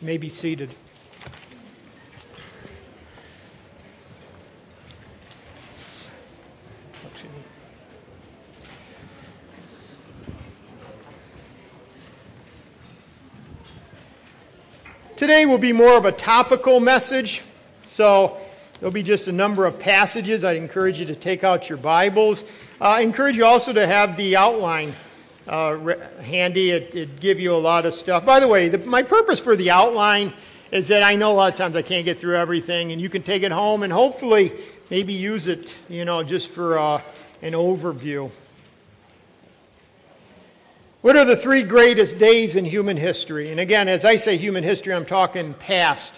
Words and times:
You 0.00 0.06
may 0.06 0.18
be 0.18 0.28
seated. 0.28 0.74
Today 15.16 15.46
will 15.46 15.56
be 15.56 15.72
more 15.72 15.96
of 15.96 16.04
a 16.04 16.12
topical 16.12 16.78
message, 16.78 17.40
so 17.86 18.36
there'll 18.78 18.92
be 18.92 19.02
just 19.02 19.28
a 19.28 19.32
number 19.32 19.64
of 19.64 19.78
passages. 19.78 20.44
I'd 20.44 20.58
encourage 20.58 21.00
you 21.00 21.06
to 21.06 21.16
take 21.16 21.42
out 21.42 21.70
your 21.70 21.78
Bibles. 21.78 22.42
Uh, 22.78 22.84
I 22.84 23.00
encourage 23.00 23.34
you 23.34 23.46
also 23.46 23.72
to 23.72 23.86
have 23.86 24.18
the 24.18 24.36
outline 24.36 24.92
uh, 25.46 25.96
handy. 26.20 26.70
It, 26.70 26.94
it 26.94 27.20
give 27.20 27.40
you 27.40 27.54
a 27.54 27.58
lot 27.58 27.86
of 27.86 27.94
stuff. 27.94 28.24
By 28.24 28.40
the 28.40 28.48
way, 28.48 28.68
the, 28.68 28.78
my 28.78 29.02
purpose 29.02 29.38
for 29.38 29.56
the 29.56 29.70
outline 29.70 30.32
is 30.72 30.88
that 30.88 31.02
I 31.02 31.14
know 31.14 31.32
a 31.32 31.34
lot 31.34 31.52
of 31.52 31.58
times 31.58 31.76
I 31.76 31.82
can't 31.82 32.04
get 32.04 32.18
through 32.18 32.36
everything, 32.36 32.92
and 32.92 33.00
you 33.00 33.08
can 33.08 33.22
take 33.22 33.42
it 33.42 33.52
home 33.52 33.82
and 33.82 33.92
hopefully 33.92 34.52
maybe 34.90 35.12
use 35.12 35.46
it, 35.46 35.68
you 35.88 36.04
know, 36.04 36.22
just 36.22 36.48
for 36.48 36.78
uh, 36.78 37.00
an 37.42 37.52
overview. 37.52 38.30
What 41.02 41.16
are 41.16 41.24
the 41.24 41.36
three 41.36 41.62
greatest 41.62 42.18
days 42.18 42.56
in 42.56 42.64
human 42.64 42.96
history? 42.96 43.52
And 43.52 43.60
again, 43.60 43.86
as 43.88 44.04
I 44.04 44.16
say 44.16 44.36
human 44.36 44.64
history, 44.64 44.92
I'm 44.92 45.06
talking 45.06 45.54
past. 45.54 46.14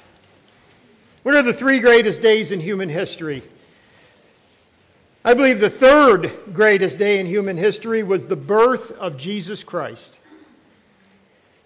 What 1.25 1.35
are 1.35 1.43
the 1.43 1.53
three 1.53 1.79
greatest 1.79 2.23
days 2.23 2.53
in 2.53 2.61
human 2.61 2.89
history? 2.89 3.43
I 5.29 5.35
believe 5.35 5.61
the 5.61 5.69
third 5.69 6.33
greatest 6.55 6.97
day 6.97 7.21
in 7.21 7.27
human 7.27 7.59
history 7.59 8.03
was 8.03 8.25
the 8.25 8.35
birth 8.35 8.93
of 8.93 9.19
Jesus 9.19 9.63
Christ. 9.63 10.17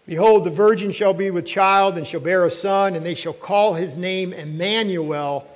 Behold, 0.05 0.43
the 0.43 0.51
virgin 0.51 0.91
shall 0.91 1.15
be 1.15 1.31
with 1.31 1.47
child 1.47 1.97
and 1.97 2.05
shall 2.05 2.19
bear 2.19 2.45
a 2.45 2.51
son, 2.51 2.97
and 2.97 3.07
they 3.07 3.15
shall 3.15 3.33
call 3.33 3.75
his 3.75 3.97
name 3.97 4.33
Emmanuel, 4.33 5.47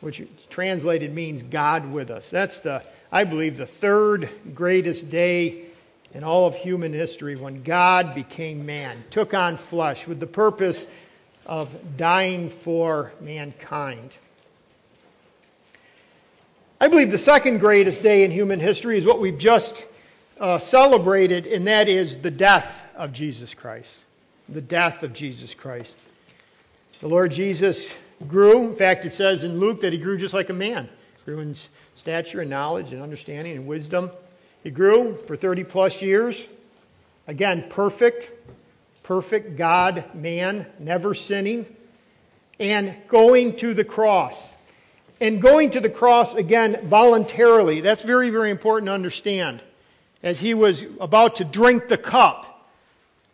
which 0.00 0.20
translated 0.50 1.14
means 1.14 1.44
God 1.44 1.92
with 1.92 2.10
us. 2.10 2.28
That's 2.28 2.58
the, 2.58 2.82
I 3.12 3.22
believe, 3.22 3.56
the 3.56 3.66
third 3.66 4.28
greatest 4.52 5.08
day 5.08 5.66
in 6.12 6.24
all 6.24 6.48
of 6.48 6.56
human 6.56 6.92
history 6.92 7.36
when 7.36 7.62
God 7.62 8.16
became 8.16 8.66
man, 8.66 9.04
took 9.10 9.32
on 9.32 9.58
flesh 9.58 10.08
with 10.08 10.18
the 10.18 10.26
purpose 10.26 10.88
of 11.46 11.72
dying 11.96 12.50
for 12.50 13.12
mankind. 13.20 14.16
I 16.80 16.88
believe 16.88 17.12
the 17.12 17.18
second 17.18 17.58
greatest 17.58 18.02
day 18.02 18.24
in 18.24 18.32
human 18.32 18.58
history 18.58 18.98
is 18.98 19.06
what 19.06 19.20
we've 19.20 19.38
just 19.38 19.84
uh, 20.40 20.58
celebrated, 20.58 21.46
and 21.46 21.66
that 21.68 21.88
is 21.88 22.16
the 22.16 22.30
death 22.30 22.80
of 22.96 23.12
Jesus 23.12 23.54
Christ. 23.54 23.98
The 24.48 24.60
death 24.60 25.04
of 25.04 25.12
Jesus 25.12 25.54
Christ. 25.54 25.94
The 27.00 27.08
Lord 27.08 27.30
Jesus 27.30 27.86
grew. 28.26 28.68
In 28.68 28.76
fact, 28.76 29.04
it 29.04 29.12
says 29.12 29.44
in 29.44 29.60
Luke 29.60 29.80
that 29.82 29.92
he 29.92 29.98
grew 29.98 30.18
just 30.18 30.34
like 30.34 30.50
a 30.50 30.54
man, 30.54 30.88
grew 31.24 31.38
in 31.38 31.54
stature 31.94 32.40
and 32.40 32.50
knowledge 32.50 32.92
and 32.92 33.00
understanding 33.00 33.56
and 33.56 33.66
wisdom. 33.66 34.10
He 34.64 34.70
grew 34.70 35.16
for 35.26 35.36
30 35.36 35.64
plus 35.64 36.02
years. 36.02 36.44
Again, 37.28 37.66
perfect, 37.70 38.32
perfect 39.04 39.56
God, 39.56 40.12
man, 40.14 40.66
never 40.80 41.14
sinning, 41.14 41.74
and 42.58 42.96
going 43.08 43.56
to 43.56 43.74
the 43.74 43.84
cross. 43.84 44.48
And 45.24 45.40
going 45.40 45.70
to 45.70 45.80
the 45.80 45.88
cross 45.88 46.34
again 46.34 46.86
voluntarily. 46.86 47.80
That's 47.80 48.02
very, 48.02 48.28
very 48.28 48.50
important 48.50 48.88
to 48.88 48.92
understand. 48.92 49.62
As 50.22 50.38
he 50.38 50.52
was 50.52 50.84
about 51.00 51.36
to 51.36 51.44
drink 51.44 51.88
the 51.88 51.96
cup, 51.96 52.68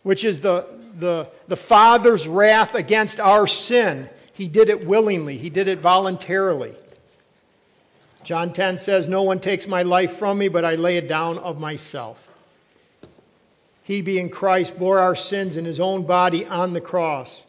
which 0.01 0.23
is 0.23 0.39
the, 0.39 0.67
the, 0.97 1.27
the 1.49 1.57
Father's 1.57 2.29
wrath 2.29 2.75
against 2.75 3.19
our 3.19 3.45
sin, 3.45 4.09
he 4.31 4.47
did 4.47 4.69
it 4.69 4.87
willingly, 4.87 5.35
he 5.35 5.49
did 5.49 5.67
it 5.67 5.79
voluntarily. 5.79 6.77
John 8.23 8.53
10 8.53 8.77
says, 8.77 9.09
No 9.09 9.23
one 9.23 9.41
takes 9.41 9.67
my 9.67 9.83
life 9.83 10.13
from 10.13 10.37
me, 10.37 10.47
but 10.47 10.63
I 10.63 10.75
lay 10.75 10.95
it 10.95 11.09
down 11.09 11.39
of 11.39 11.59
myself. 11.59 12.25
He, 13.83 14.01
being 14.01 14.29
Christ, 14.29 14.79
bore 14.79 14.99
our 14.99 15.17
sins 15.17 15.57
in 15.57 15.65
his 15.65 15.81
own 15.81 16.03
body 16.03 16.45
on 16.45 16.71
the 16.71 16.79
cross. 16.79 17.43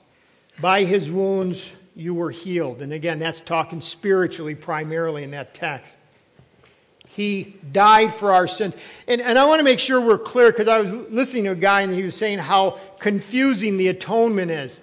By 0.61 0.83
his 0.83 1.13
wounds 1.13 1.71
you 1.95 2.15
were 2.15 2.31
healed. 2.31 2.83
And 2.83 2.93
again, 2.93 3.19
that's 3.19 3.41
talking 3.41 3.81
spiritually 3.81 4.55
primarily 4.55 5.25
in 5.25 5.31
that 5.33 5.55
text. 5.55 5.99
He 7.07 7.57
died 7.73 8.15
for 8.15 8.33
our 8.33 8.47
sins. 8.47 8.75
And, 9.07 9.21
and 9.21 9.39
I 9.39 9.45
want 9.45 9.61
to 9.61 9.65
make 9.65 9.79
sure 9.79 10.01
we're 10.01 10.17
clear 10.17 10.51
because 10.51 10.69
I 10.69 10.81
was 10.81 10.93
listening 11.11 11.45
to 11.45 11.51
a 11.51 11.57
guy 11.57 11.83
and 11.83 11.93
he 11.93 12.03
was 12.03 12.17
saying 12.17 12.39
how 12.39 12.79
confusing 12.99 13.77
the 13.77 13.89
atonement 13.89 14.51
is. 14.51 14.79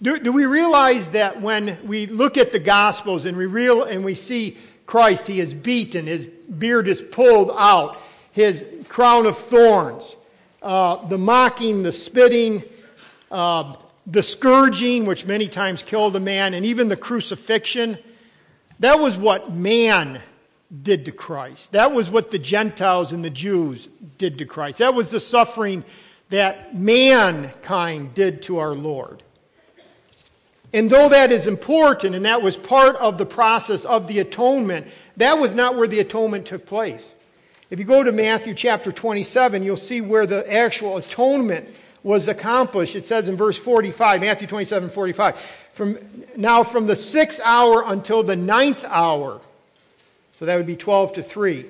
Do, 0.00 0.18
do 0.18 0.32
we 0.32 0.46
realize 0.46 1.06
that 1.08 1.42
when 1.42 1.78
we 1.84 2.06
look 2.06 2.38
at 2.38 2.52
the 2.52 2.60
Gospels 2.60 3.26
and 3.26 3.36
we, 3.36 3.46
real, 3.46 3.82
and 3.82 4.04
we 4.04 4.14
see 4.14 4.56
Christ, 4.86 5.26
he 5.26 5.40
is 5.40 5.52
beaten, 5.52 6.06
his 6.06 6.26
beard 6.26 6.88
is 6.88 7.02
pulled 7.02 7.50
out, 7.54 8.00
his 8.32 8.64
crown 8.88 9.26
of 9.26 9.36
thorns, 9.36 10.16
uh, 10.62 11.06
the 11.08 11.18
mocking, 11.18 11.82
the 11.82 11.92
spitting, 11.92 12.62
uh, 13.30 13.74
the 14.10 14.22
scourging, 14.22 15.04
which 15.04 15.26
many 15.26 15.48
times 15.48 15.82
killed 15.82 16.16
a 16.16 16.20
man, 16.20 16.54
and 16.54 16.64
even 16.64 16.88
the 16.88 16.96
crucifixion. 16.96 17.98
That 18.80 18.98
was 18.98 19.16
what 19.16 19.52
man 19.52 20.22
did 20.82 21.04
to 21.04 21.12
Christ. 21.12 21.72
That 21.72 21.92
was 21.92 22.10
what 22.10 22.30
the 22.30 22.38
Gentiles 22.38 23.12
and 23.12 23.24
the 23.24 23.30
Jews 23.30 23.88
did 24.16 24.38
to 24.38 24.46
Christ. 24.46 24.78
That 24.78 24.94
was 24.94 25.10
the 25.10 25.20
suffering 25.20 25.84
that 26.30 26.74
mankind 26.74 28.14
did 28.14 28.42
to 28.42 28.58
our 28.58 28.74
Lord. 28.74 29.22
And 30.72 30.90
though 30.90 31.08
that 31.08 31.32
is 31.32 31.46
important 31.46 32.14
and 32.14 32.26
that 32.26 32.42
was 32.42 32.56
part 32.56 32.96
of 32.96 33.16
the 33.16 33.24
process 33.24 33.84
of 33.86 34.06
the 34.06 34.18
atonement, 34.18 34.86
that 35.16 35.38
was 35.38 35.54
not 35.54 35.76
where 35.76 35.88
the 35.88 36.00
atonement 36.00 36.46
took 36.46 36.66
place. 36.66 37.14
If 37.70 37.78
you 37.78 37.84
go 37.84 38.02
to 38.02 38.12
Matthew 38.12 38.54
chapter 38.54 38.92
27, 38.92 39.62
you'll 39.62 39.76
see 39.76 40.00
where 40.00 40.26
the 40.26 40.50
actual 40.50 40.98
atonement 40.98 41.68
was 42.02 42.28
accomplished. 42.28 42.96
It 42.96 43.06
says 43.06 43.28
in 43.28 43.36
verse 43.36 43.58
45, 43.58 44.20
Matthew 44.20 44.46
27, 44.46 44.90
45, 44.90 45.40
from, 45.72 45.98
now 46.36 46.62
from 46.62 46.86
the 46.86 46.96
sixth 46.96 47.40
hour 47.44 47.84
until 47.86 48.22
the 48.22 48.36
ninth 48.36 48.84
hour, 48.84 49.40
so 50.38 50.44
that 50.44 50.56
would 50.56 50.66
be 50.66 50.76
12 50.76 51.14
to 51.14 51.22
3, 51.22 51.66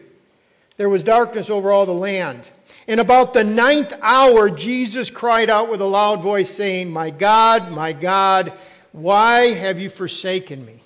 there 0.76 0.88
was 0.88 1.02
darkness 1.02 1.50
over 1.50 1.72
all 1.72 1.86
the 1.86 1.92
land. 1.92 2.50
And 2.86 3.00
about 3.00 3.34
the 3.34 3.44
ninth 3.44 3.92
hour, 4.00 4.48
Jesus 4.48 5.10
cried 5.10 5.50
out 5.50 5.70
with 5.70 5.80
a 5.80 5.86
loud 5.86 6.22
voice, 6.22 6.48
saying, 6.48 6.90
My 6.90 7.10
God, 7.10 7.70
my 7.70 7.92
God, 7.92 8.52
why 8.92 9.48
have 9.48 9.78
you 9.78 9.90
forsaken 9.90 10.64
me? 10.64 10.82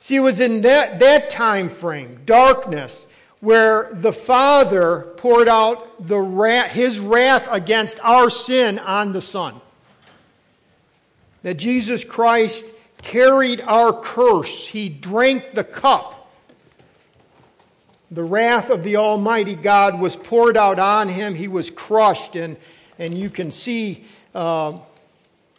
See, 0.00 0.16
it 0.16 0.20
was 0.20 0.40
in 0.40 0.62
that, 0.62 0.98
that 0.98 1.28
time 1.28 1.68
frame, 1.68 2.20
darkness, 2.24 3.06
where 3.40 3.88
the 3.92 4.12
Father 4.12 5.12
poured 5.16 5.48
out 5.48 6.06
the 6.06 6.68
his 6.70 6.98
wrath 6.98 7.48
against 7.50 7.98
our 8.00 8.30
sin 8.30 8.78
on 8.78 9.12
the 9.12 9.20
Son. 9.20 9.60
That 11.42 11.54
Jesus 11.54 12.04
Christ 12.04 12.66
carried 13.02 13.62
our 13.62 13.92
curse. 13.92 14.66
He 14.66 14.88
drank 14.88 15.52
the 15.52 15.64
cup. 15.64 16.16
The 18.10 18.22
wrath 18.24 18.70
of 18.70 18.82
the 18.82 18.96
Almighty 18.96 19.54
God 19.54 19.98
was 19.98 20.16
poured 20.16 20.56
out 20.56 20.78
on 20.78 21.08
him. 21.08 21.34
He 21.34 21.48
was 21.48 21.70
crushed. 21.70 22.36
And, 22.36 22.56
and 22.98 23.16
you 23.16 23.30
can 23.30 23.50
see 23.50 24.04
uh, 24.34 24.78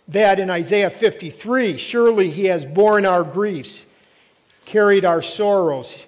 that 0.10 0.40
in 0.40 0.50
Isaiah 0.50 0.90
53 0.90 1.78
surely 1.78 2.30
he 2.30 2.46
has 2.46 2.66
borne 2.66 3.06
our 3.06 3.24
griefs, 3.24 3.86
carried 4.66 5.06
our 5.06 5.22
sorrows, 5.22 6.06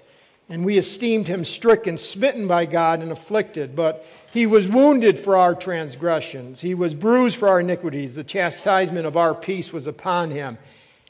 and 0.49 0.65
we 0.65 0.77
esteemed 0.77 1.27
him 1.27 1.45
stricken, 1.45 1.97
smitten 1.97 2.47
by 2.47 2.65
God, 2.65 2.99
and 2.99 3.11
afflicted. 3.11 3.75
But 3.75 4.05
he 4.31 4.45
was 4.45 4.67
wounded 4.67 5.17
for 5.17 5.37
our 5.37 5.55
transgressions, 5.55 6.61
he 6.61 6.75
was 6.75 6.95
bruised 6.95 7.37
for 7.37 7.47
our 7.47 7.59
iniquities. 7.59 8.15
The 8.15 8.23
chastisement 8.23 9.05
of 9.05 9.17
our 9.17 9.33
peace 9.33 9.71
was 9.71 9.87
upon 9.87 10.31
him, 10.31 10.57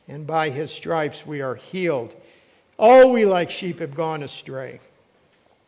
and 0.07 0.27
by 0.27 0.50
his 0.50 0.71
stripes 0.71 1.25
we 1.25 1.41
are 1.41 1.56
healed. 1.56 2.15
All 2.77 3.12
we 3.12 3.25
like 3.25 3.50
sheep 3.50 3.80
have 3.80 3.95
gone 3.95 4.24
astray, 4.24 4.80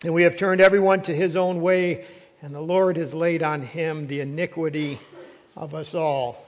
and 0.03 0.13
we 0.13 0.23
have 0.23 0.37
turned 0.37 0.61
everyone 0.61 1.01
to 1.03 1.15
his 1.15 1.35
own 1.35 1.61
way, 1.61 2.05
and 2.41 2.53
the 2.53 2.61
Lord 2.61 2.97
has 2.97 3.13
laid 3.13 3.43
on 3.43 3.61
him 3.61 4.07
the 4.07 4.21
iniquity 4.21 4.99
of 5.55 5.73
us 5.73 5.95
all. 5.95 6.45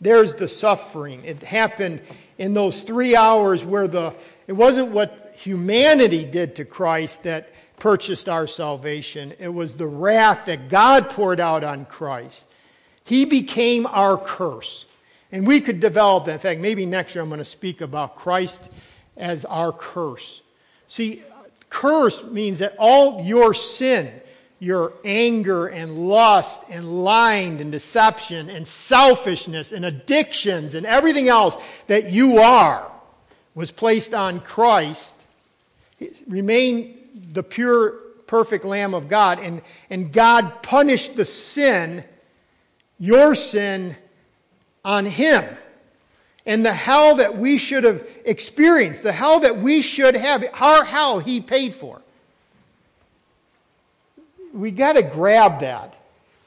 There's 0.00 0.34
the 0.34 0.48
suffering. 0.48 1.24
It 1.24 1.42
happened 1.42 2.02
in 2.38 2.52
those 2.52 2.82
three 2.82 3.16
hours 3.16 3.64
where 3.64 3.88
the, 3.88 4.14
it 4.46 4.52
wasn't 4.52 4.90
what 4.90 5.23
humanity 5.44 6.24
did 6.24 6.56
to 6.56 6.64
Christ 6.64 7.24
that 7.24 7.50
purchased 7.78 8.28
our 8.28 8.46
salvation. 8.46 9.34
It 9.38 9.48
was 9.48 9.76
the 9.76 9.86
wrath 9.86 10.46
that 10.46 10.68
God 10.68 11.10
poured 11.10 11.38
out 11.38 11.62
on 11.62 11.84
Christ. 11.84 12.46
He 13.04 13.26
became 13.26 13.86
our 13.86 14.16
curse. 14.16 14.86
And 15.30 15.46
we 15.46 15.60
could 15.60 15.80
develop 15.80 16.24
that. 16.24 16.32
In 16.32 16.38
fact, 16.38 16.60
maybe 16.60 16.86
next 16.86 17.14
year 17.14 17.22
I'm 17.22 17.28
going 17.28 17.38
to 17.38 17.44
speak 17.44 17.80
about 17.80 18.16
Christ 18.16 18.60
as 19.16 19.44
our 19.44 19.72
curse. 19.72 20.40
See, 20.88 21.22
curse 21.68 22.24
means 22.24 22.60
that 22.60 22.74
all 22.78 23.22
your 23.22 23.52
sin, 23.52 24.20
your 24.60 24.94
anger 25.04 25.66
and 25.66 26.08
lust 26.08 26.60
and 26.70 27.04
lying 27.04 27.60
and 27.60 27.70
deception 27.70 28.48
and 28.48 28.66
selfishness 28.66 29.72
and 29.72 29.84
addictions 29.84 30.74
and 30.74 30.86
everything 30.86 31.28
else 31.28 31.56
that 31.88 32.10
you 32.10 32.38
are 32.38 32.90
was 33.54 33.70
placed 33.70 34.14
on 34.14 34.40
Christ, 34.40 35.13
remain 36.26 37.28
the 37.32 37.42
pure, 37.42 37.90
perfect 38.26 38.64
Lamb 38.64 38.94
of 38.94 39.08
God, 39.08 39.38
and, 39.38 39.62
and 39.90 40.12
God 40.12 40.62
punished 40.62 41.16
the 41.16 41.24
sin, 41.24 42.04
your 42.98 43.34
sin, 43.34 43.96
on 44.84 45.06
Him. 45.06 45.44
And 46.46 46.64
the 46.64 46.74
hell 46.74 47.16
that 47.16 47.38
we 47.38 47.56
should 47.56 47.84
have 47.84 48.06
experienced, 48.26 49.02
the 49.02 49.12
hell 49.12 49.40
that 49.40 49.56
we 49.56 49.80
should 49.80 50.14
have, 50.14 50.44
our 50.54 50.84
hell 50.84 51.18
He 51.18 51.40
paid 51.40 51.74
for 51.74 52.00
we 54.54 54.70
got 54.70 54.94
to 54.94 55.02
grab 55.02 55.60
that. 55.60 55.94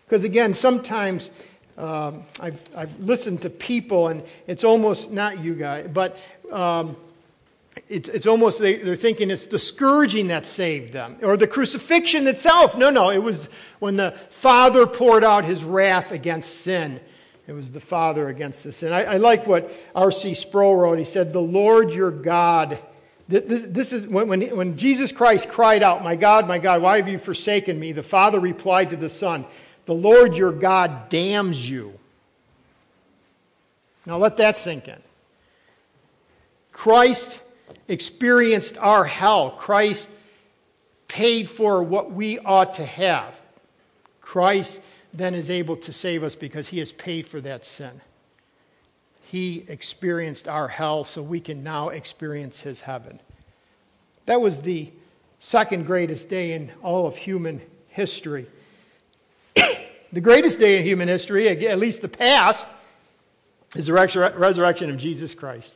Because 0.05 0.23
again, 0.23 0.53
sometimes 0.53 1.29
um, 1.77 2.23
I've, 2.39 2.59
I've 2.75 2.99
listened 2.99 3.41
to 3.41 3.49
people, 3.49 4.07
and 4.07 4.23
it's 4.47 4.63
almost 4.63 5.11
not 5.11 5.39
you 5.39 5.53
guys, 5.53 5.89
but 5.93 6.17
um, 6.51 6.95
it's, 7.87 8.09
it's 8.09 8.25
almost 8.25 8.59
they, 8.59 8.75
they're 8.75 8.95
thinking 8.95 9.31
it's 9.31 9.47
the 9.47 9.59
scourging 9.59 10.27
that 10.27 10.45
saved 10.45 10.93
them, 10.93 11.17
or 11.21 11.37
the 11.37 11.47
crucifixion 11.47 12.27
itself. 12.27 12.77
No, 12.77 12.89
no, 12.89 13.09
it 13.09 13.21
was 13.21 13.49
when 13.79 13.97
the 13.97 14.11
Father 14.29 14.87
poured 14.87 15.23
out 15.23 15.45
his 15.45 15.63
wrath 15.63 16.11
against 16.11 16.61
sin. 16.61 16.99
It 17.47 17.53
was 17.53 17.71
the 17.71 17.79
Father 17.79 18.27
against 18.27 18.63
the 18.63 18.71
sin. 18.71 18.91
I, 18.91 19.03
I 19.03 19.17
like 19.17 19.47
what 19.47 19.71
R.C. 19.95 20.33
Sproul 20.33 20.75
wrote. 20.75 20.99
He 20.99 21.05
said, 21.05 21.31
The 21.31 21.41
Lord 21.41 21.91
your 21.91 22.11
God 22.11 22.79
this, 23.27 23.63
this 23.67 23.93
is 23.93 24.07
when, 24.07 24.27
when, 24.29 24.41
when 24.55 24.77
Jesus 24.77 25.11
Christ 25.11 25.49
cried 25.49 25.83
out, 25.83 26.03
My 26.03 26.15
God, 26.15 26.47
my 26.47 26.59
God, 26.59 26.81
why 26.81 26.97
have 26.97 27.07
you 27.07 27.17
forsaken 27.17 27.77
me? 27.77 27.91
The 27.91 28.03
Father 28.03 28.39
replied 28.39 28.89
to 28.91 28.95
the 28.95 29.09
Son, 29.09 29.45
The 29.85 29.93
Lord 29.93 30.35
your 30.35 30.53
God 30.53 31.09
damns 31.09 31.69
you. 31.69 31.93
Now 34.05 34.17
let 34.17 34.37
that 34.37 34.57
sink 34.57 34.87
in. 34.87 34.99
Christ 36.71 37.41
experienced 37.87 38.77
our 38.77 39.05
hell. 39.05 39.51
Christ 39.51 40.09
paid 41.07 41.49
for 41.49 41.83
what 41.83 42.11
we 42.11 42.39
ought 42.39 42.75
to 42.75 42.85
have. 42.85 43.39
Christ 44.21 44.81
then 45.13 45.33
is 45.33 45.49
able 45.49 45.77
to 45.77 45.93
save 45.93 46.23
us 46.23 46.35
because 46.35 46.67
he 46.67 46.79
has 46.79 46.91
paid 46.91 47.27
for 47.27 47.41
that 47.41 47.65
sin. 47.65 48.01
He 49.23 49.65
experienced 49.67 50.47
our 50.47 50.67
hell, 50.67 51.03
so 51.03 51.21
we 51.21 51.39
can 51.39 51.63
now 51.63 51.89
experience 51.89 52.61
his 52.61 52.81
heaven. 52.81 53.19
That 54.25 54.39
was 54.39 54.61
the 54.61 54.91
second 55.39 55.85
greatest 55.85 56.29
day 56.29 56.53
in 56.53 56.71
all 56.81 57.07
of 57.07 57.17
human 57.17 57.61
history. 57.87 58.47
the 60.11 60.21
greatest 60.21 60.59
day 60.59 60.77
in 60.77 60.83
human 60.83 61.07
history, 61.07 61.47
at 61.47 61.79
least 61.79 62.01
the 62.01 62.07
past, 62.07 62.67
is 63.75 63.87
the 63.87 63.93
resurrection 63.93 64.89
of 64.89 64.97
Jesus 64.97 65.33
Christ. 65.33 65.73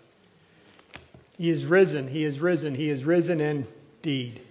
He 1.37 1.49
is 1.49 1.65
risen, 1.65 2.07
he 2.07 2.23
is 2.23 2.39
risen, 2.39 2.75
he 2.75 2.89
is 2.89 3.03
risen 3.03 3.41
indeed. 3.41 4.41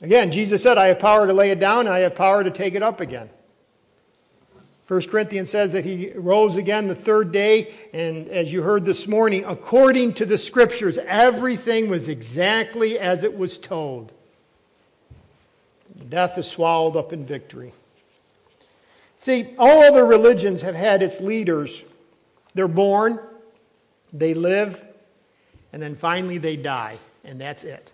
Again, 0.00 0.30
Jesus 0.30 0.62
said, 0.62 0.78
I 0.78 0.88
have 0.88 1.00
power 1.00 1.26
to 1.26 1.32
lay 1.32 1.50
it 1.50 1.58
down, 1.58 1.88
I 1.88 2.00
have 2.00 2.14
power 2.14 2.44
to 2.44 2.50
take 2.50 2.74
it 2.74 2.82
up 2.82 3.00
again. 3.00 3.30
1 4.86 5.02
Corinthians 5.02 5.50
says 5.50 5.72
that 5.72 5.84
he 5.84 6.12
rose 6.14 6.56
again 6.56 6.86
the 6.86 6.94
third 6.94 7.30
day, 7.30 7.74
and 7.92 8.26
as 8.28 8.50
you 8.50 8.62
heard 8.62 8.86
this 8.86 9.06
morning, 9.06 9.44
according 9.44 10.14
to 10.14 10.24
the 10.24 10.38
scriptures, 10.38 10.98
everything 10.98 11.90
was 11.90 12.08
exactly 12.08 12.98
as 12.98 13.22
it 13.22 13.36
was 13.36 13.58
told. 13.58 14.12
Death 16.08 16.38
is 16.38 16.46
swallowed 16.46 16.96
up 16.96 17.12
in 17.12 17.26
victory. 17.26 17.74
See, 19.18 19.54
all 19.58 19.82
other 19.82 20.06
religions 20.06 20.62
have 20.62 20.74
had 20.74 21.02
its 21.02 21.20
leaders. 21.20 21.82
They're 22.54 22.66
born, 22.66 23.20
they 24.12 24.34
live, 24.34 24.82
and 25.72 25.82
then 25.82 25.94
finally 25.94 26.38
they 26.38 26.56
die, 26.56 26.98
and 27.24 27.40
that's 27.40 27.64
it. 27.64 27.92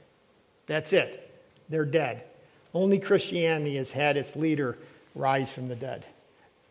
That's 0.66 0.93
it. 0.93 1.31
They're 1.69 1.84
dead. 1.84 2.25
Only 2.72 2.99
Christianity 2.99 3.76
has 3.76 3.90
had 3.90 4.16
its 4.16 4.37
leader 4.37 4.78
rise 5.14 5.50
from 5.50 5.69
the 5.69 5.76
dead. 5.76 6.05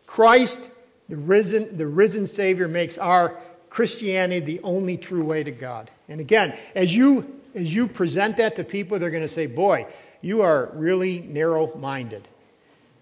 Christ, 0.06 0.62
the 1.10 1.18
risen, 1.18 1.78
the 1.78 1.88
risen 1.88 2.28
Savior, 2.28 2.68
makes 2.68 2.98
our 2.98 3.38
Christianity 3.70 4.46
the 4.46 4.62
only 4.64 4.98
true 4.98 5.24
way 5.24 5.44
to 5.44 5.52
God. 5.52 5.90
And 6.08 6.20
again, 6.20 6.58
as 6.76 6.96
you, 6.96 7.42
as 7.56 7.74
you 7.74 7.88
present 7.88 8.38
that 8.38 8.56
to 8.58 8.64
people, 8.64 9.00
they're 9.00 9.10
going 9.10 9.24
to 9.24 9.30
say, 9.30 9.48
Boy, 9.48 9.88
you 10.22 10.42
are 10.42 10.70
really 10.74 11.22
narrow 11.22 11.76
minded. 11.76 12.28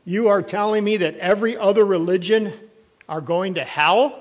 You 0.06 0.30
are 0.30 0.42
telling 0.42 0.84
me 0.84 0.98
that 0.98 1.18
every 1.18 1.58
other 1.58 1.86
religion 1.86 2.54
are 3.08 3.22
going 3.22 3.56
to 3.56 3.64
hell? 3.64 4.21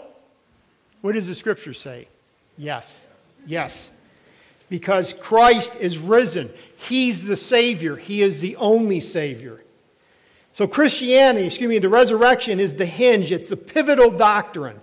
What 1.00 1.12
does 1.12 1.26
the 1.26 1.34
scripture 1.34 1.74
say? 1.74 2.08
Yes. 2.56 3.04
Yes. 3.46 3.90
Because 4.68 5.14
Christ 5.14 5.74
is 5.76 5.98
risen. 5.98 6.52
He's 6.76 7.24
the 7.24 7.36
Savior. 7.36 7.96
He 7.96 8.22
is 8.22 8.40
the 8.40 8.56
only 8.56 9.00
Savior. 9.00 9.60
So, 10.52 10.66
Christianity, 10.66 11.46
excuse 11.46 11.68
me, 11.68 11.78
the 11.78 11.88
resurrection 11.88 12.60
is 12.60 12.74
the 12.74 12.86
hinge, 12.86 13.30
it's 13.32 13.46
the 13.46 13.56
pivotal 13.56 14.10
doctrine 14.10 14.82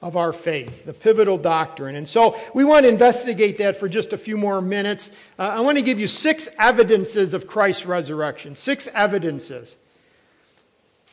of 0.00 0.16
our 0.16 0.32
faith, 0.32 0.84
the 0.84 0.94
pivotal 0.94 1.36
doctrine. 1.36 1.94
And 1.96 2.08
so, 2.08 2.38
we 2.54 2.64
want 2.64 2.84
to 2.84 2.88
investigate 2.88 3.58
that 3.58 3.76
for 3.76 3.88
just 3.88 4.12
a 4.12 4.18
few 4.18 4.36
more 4.36 4.60
minutes. 4.60 5.10
Uh, 5.38 5.42
I 5.42 5.60
want 5.60 5.76
to 5.76 5.84
give 5.84 6.00
you 6.00 6.08
six 6.08 6.48
evidences 6.58 7.34
of 7.34 7.46
Christ's 7.46 7.86
resurrection. 7.86 8.56
Six 8.56 8.88
evidences. 8.94 9.76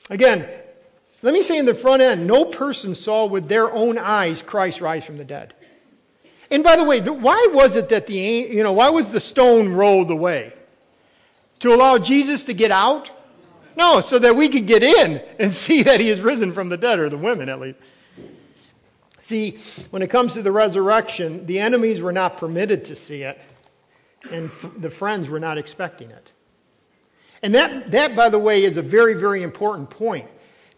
Again, 0.09 0.47
let 1.21 1.33
me 1.33 1.41
say 1.41 1.57
in 1.57 1.65
the 1.65 1.73
front 1.73 2.01
end 2.01 2.27
no 2.27 2.45
person 2.45 2.95
saw 2.95 3.25
with 3.25 3.47
their 3.47 3.71
own 3.71 3.97
eyes 3.97 4.41
Christ 4.41 4.81
rise 4.81 5.05
from 5.05 5.17
the 5.17 5.25
dead. 5.25 5.53
And 6.51 6.63
by 6.63 6.75
the 6.75 6.83
way, 6.83 6.99
why 7.01 7.49
was 7.51 7.75
it 7.75 7.89
that 7.89 8.07
the, 8.07 8.13
you 8.13 8.63
know, 8.63 8.73
why 8.73 8.89
was 8.89 9.09
the 9.09 9.19
stone 9.19 9.73
rolled 9.73 10.11
away? 10.11 10.53
To 11.59 11.73
allow 11.73 11.97
Jesus 11.97 12.43
to 12.43 12.53
get 12.53 12.71
out? 12.71 13.09
No, 13.75 14.01
so 14.01 14.19
that 14.19 14.35
we 14.35 14.49
could 14.49 14.67
get 14.67 14.83
in 14.83 15.21
and 15.39 15.51
see 15.65 15.83
that 15.83 15.99
he 15.99 16.09
is 16.09 16.21
risen 16.21 16.53
from 16.53 16.69
the 16.69 16.77
dead, 16.77 16.99
or 16.99 17.09
the 17.09 17.17
women 17.17 17.49
at 17.49 17.59
least. 17.59 17.79
See, 19.19 19.57
when 19.89 20.03
it 20.03 20.09
comes 20.09 20.33
to 20.33 20.43
the 20.43 20.51
resurrection, 20.51 21.47
the 21.47 21.59
enemies 21.59 21.99
were 21.99 22.11
not 22.11 22.37
permitted 22.37 22.85
to 22.85 22.95
see 22.95 23.23
it, 23.23 23.39
and 24.31 24.51
the 24.77 24.91
friends 24.91 25.29
were 25.29 25.39
not 25.39 25.57
expecting 25.57 26.11
it. 26.11 26.31
And 27.41 27.53
that, 27.55 27.91
that, 27.91 28.15
by 28.15 28.29
the 28.29 28.39
way, 28.39 28.63
is 28.63 28.77
a 28.77 28.83
very, 28.83 29.15
very 29.15 29.41
important 29.41 29.89
point 29.89 30.29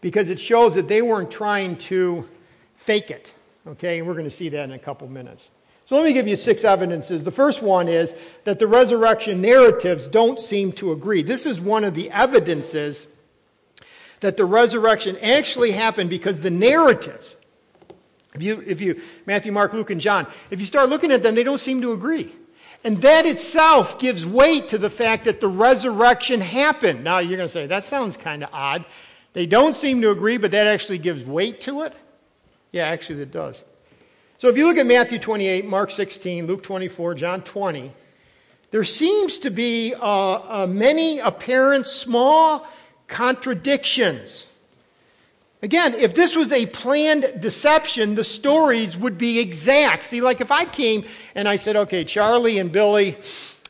because 0.01 0.29
it 0.29 0.39
shows 0.39 0.75
that 0.75 0.87
they 0.87 1.01
weren't 1.01 1.31
trying 1.31 1.77
to 1.77 2.27
fake 2.75 3.11
it. 3.11 3.33
Okay, 3.65 3.99
and 3.99 4.07
we're 4.07 4.13
going 4.13 4.25
to 4.25 4.31
see 4.31 4.49
that 4.49 4.63
in 4.63 4.71
a 4.71 4.79
couple 4.79 5.07
minutes. 5.07 5.49
So 5.85 5.95
let 5.95 6.03
me 6.03 6.13
give 6.13 6.27
you 6.27 6.35
six 6.35 6.63
evidences. 6.63 7.23
The 7.23 7.31
first 7.31 7.61
one 7.61 7.87
is 7.87 8.13
that 8.43 8.59
the 8.59 8.67
resurrection 8.67 9.41
narratives 9.41 10.07
don't 10.07 10.39
seem 10.39 10.73
to 10.73 10.91
agree. 10.91 11.23
This 11.23 11.45
is 11.45 11.61
one 11.61 11.83
of 11.85 11.93
the 11.93 12.11
evidences 12.11 13.07
that 14.19 14.35
the 14.35 14.45
resurrection 14.45 15.17
actually 15.21 15.71
happened 15.71 16.09
because 16.09 16.39
the 16.39 16.49
narratives, 16.49 17.35
if 18.33 18.43
you, 18.43 18.63
if 18.67 18.81
you, 18.81 19.01
Matthew, 19.25 19.51
Mark, 19.51 19.73
Luke, 19.73 19.89
and 19.89 20.01
John, 20.01 20.27
if 20.51 20.59
you 20.59 20.65
start 20.65 20.89
looking 20.89 21.11
at 21.11 21.23
them, 21.23 21.35
they 21.35 21.43
don't 21.43 21.61
seem 21.61 21.81
to 21.81 21.93
agree. 21.93 22.35
And 22.83 23.01
that 23.01 23.25
itself 23.25 23.97
gives 23.97 24.25
weight 24.25 24.69
to 24.69 24.77
the 24.77 24.89
fact 24.89 25.25
that 25.25 25.39
the 25.39 25.47
resurrection 25.47 26.41
happened. 26.41 27.03
Now 27.03 27.19
you're 27.19 27.37
going 27.37 27.47
to 27.47 27.53
say, 27.53 27.65
that 27.65 27.85
sounds 27.85 28.17
kind 28.17 28.43
of 28.43 28.49
odd. 28.51 28.85
They 29.37 29.45
don't 29.45 29.75
seem 29.75 30.01
to 30.01 30.09
agree, 30.09 30.37
but 30.37 30.49
that 30.49 30.65
actually 30.65 30.97
gives 30.97 31.23
weight 31.23 31.61
to 31.61 31.83
it? 31.83 31.93
Yeah, 32.71 32.87
actually, 32.87 33.21
it 33.21 33.29
does. 33.29 33.63
So 34.39 34.47
if 34.47 34.57
you 34.57 34.65
look 34.65 34.77
at 34.77 34.87
Matthew 34.87 35.19
28, 35.19 35.63
Mark 35.63 35.91
16, 35.91 36.47
Luke 36.47 36.63
24, 36.63 37.13
John 37.13 37.43
20, 37.43 37.93
there 38.71 38.83
seems 38.83 39.37
to 39.37 39.51
be 39.51 39.93
uh, 39.93 40.01
uh, 40.01 40.67
many 40.67 41.19
apparent 41.19 41.85
small 41.85 42.65
contradictions. 43.07 44.47
Again, 45.61 45.93
if 45.93 46.15
this 46.15 46.35
was 46.35 46.51
a 46.51 46.65
planned 46.65 47.39
deception, 47.39 48.15
the 48.15 48.23
stories 48.23 48.97
would 48.97 49.19
be 49.19 49.37
exact. 49.37 50.05
See, 50.05 50.19
like 50.19 50.41
if 50.41 50.49
I 50.49 50.65
came 50.65 51.05
and 51.35 51.47
I 51.47 51.57
said, 51.57 51.75
okay, 51.75 52.03
Charlie 52.05 52.57
and 52.57 52.71
Billy 52.71 53.15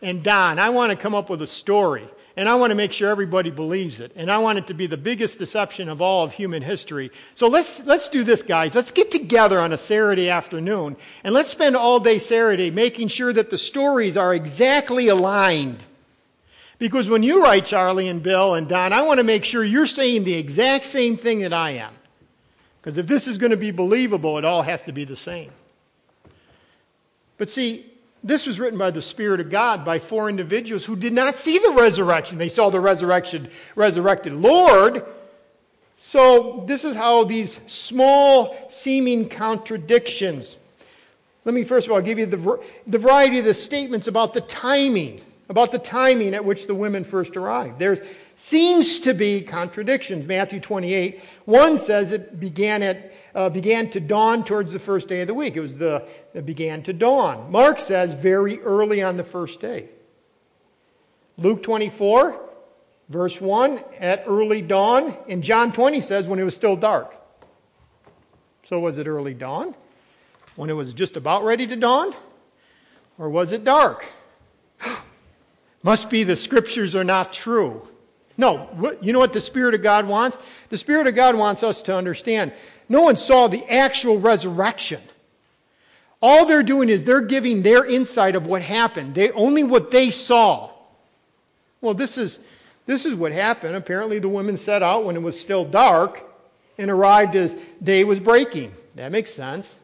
and 0.02 0.24
Don, 0.24 0.60
I 0.60 0.70
want 0.70 0.92
to 0.92 0.96
come 0.96 1.14
up 1.14 1.30
with 1.30 1.42
a 1.42 1.48
story. 1.48 2.10
And 2.38 2.48
I 2.48 2.54
want 2.54 2.70
to 2.70 2.76
make 2.76 2.94
sure 2.94 3.10
everybody 3.10 3.50
believes 3.50 4.00
it. 4.00 4.12
And 4.16 4.32
I 4.32 4.38
want 4.38 4.60
it 4.60 4.68
to 4.68 4.76
be 4.76 4.86
the 4.86 4.96
biggest 4.96 5.40
deception 5.40 5.90
of 5.90 6.04
all 6.04 6.24
of 6.24 6.34
human 6.34 6.62
history. 6.62 7.12
So 7.34 7.48
let's, 7.48 7.84
let's 7.84 8.10
do 8.10 8.24
this, 8.24 8.44
guys. 8.44 8.76
Let's 8.76 8.92
get 8.92 9.10
together 9.10 9.60
on 9.60 9.74
a 9.74 9.78
Saturday 9.78 10.30
afternoon 10.30 10.98
and 11.24 11.34
let's 11.34 11.50
spend 11.50 11.76
all 11.76 12.00
day 12.00 12.20
Saturday 12.20 12.70
making 12.70 13.08
sure 13.08 13.34
that 13.34 13.50
the 13.50 13.58
stories 13.58 14.18
are 14.18 14.36
exactly 14.36 15.08
aligned. 15.08 15.84
Because 16.78 17.10
when 17.10 17.24
you 17.24 17.42
write 17.42 17.66
Charlie 17.66 18.08
and 18.08 18.22
Bill 18.22 18.54
and 18.54 18.70
Don, 18.70 18.94
I 18.94 19.02
want 19.02 19.18
to 19.18 19.24
make 19.24 19.44
sure 19.44 19.64
you're 19.64 19.88
saying 19.88 20.24
the 20.24 20.36
exact 20.36 20.86
same 20.86 21.18
thing 21.18 21.40
that 21.40 21.54
I 21.54 21.72
am. 21.72 21.94
Because 22.80 23.00
if 23.00 23.08
this 23.08 23.28
is 23.28 23.40
going 23.40 23.50
to 23.50 23.58
be 23.58 23.72
believable, 23.72 24.38
it 24.38 24.46
all 24.46 24.62
has 24.62 24.84
to 24.84 24.92
be 24.92 25.06
the 25.06 25.16
same. 25.16 25.50
But 27.40 27.50
see, 27.50 27.87
this 28.24 28.46
was 28.46 28.60
written 28.60 28.80
by 28.80 28.92
the 28.92 29.02
Spirit 29.02 29.40
of 29.40 29.50
God 29.50 29.86
by 29.86 30.00
four 30.00 30.30
individuals 30.30 30.84
who 30.84 30.96
did 30.96 31.14
not 31.14 31.38
see 31.38 31.60
the 31.60 31.72
resurrection. 31.72 32.38
They 32.38 32.50
saw 32.50 32.70
the 32.70 32.80
resurrection, 32.80 33.50
resurrected 33.76 34.34
Lord. 34.34 35.06
So, 35.98 36.64
this 36.68 36.86
is 36.86 36.96
how 36.96 37.24
these 37.24 37.60
small 37.68 38.56
seeming 38.70 39.30
contradictions. 39.30 40.58
Let 41.46 41.54
me 41.54 41.64
first 41.64 41.88
of 41.88 41.94
all 41.94 42.02
give 42.02 42.20
you 42.20 42.26
the, 42.26 42.60
the 42.86 43.00
variety 43.00 43.40
of 43.40 43.46
the 43.46 43.54
statements 43.54 44.08
about 44.08 44.34
the 44.34 44.42
timing, 44.42 45.22
about 45.50 45.72
the 45.72 45.80
timing 45.80 46.34
at 46.34 46.44
which 46.44 46.68
the 46.68 46.76
women 46.76 47.04
first 47.04 47.38
arrived. 47.38 47.80
There 47.80 47.98
seems 48.36 49.00
to 49.00 49.14
be 49.14 49.42
contradictions. 49.42 50.26
Matthew 50.28 50.60
28, 50.60 51.22
one 51.46 51.78
says 51.78 52.12
it 52.12 52.40
began 52.40 52.84
at 52.84 53.14
uh, 53.34 53.50
began 53.50 53.90
to 53.92 54.00
dawn 54.00 54.44
towards 54.44 54.72
the 54.72 54.80
first 54.80 55.08
day 55.08 55.22
of 55.22 55.28
the 55.28 55.34
week. 55.34 55.56
It 55.56 55.62
was 55.62 55.78
the 55.78 56.08
it 56.34 56.46
began 56.46 56.84
to 56.84 56.94
dawn. 56.94 57.52
Mark 57.52 57.80
says 57.80 58.14
very 58.14 58.60
early 58.62 59.02
on 59.02 59.18
the 59.18 59.24
first 59.24 59.60
day. 59.60 59.90
Luke 61.38 61.62
24, 61.62 62.42
verse 63.10 63.40
1, 63.40 63.84
at 64.00 64.24
early 64.26 64.62
dawn. 64.62 65.16
And 65.30 65.44
John 65.44 65.72
20 65.72 66.02
says 66.02 66.28
when 66.28 66.40
it 66.40 66.44
was 66.44 66.56
still 66.56 66.76
dark. 66.76 67.14
So 68.64 68.80
was 68.80 68.98
it 68.98 69.08
early 69.08 69.36
dawn? 69.36 69.76
When 70.56 70.70
it 70.70 70.74
was 70.74 70.94
just 70.94 71.16
about 71.16 71.44
ready 71.44 71.68
to 71.68 71.76
dawn? 71.76 72.16
Or 73.20 73.30
was 73.30 73.52
it 73.52 73.64
dark? 73.64 74.06
Must 75.88 76.10
be 76.10 76.26
the 76.26 76.36
scriptures 76.36 76.96
are 76.96 77.06
not 77.06 77.32
true. 77.32 77.88
No, 78.38 78.98
you 79.02 79.14
know 79.14 79.20
what 79.20 79.32
the 79.32 79.40
Spirit 79.40 79.74
of 79.74 79.82
God 79.82 80.06
wants? 80.06 80.38
The 80.68 80.78
Spirit 80.78 81.08
of 81.08 81.16
God 81.16 81.34
wants 81.34 81.64
us 81.64 81.82
to 81.84 81.96
understand 81.96 82.52
no 82.90 83.04
one 83.04 83.16
saw 83.16 83.48
the 83.48 83.64
actual 83.72 84.20
resurrection. 84.20 85.00
All 86.22 86.46
they're 86.46 86.62
doing 86.62 86.90
is 86.90 87.06
they're 87.06 87.22
giving 87.22 87.62
their 87.62 87.86
insight 87.86 88.36
of 88.36 88.48
what 88.48 88.64
happened. 88.64 89.16
They 89.16 89.32
only 89.32 89.64
what 89.64 89.90
they 89.90 90.12
saw. 90.12 90.72
Well, 91.80 91.94
this 91.94 92.18
is 92.18 92.38
this 92.86 93.06
is 93.06 93.16
what 93.16 93.32
happened. 93.32 93.78
Apparently 93.78 94.20
the 94.20 94.28
women 94.28 94.58
set 94.58 94.84
out 94.84 95.06
when 95.06 95.16
it 95.16 95.22
was 95.22 95.40
still 95.40 95.64
dark 95.64 96.22
and 96.78 96.92
arrived 96.92 97.38
as 97.38 97.56
day 97.82 98.04
was 98.04 98.20
breaking. 98.20 98.74
That 98.96 99.14
makes 99.14 99.34
sense. 99.34 99.78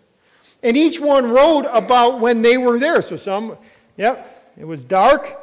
And 0.63 0.75
each 0.75 1.00
one 1.00 1.31
wrote 1.31 1.65
about 1.72 2.19
when 2.19 2.41
they 2.41 2.57
were 2.57 2.77
there. 2.77 3.01
So 3.01 3.15
some, 3.15 3.57
yep, 3.95 4.51
it 4.57 4.65
was 4.65 4.83
dark. 4.83 5.39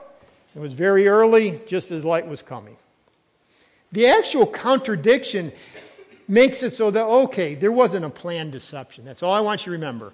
It 0.54 0.61
was 0.61 0.73
very 0.73 1.07
early, 1.07 1.61
just 1.66 1.90
as 1.90 2.04
light 2.04 2.26
was 2.26 2.42
coming. 2.42 2.76
The 3.92 4.07
actual 4.07 4.47
contradiction 4.47 5.52
makes 6.28 6.62
it 6.62 6.73
so 6.73 6.90
that, 6.90 7.04
okay, 7.04 7.54
there 7.54 7.73
wasn't 7.73 8.04
a 8.04 8.11
planned 8.11 8.52
deception. 8.52 9.04
That's 9.04 9.23
all 9.23 9.33
I 9.33 9.40
want 9.40 9.62
you 9.62 9.66
to 9.66 9.71
remember. 9.73 10.12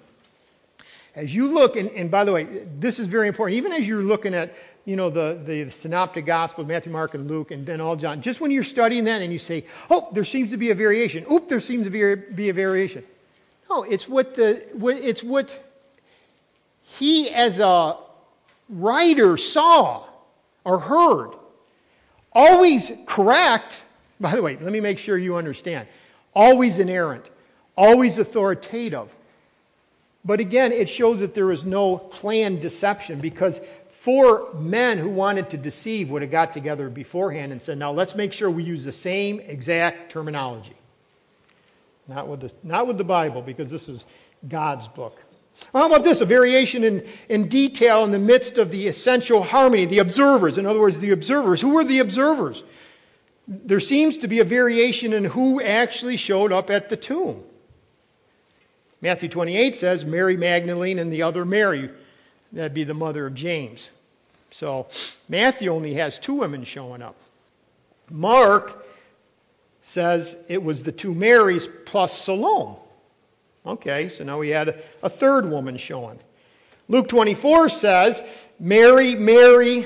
As 1.15 1.33
you 1.33 1.47
look, 1.47 1.75
and, 1.77 1.89
and 1.91 2.11
by 2.11 2.23
the 2.23 2.31
way, 2.31 2.43
this 2.79 2.99
is 2.99 3.07
very 3.07 3.27
important, 3.27 3.57
even 3.57 3.71
as 3.71 3.87
you're 3.87 4.03
looking 4.03 4.35
at, 4.35 4.53
you 4.85 4.95
know, 4.95 5.09
the, 5.09 5.41
the 5.45 5.71
synoptic 5.71 6.27
gospel, 6.27 6.63
Matthew, 6.63 6.91
Mark, 6.91 7.15
and 7.15 7.27
Luke, 7.27 7.51
and 7.51 7.65
then 7.65 7.81
all 7.81 7.95
John, 7.95 8.21
just 8.21 8.39
when 8.39 8.51
you're 8.51 8.63
studying 8.63 9.03
that 9.05 9.21
and 9.21 9.33
you 9.33 9.39
say, 9.39 9.65
oh, 9.89 10.09
there 10.11 10.23
seems 10.23 10.51
to 10.51 10.57
be 10.57 10.69
a 10.69 10.75
variation. 10.75 11.25
Oop, 11.31 11.49
there 11.49 11.59
seems 11.59 11.85
to 11.85 11.89
be 11.89 12.03
a, 12.03 12.15
be 12.15 12.49
a 12.49 12.53
variation. 12.53 13.03
No, 13.69 13.83
it's 13.83 14.07
what 14.07 14.35
the, 14.35 14.65
it's 15.07 15.23
what 15.23 15.63
he 16.83 17.29
as 17.31 17.59
a 17.59 17.97
writer 18.69 19.37
saw 19.37 20.06
or 20.67 20.79
heard. 20.79 21.31
Always 22.33 22.91
correct. 23.05 23.77
By 24.19 24.35
the 24.35 24.43
way, 24.43 24.57
let 24.59 24.73
me 24.73 24.81
make 24.81 24.99
sure 24.99 25.17
you 25.17 25.37
understand 25.37 25.87
always 26.35 26.77
inerrant, 26.77 27.25
always 27.75 28.19
authoritative. 28.19 29.09
But 30.23 30.39
again, 30.39 30.71
it 30.71 30.89
shows 30.89 31.21
that 31.21 31.33
there 31.33 31.47
was 31.47 31.65
no 31.65 31.97
planned 31.97 32.61
deception 32.61 33.19
because 33.19 33.61
four 33.89 34.53
men 34.53 34.97
who 34.97 35.09
wanted 35.09 35.49
to 35.51 35.57
deceive 35.57 36.11
would 36.11 36.21
have 36.21 36.29
got 36.29 36.53
together 36.53 36.89
beforehand 36.89 37.53
and 37.53 37.61
said, 37.61 37.77
now 37.77 37.91
let's 37.91 38.13
make 38.13 38.33
sure 38.33 38.51
we 38.51 38.61
use 38.61 38.83
the 38.83 38.91
same 38.91 39.39
exact 39.39 40.11
terminology. 40.11 40.75
Not 42.07 42.27
with 42.27 42.41
the, 42.41 42.51
not 42.61 42.87
with 42.87 42.97
the 42.97 43.03
Bible, 43.03 43.41
because 43.41 43.71
this 43.71 43.89
is 43.89 44.05
God's 44.47 44.87
book. 44.87 45.17
Well, 45.73 45.83
how 45.83 45.95
about 45.95 46.03
this? 46.03 46.21
A 46.21 46.25
variation 46.25 46.83
in, 46.83 47.05
in 47.29 47.49
detail 47.49 48.03
in 48.03 48.11
the 48.11 48.19
midst 48.19 48.57
of 48.57 48.71
the 48.71 48.87
essential 48.87 49.43
harmony, 49.43 49.85
the 49.85 49.99
observers. 49.99 50.57
In 50.57 50.65
other 50.65 50.79
words, 50.79 50.99
the 50.99 51.11
observers. 51.11 51.61
Who 51.61 51.71
were 51.71 51.83
the 51.83 51.99
observers? 51.99 52.63
there 53.47 53.79
seems 53.79 54.17
to 54.19 54.27
be 54.27 54.39
a 54.39 54.43
variation 54.43 55.13
in 55.13 55.23
who 55.23 55.61
actually 55.61 56.17
showed 56.17 56.51
up 56.51 56.69
at 56.69 56.89
the 56.89 56.97
tomb. 56.97 57.43
Matthew 59.01 59.29
28 59.29 59.77
says 59.77 60.03
Mary 60.03 60.35
Magdalene 60.35 60.99
and 60.99 61.13
the 61.13 61.21
other 61.21 61.45
Mary. 61.45 61.89
That'd 62.51 62.73
be 62.73 62.83
the 62.83 62.93
mother 62.93 63.27
of 63.27 63.35
James. 63.35 63.91
So 64.51 64.87
Matthew 65.29 65.69
only 65.69 65.93
has 65.93 66.19
two 66.19 66.33
women 66.33 66.63
showing 66.65 67.01
up. 67.01 67.15
Mark 68.09 68.85
says 69.81 70.35
it 70.49 70.61
was 70.61 70.83
the 70.83 70.91
two 70.91 71.13
Marys 71.13 71.69
plus 71.85 72.19
Salome. 72.19 72.77
Okay, 73.67 74.07
so 74.07 74.23
now 74.23 74.39
we 74.39 74.47
had 74.47 74.81
a, 75.03 75.09
third 75.09 75.49
woman 75.49 75.77
showing. 75.77 76.21
Luke 76.87 77.09
24 77.09 77.67
says 77.67 78.23
Mary, 78.61 79.13
Mary, 79.13 79.85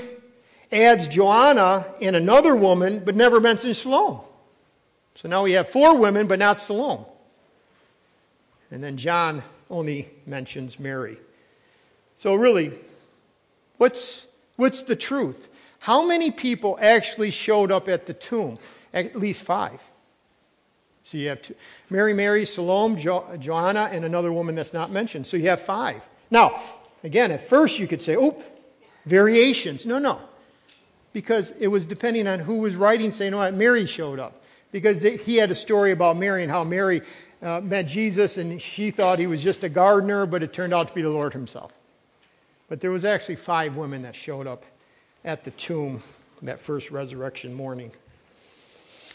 adds 0.71 1.07
Joanna 1.07 1.87
and 1.99 2.15
another 2.15 2.55
woman, 2.55 3.01
but 3.03 3.15
never 3.15 3.39
mentions 3.39 3.79
Salome. 3.79 4.21
So 5.15 5.27
now 5.27 5.41
we 5.43 5.53
have 5.53 5.67
four 5.67 5.97
women, 5.97 6.27
but 6.27 6.37
not 6.37 6.59
Salome. 6.59 7.05
And 8.69 8.83
then 8.83 8.97
John 8.97 9.43
only 9.71 10.09
mentions 10.27 10.79
Mary. 10.79 11.17
So, 12.17 12.35
really, 12.35 12.73
what's, 13.77 14.27
what's 14.57 14.83
the 14.83 14.95
truth? 14.95 15.47
How 15.79 16.05
many 16.05 16.29
people 16.29 16.77
actually 16.79 17.31
showed 17.31 17.71
up 17.71 17.89
at 17.89 18.05
the 18.05 18.13
tomb? 18.13 18.59
At 18.93 19.15
least 19.15 19.41
five. 19.41 19.81
So 21.03 21.17
you 21.17 21.29
have 21.29 21.41
two, 21.41 21.55
Mary, 21.89 22.13
Mary, 22.13 22.45
Salome, 22.45 23.01
jo- 23.01 23.35
Joanna, 23.39 23.89
and 23.91 24.05
another 24.05 24.31
woman 24.31 24.55
that's 24.55 24.73
not 24.73 24.91
mentioned. 24.91 25.25
So 25.27 25.37
you 25.37 25.49
have 25.49 25.61
five. 25.61 26.07
Now, 26.29 26.61
again, 27.03 27.31
at 27.31 27.47
first 27.47 27.79
you 27.79 27.87
could 27.87 28.01
say, 28.01 28.15
oh, 28.15 28.41
variations. 29.05 29.85
No, 29.85 29.97
no 29.97 30.21
because 31.13 31.51
it 31.59 31.67
was 31.67 31.85
depending 31.85 32.27
on 32.27 32.39
who 32.39 32.57
was 32.57 32.75
writing, 32.75 33.11
saying, 33.11 33.33
oh, 33.33 33.51
Mary 33.51 33.85
showed 33.85 34.19
up. 34.19 34.41
Because 34.71 35.01
he 35.03 35.35
had 35.35 35.51
a 35.51 35.55
story 35.55 35.91
about 35.91 36.15
Mary 36.15 36.43
and 36.43 36.51
how 36.51 36.63
Mary 36.63 37.01
uh, 37.41 37.59
met 37.59 37.87
Jesus 37.87 38.37
and 38.37 38.61
she 38.61 38.89
thought 38.89 39.19
he 39.19 39.27
was 39.27 39.43
just 39.43 39.63
a 39.63 39.69
gardener, 39.69 40.25
but 40.25 40.43
it 40.43 40.53
turned 40.53 40.73
out 40.73 40.87
to 40.87 40.93
be 40.93 41.01
the 41.01 41.09
Lord 41.09 41.33
himself. 41.33 41.73
But 42.69 42.79
there 42.79 42.91
was 42.91 43.03
actually 43.03 43.35
five 43.35 43.75
women 43.75 44.01
that 44.03 44.15
showed 44.15 44.47
up 44.47 44.63
at 45.25 45.43
the 45.43 45.51
tomb 45.51 46.01
that 46.41 46.61
first 46.61 46.89
resurrection 46.89 47.53
morning. 47.53 47.91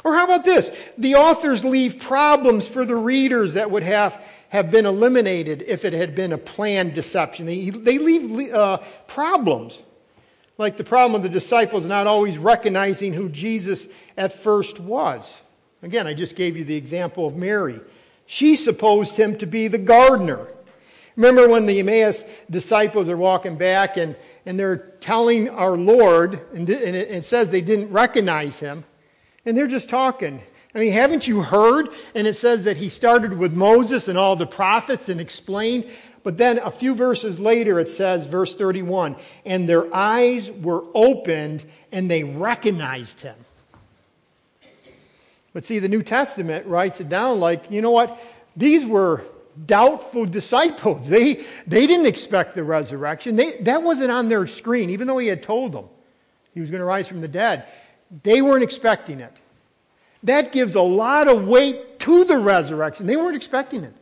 Or 0.07 0.15
how 0.15 0.25
about 0.25 0.45
this? 0.45 0.71
The 0.97 1.17
authors 1.17 1.65
leave 1.65 1.99
problems 1.99 2.69
for 2.69 2.85
the 2.85 2.95
readers 2.95 3.55
that 3.55 3.73
would 3.73 3.83
have, 3.83 4.23
have 4.51 4.71
been 4.71 4.87
eliminated 4.87 5.65
if 5.67 5.85
it 5.85 5.93
had 5.93 6.15
been 6.15 6.33
a 6.33 6.39
planned 6.39 6.95
deception. 6.95 7.45
They, 7.45 7.71
they 7.71 7.99
leave 7.99 8.55
uh, 8.55 8.79
problems. 9.09 9.83
Like 10.59 10.77
the 10.77 10.85
problem 10.85 11.17
of 11.17 11.25
the 11.25 11.29
disciples 11.29 11.87
not 11.87 12.07
always 12.07 12.39
recognizing 12.39 13.15
who 13.15 13.29
Jesus 13.29 13.89
at 14.17 14.33
first 14.33 14.79
was. 14.79 15.41
Again, 15.83 16.07
I 16.07 16.15
just 16.15 16.37
gave 16.37 16.57
you 16.57 16.63
the 16.63 16.77
example 16.77 17.27
of 17.27 17.35
Mary. 17.35 17.81
She 18.27 18.55
supposed 18.55 19.17
him 19.17 19.37
to 19.39 19.47
be 19.47 19.67
the 19.67 19.77
gardener. 19.77 20.47
Remember 21.17 21.49
when 21.49 21.67
the 21.67 21.81
Emmaus 21.81 22.23
disciples 22.49 23.09
are 23.09 23.17
walking 23.17 23.57
back 23.57 23.97
and, 23.97 24.15
and 24.47 24.57
they're 24.57 24.77
telling 25.01 25.49
our 25.49 25.77
Lord, 25.77 26.35
and, 26.55 26.71
and 26.71 26.95
it, 26.95 27.11
it 27.11 27.25
says 27.25 27.51
they 27.51 27.61
didn't 27.61 27.91
recognize 27.91 28.61
him, 28.61 28.85
and 29.47 29.57
they're 29.57 29.67
just 29.67 29.89
talking. 29.89 30.43
I 30.75 30.81
mean, 30.81 30.93
haven't 30.93 31.27
you 31.27 31.41
heard? 31.41 31.89
And 32.15 32.27
it 32.27 32.35
says 32.35 32.65
that 32.65 32.77
he 32.77 32.91
started 32.91 33.39
with 33.39 33.55
Moses 33.55 34.09
and 34.09 34.19
all 34.19 34.37
the 34.37 34.47
prophets 34.47 35.09
and 35.09 35.23
explained 35.23 35.89
but 36.27 36.39
then 36.39 36.59
a 36.59 36.73
few 36.73 36.97
verses 36.97 37.39
later, 37.39 37.79
it 37.79 37.89
says, 37.89 38.27
verse 38.27 38.53
31, 38.53 39.15
and 39.45 39.69
their 39.69 39.95
eyes 39.95 40.51
were 40.51 40.83
opened 40.93 41.65
and 41.93 42.11
they 42.11 42.25
recognized 42.25 43.21
him. 43.21 43.37
But 45.53 45.65
see, 45.65 45.79
the 45.79 45.89
New 45.89 46.03
Testament 46.03 46.67
writes 46.67 47.01
it 47.01 47.09
down 47.09 47.39
like, 47.39 47.71
you 47.71 47.81
know 47.81 47.93
what? 47.93 48.19
These 48.57 48.85
were 48.85 49.23
doubtful 49.67 50.27
disciples. 50.27 51.09
They, 51.09 51.45
they 51.65 51.87
didn't 51.87 52.07
expect 52.07 52.57
the 52.57 52.65
resurrection. 52.65 53.37
They, 53.37 53.59
that 53.59 53.85
wasn't 53.85 54.11
on 54.11 54.29
their 54.29 54.49
screen, 54.49 54.91
even 54.91 55.07
though 55.07 55.19
he 55.19 55.29
had 55.29 55.45
told 55.45 55.71
them 55.71 55.85
he 56.55 56.61
was 56.61 56.73
going 56.73 56.81
to 56.81 56.87
rise 56.87 57.07
from 57.07 57.21
the 57.21 57.29
dead. 57.29 57.69
They 58.23 58.43
weren't 58.43 58.63
expecting 58.63 59.21
it. 59.21 59.33
That 60.23 60.53
gives 60.53 60.75
a 60.75 60.83
lot 60.83 61.29
of 61.29 61.47
weight 61.47 61.99
to 62.01 62.25
the 62.25 62.39
resurrection. 62.39 63.07
They 63.07 63.17
weren't 63.17 63.37
expecting 63.37 63.85
it. 63.85 63.95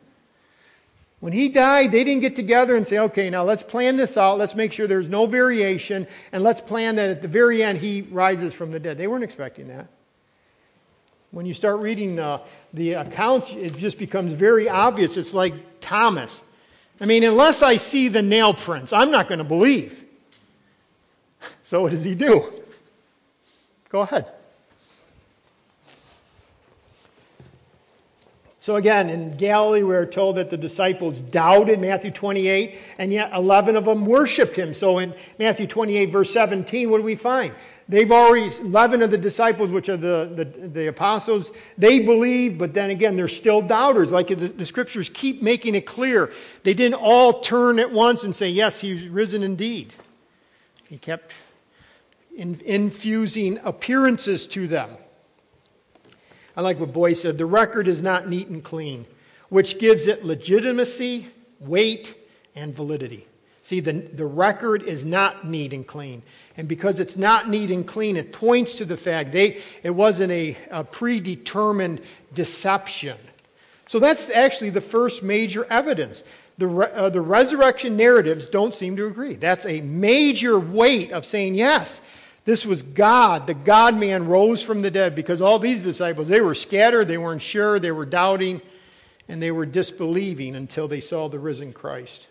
When 1.20 1.32
he 1.32 1.48
died, 1.48 1.90
they 1.90 2.04
didn't 2.04 2.20
get 2.20 2.36
together 2.36 2.76
and 2.76 2.86
say, 2.86 2.98
okay, 2.98 3.30
now 3.30 3.44
let's 3.44 3.62
plan 3.62 3.96
this 3.96 4.18
out. 4.18 4.36
Let's 4.36 4.54
make 4.54 4.72
sure 4.72 4.86
there's 4.86 5.08
no 5.08 5.24
variation. 5.24 6.06
And 6.32 6.42
let's 6.42 6.60
plan 6.60 6.96
that 6.96 7.08
at 7.08 7.22
the 7.22 7.28
very 7.28 7.62
end 7.62 7.78
he 7.78 8.02
rises 8.02 8.52
from 8.52 8.70
the 8.70 8.78
dead. 8.78 8.98
They 8.98 9.06
weren't 9.06 9.24
expecting 9.24 9.68
that. 9.68 9.88
When 11.30 11.46
you 11.46 11.54
start 11.54 11.80
reading 11.80 12.18
uh, 12.18 12.40
the 12.74 12.92
accounts, 12.92 13.50
it 13.52 13.76
just 13.78 13.98
becomes 13.98 14.34
very 14.34 14.68
obvious. 14.68 15.16
It's 15.16 15.32
like 15.32 15.54
Thomas. 15.80 16.42
I 17.00 17.06
mean, 17.06 17.24
unless 17.24 17.62
I 17.62 17.78
see 17.78 18.08
the 18.08 18.22
nail 18.22 18.54
prints, 18.54 18.92
I'm 18.92 19.10
not 19.10 19.26
going 19.28 19.38
to 19.38 19.44
believe. 19.44 20.02
So, 21.62 21.82
what 21.82 21.90
does 21.90 22.04
he 22.04 22.14
do? 22.14 22.50
Go 23.94 24.00
ahead. 24.00 24.28
So 28.58 28.74
again, 28.74 29.08
in 29.08 29.36
Galilee, 29.36 29.84
we're 29.84 30.04
told 30.04 30.34
that 30.34 30.50
the 30.50 30.56
disciples 30.56 31.20
doubted, 31.20 31.78
Matthew 31.78 32.10
28, 32.10 32.74
and 32.98 33.12
yet 33.12 33.32
11 33.32 33.76
of 33.76 33.84
them 33.84 34.04
worshiped 34.04 34.56
him. 34.56 34.74
So 34.74 34.98
in 34.98 35.14
Matthew 35.38 35.68
28, 35.68 36.06
verse 36.06 36.32
17, 36.32 36.90
what 36.90 36.96
do 36.96 37.04
we 37.04 37.14
find? 37.14 37.54
They've 37.88 38.10
already, 38.10 38.52
11 38.62 39.00
of 39.00 39.12
the 39.12 39.16
disciples, 39.16 39.70
which 39.70 39.88
are 39.88 39.96
the, 39.96 40.28
the, 40.34 40.44
the 40.66 40.88
apostles, 40.88 41.52
they 41.78 42.00
believe, 42.00 42.58
but 42.58 42.74
then 42.74 42.90
again, 42.90 43.14
they're 43.14 43.28
still 43.28 43.62
doubters. 43.62 44.10
Like 44.10 44.26
the, 44.26 44.34
the 44.34 44.66
scriptures 44.66 45.08
keep 45.08 45.40
making 45.40 45.76
it 45.76 45.86
clear. 45.86 46.32
They 46.64 46.74
didn't 46.74 47.00
all 47.00 47.38
turn 47.38 47.78
at 47.78 47.92
once 47.92 48.24
and 48.24 48.34
say, 48.34 48.48
Yes, 48.48 48.80
he's 48.80 49.06
risen 49.06 49.44
indeed. 49.44 49.94
He 50.88 50.98
kept 50.98 51.32
in, 52.36 52.60
infusing 52.64 53.58
appearances 53.64 54.46
to 54.48 54.66
them. 54.66 54.90
I 56.56 56.60
like 56.60 56.78
what 56.78 56.92
Boice 56.92 57.22
said 57.22 57.38
the 57.38 57.46
record 57.46 57.88
is 57.88 58.02
not 58.02 58.28
neat 58.28 58.48
and 58.48 58.62
clean, 58.62 59.06
which 59.48 59.78
gives 59.78 60.06
it 60.06 60.24
legitimacy, 60.24 61.28
weight, 61.60 62.14
and 62.54 62.74
validity. 62.74 63.26
See, 63.62 63.80
the, 63.80 63.92
the 63.92 64.26
record 64.26 64.82
is 64.82 65.04
not 65.06 65.46
neat 65.46 65.72
and 65.72 65.86
clean. 65.86 66.22
And 66.58 66.68
because 66.68 67.00
it's 67.00 67.16
not 67.16 67.48
neat 67.48 67.70
and 67.70 67.86
clean, 67.86 68.16
it 68.16 68.30
points 68.30 68.74
to 68.74 68.84
the 68.84 68.96
fact 68.96 69.32
they, 69.32 69.62
it 69.82 69.90
wasn't 69.90 70.32
a, 70.32 70.56
a 70.70 70.84
predetermined 70.84 72.02
deception. 72.34 73.16
So 73.86 73.98
that's 73.98 74.28
actually 74.30 74.70
the 74.70 74.82
first 74.82 75.22
major 75.22 75.66
evidence. 75.70 76.24
The, 76.58 76.68
uh, 76.68 77.08
the 77.08 77.22
resurrection 77.22 77.96
narratives 77.96 78.46
don't 78.46 78.74
seem 78.74 78.96
to 78.96 79.06
agree. 79.06 79.34
That's 79.34 79.64
a 79.64 79.80
major 79.80 80.58
weight 80.58 81.10
of 81.10 81.24
saying, 81.24 81.54
yes, 81.54 82.02
this 82.44 82.66
was 82.66 82.82
God. 82.82 83.46
The 83.46 83.54
God 83.54 83.96
man 83.96 84.26
rose 84.26 84.62
from 84.62 84.82
the 84.82 84.90
dead 84.90 85.14
because 85.14 85.40
all 85.40 85.58
these 85.58 85.80
disciples, 85.80 86.28
they 86.28 86.40
were 86.40 86.54
scattered, 86.54 87.08
they 87.08 87.18
weren't 87.18 87.42
sure, 87.42 87.78
they 87.78 87.92
were 87.92 88.04
doubting, 88.04 88.60
and 89.28 89.42
they 89.42 89.50
were 89.50 89.66
disbelieving 89.66 90.54
until 90.54 90.86
they 90.86 91.00
saw 91.00 91.28
the 91.28 91.38
risen 91.38 91.72
Christ. 91.72 92.26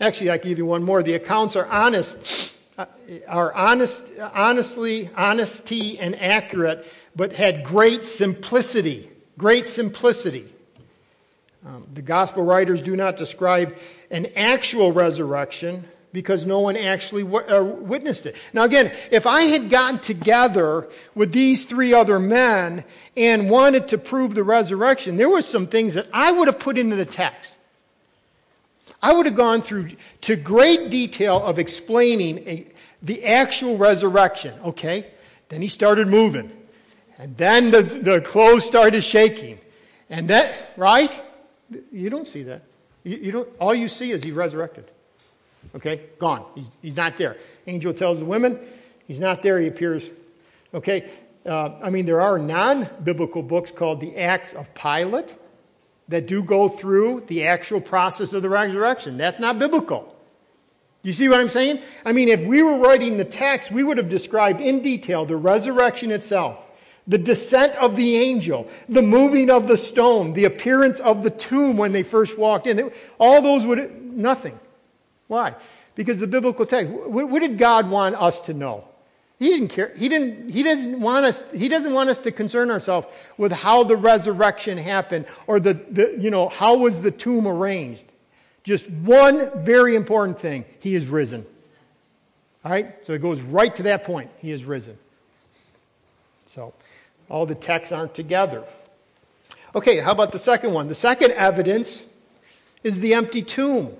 Actually, 0.00 0.30
I 0.30 0.38
can 0.38 0.48
give 0.48 0.58
you 0.58 0.66
one 0.66 0.82
more. 0.82 1.02
The 1.02 1.14
accounts 1.14 1.56
are 1.56 1.66
honest, 1.66 2.52
uh, 2.78 2.86
are 3.28 3.52
honest, 3.52 4.10
honestly, 4.18 5.10
honesty 5.14 5.98
and 5.98 6.18
accurate, 6.18 6.86
but 7.14 7.34
had 7.34 7.64
great 7.64 8.04
simplicity. 8.04 9.10
Great 9.36 9.68
simplicity. 9.68 10.52
Um, 11.66 11.86
the 11.92 12.02
gospel 12.02 12.44
writers 12.44 12.82
do 12.82 12.96
not 12.96 13.16
describe 13.16 13.76
an 14.10 14.26
actual 14.36 14.92
resurrection, 14.92 15.86
because 16.14 16.46
no 16.46 16.60
one 16.60 16.76
actually 16.76 17.24
uh, 17.24 17.62
witnessed 17.62 18.24
it. 18.24 18.36
Now, 18.52 18.62
again, 18.62 18.92
if 19.10 19.26
I 19.26 19.42
had 19.42 19.68
gotten 19.68 19.98
together 19.98 20.88
with 21.16 21.32
these 21.32 21.64
three 21.66 21.92
other 21.92 22.20
men 22.20 22.84
and 23.16 23.50
wanted 23.50 23.88
to 23.88 23.98
prove 23.98 24.34
the 24.34 24.44
resurrection, 24.44 25.16
there 25.16 25.28
were 25.28 25.42
some 25.42 25.66
things 25.66 25.94
that 25.94 26.06
I 26.12 26.30
would 26.30 26.46
have 26.46 26.60
put 26.60 26.78
into 26.78 26.94
the 26.94 27.04
text. 27.04 27.56
I 29.02 29.12
would 29.12 29.26
have 29.26 29.34
gone 29.34 29.60
through 29.60 29.90
to 30.22 30.36
great 30.36 30.88
detail 30.88 31.42
of 31.42 31.58
explaining 31.58 32.38
a, 32.48 32.66
the 33.02 33.24
actual 33.24 33.76
resurrection. 33.76 34.58
Okay, 34.64 35.08
then 35.48 35.60
he 35.60 35.68
started 35.68 36.06
moving, 36.06 36.50
and 37.18 37.36
then 37.36 37.72
the, 37.72 37.82
the 37.82 38.20
clothes 38.20 38.64
started 38.64 39.02
shaking, 39.02 39.58
and 40.08 40.30
that 40.30 40.56
right? 40.76 41.10
You 41.90 42.08
don't 42.08 42.28
see 42.28 42.44
that. 42.44 42.62
You, 43.02 43.16
you 43.16 43.32
don't. 43.32 43.48
All 43.58 43.74
you 43.74 43.88
see 43.88 44.12
is 44.12 44.22
he 44.22 44.30
resurrected. 44.30 44.90
Okay, 45.74 46.02
gone. 46.18 46.44
He's, 46.54 46.70
he's 46.82 46.96
not 46.96 47.16
there. 47.16 47.36
Angel 47.66 47.92
tells 47.92 48.18
the 48.18 48.24
women, 48.24 48.58
he's 49.06 49.20
not 49.20 49.42
there. 49.42 49.58
He 49.58 49.66
appears. 49.66 50.08
Okay, 50.72 51.10
uh, 51.46 51.72
I 51.82 51.90
mean, 51.90 52.06
there 52.06 52.20
are 52.20 52.38
non 52.38 52.88
biblical 53.02 53.42
books 53.42 53.70
called 53.70 54.00
the 54.00 54.16
Acts 54.16 54.54
of 54.54 54.72
Pilate 54.74 55.36
that 56.08 56.26
do 56.26 56.42
go 56.42 56.68
through 56.68 57.24
the 57.28 57.44
actual 57.46 57.80
process 57.80 58.32
of 58.32 58.42
the 58.42 58.48
resurrection. 58.48 59.16
That's 59.16 59.38
not 59.38 59.58
biblical. 59.58 60.14
You 61.02 61.12
see 61.12 61.28
what 61.28 61.38
I'm 61.38 61.50
saying? 61.50 61.80
I 62.04 62.12
mean, 62.12 62.28
if 62.28 62.40
we 62.46 62.62
were 62.62 62.78
writing 62.78 63.18
the 63.18 63.24
text, 63.24 63.70
we 63.70 63.84
would 63.84 63.98
have 63.98 64.08
described 64.08 64.60
in 64.60 64.80
detail 64.80 65.26
the 65.26 65.36
resurrection 65.36 66.10
itself, 66.10 66.58
the 67.06 67.18
descent 67.18 67.74
of 67.76 67.94
the 67.94 68.16
angel, 68.16 68.68
the 68.88 69.02
moving 69.02 69.50
of 69.50 69.68
the 69.68 69.76
stone, 69.76 70.32
the 70.32 70.46
appearance 70.46 71.00
of 71.00 71.22
the 71.22 71.30
tomb 71.30 71.76
when 71.76 71.92
they 71.92 72.02
first 72.02 72.38
walked 72.38 72.66
in. 72.66 72.90
All 73.18 73.42
those 73.42 73.66
would, 73.66 74.02
nothing. 74.02 74.58
Why? 75.34 75.56
Because 75.96 76.20
the 76.20 76.28
biblical 76.28 76.64
text, 76.64 76.92
what, 76.92 77.40
did 77.40 77.58
God 77.58 77.90
want 77.90 78.14
us 78.14 78.40
to 78.42 78.54
know? 78.54 78.84
He 79.40 79.48
didn't 79.48 79.70
care. 79.70 79.92
He, 79.96 80.08
didn't, 80.08 80.48
he, 80.48 80.62
doesn't 80.62 81.00
want 81.00 81.26
us, 81.26 81.42
he 81.52 81.68
doesn't 81.68 81.92
want 81.92 82.08
us 82.08 82.20
to 82.20 82.30
concern 82.30 82.70
ourselves 82.70 83.08
with 83.36 83.50
how 83.50 83.82
the 83.82 83.96
resurrection 83.96 84.78
happened 84.78 85.26
or 85.48 85.58
the, 85.58 85.74
the, 85.90 86.16
you 86.20 86.30
know, 86.30 86.48
how 86.48 86.76
was 86.76 87.02
the 87.02 87.10
tomb 87.10 87.48
arranged. 87.48 88.04
Just 88.62 88.88
one 88.88 89.50
very 89.64 89.96
important 89.96 90.38
thing. 90.38 90.64
He 90.78 90.94
is 90.94 91.08
risen. 91.08 91.44
All 92.64 92.70
right? 92.70 92.94
So 93.04 93.12
it 93.12 93.20
goes 93.20 93.40
right 93.40 93.74
to 93.74 93.82
that 93.82 94.04
point. 94.04 94.30
He 94.38 94.52
is 94.52 94.64
risen. 94.64 94.96
So 96.46 96.72
all 97.28 97.44
the 97.44 97.56
texts 97.56 97.90
aren't 97.90 98.14
together. 98.14 98.62
Okay, 99.74 99.98
how 99.98 100.12
about 100.12 100.30
the 100.30 100.38
second 100.38 100.72
one? 100.72 100.86
The 100.86 100.94
second 100.94 101.32
evidence 101.32 102.02
is 102.84 103.00
the 103.00 103.14
empty 103.14 103.42
tomb. 103.42 103.96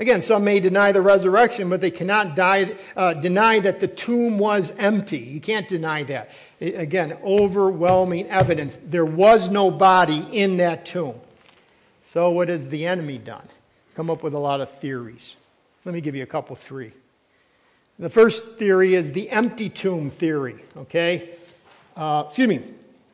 Again, 0.00 0.22
some 0.22 0.44
may 0.44 0.60
deny 0.60 0.92
the 0.92 1.02
resurrection, 1.02 1.68
but 1.68 1.82
they 1.82 1.90
cannot 1.90 2.34
die, 2.34 2.74
uh, 2.96 3.12
deny 3.12 3.60
that 3.60 3.80
the 3.80 3.86
tomb 3.86 4.38
was 4.38 4.72
empty. 4.78 5.18
You 5.18 5.42
can't 5.42 5.68
deny 5.68 6.04
that. 6.04 6.30
Again, 6.58 7.18
overwhelming 7.22 8.26
evidence. 8.30 8.78
There 8.82 9.04
was 9.04 9.50
no 9.50 9.70
body 9.70 10.26
in 10.32 10.56
that 10.56 10.86
tomb. 10.86 11.20
So, 12.06 12.30
what 12.30 12.48
has 12.48 12.66
the 12.66 12.86
enemy 12.86 13.18
done? 13.18 13.46
Come 13.94 14.08
up 14.08 14.22
with 14.22 14.32
a 14.32 14.38
lot 14.38 14.62
of 14.62 14.70
theories. 14.78 15.36
Let 15.84 15.94
me 15.94 16.00
give 16.00 16.16
you 16.16 16.22
a 16.22 16.26
couple, 16.26 16.56
three. 16.56 16.92
The 17.98 18.08
first 18.08 18.56
theory 18.56 18.94
is 18.94 19.12
the 19.12 19.28
empty 19.28 19.68
tomb 19.68 20.08
theory, 20.08 20.64
okay? 20.78 21.28
Uh, 21.94 22.24
excuse 22.26 22.48
me, 22.48 22.64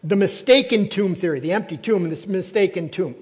the 0.04 0.14
mistaken 0.14 0.88
tomb 0.88 1.16
theory, 1.16 1.40
the 1.40 1.50
empty 1.50 1.76
tomb 1.76 2.04
and 2.04 2.12
this 2.12 2.28
mistaken 2.28 2.88
tomb. 2.88 3.16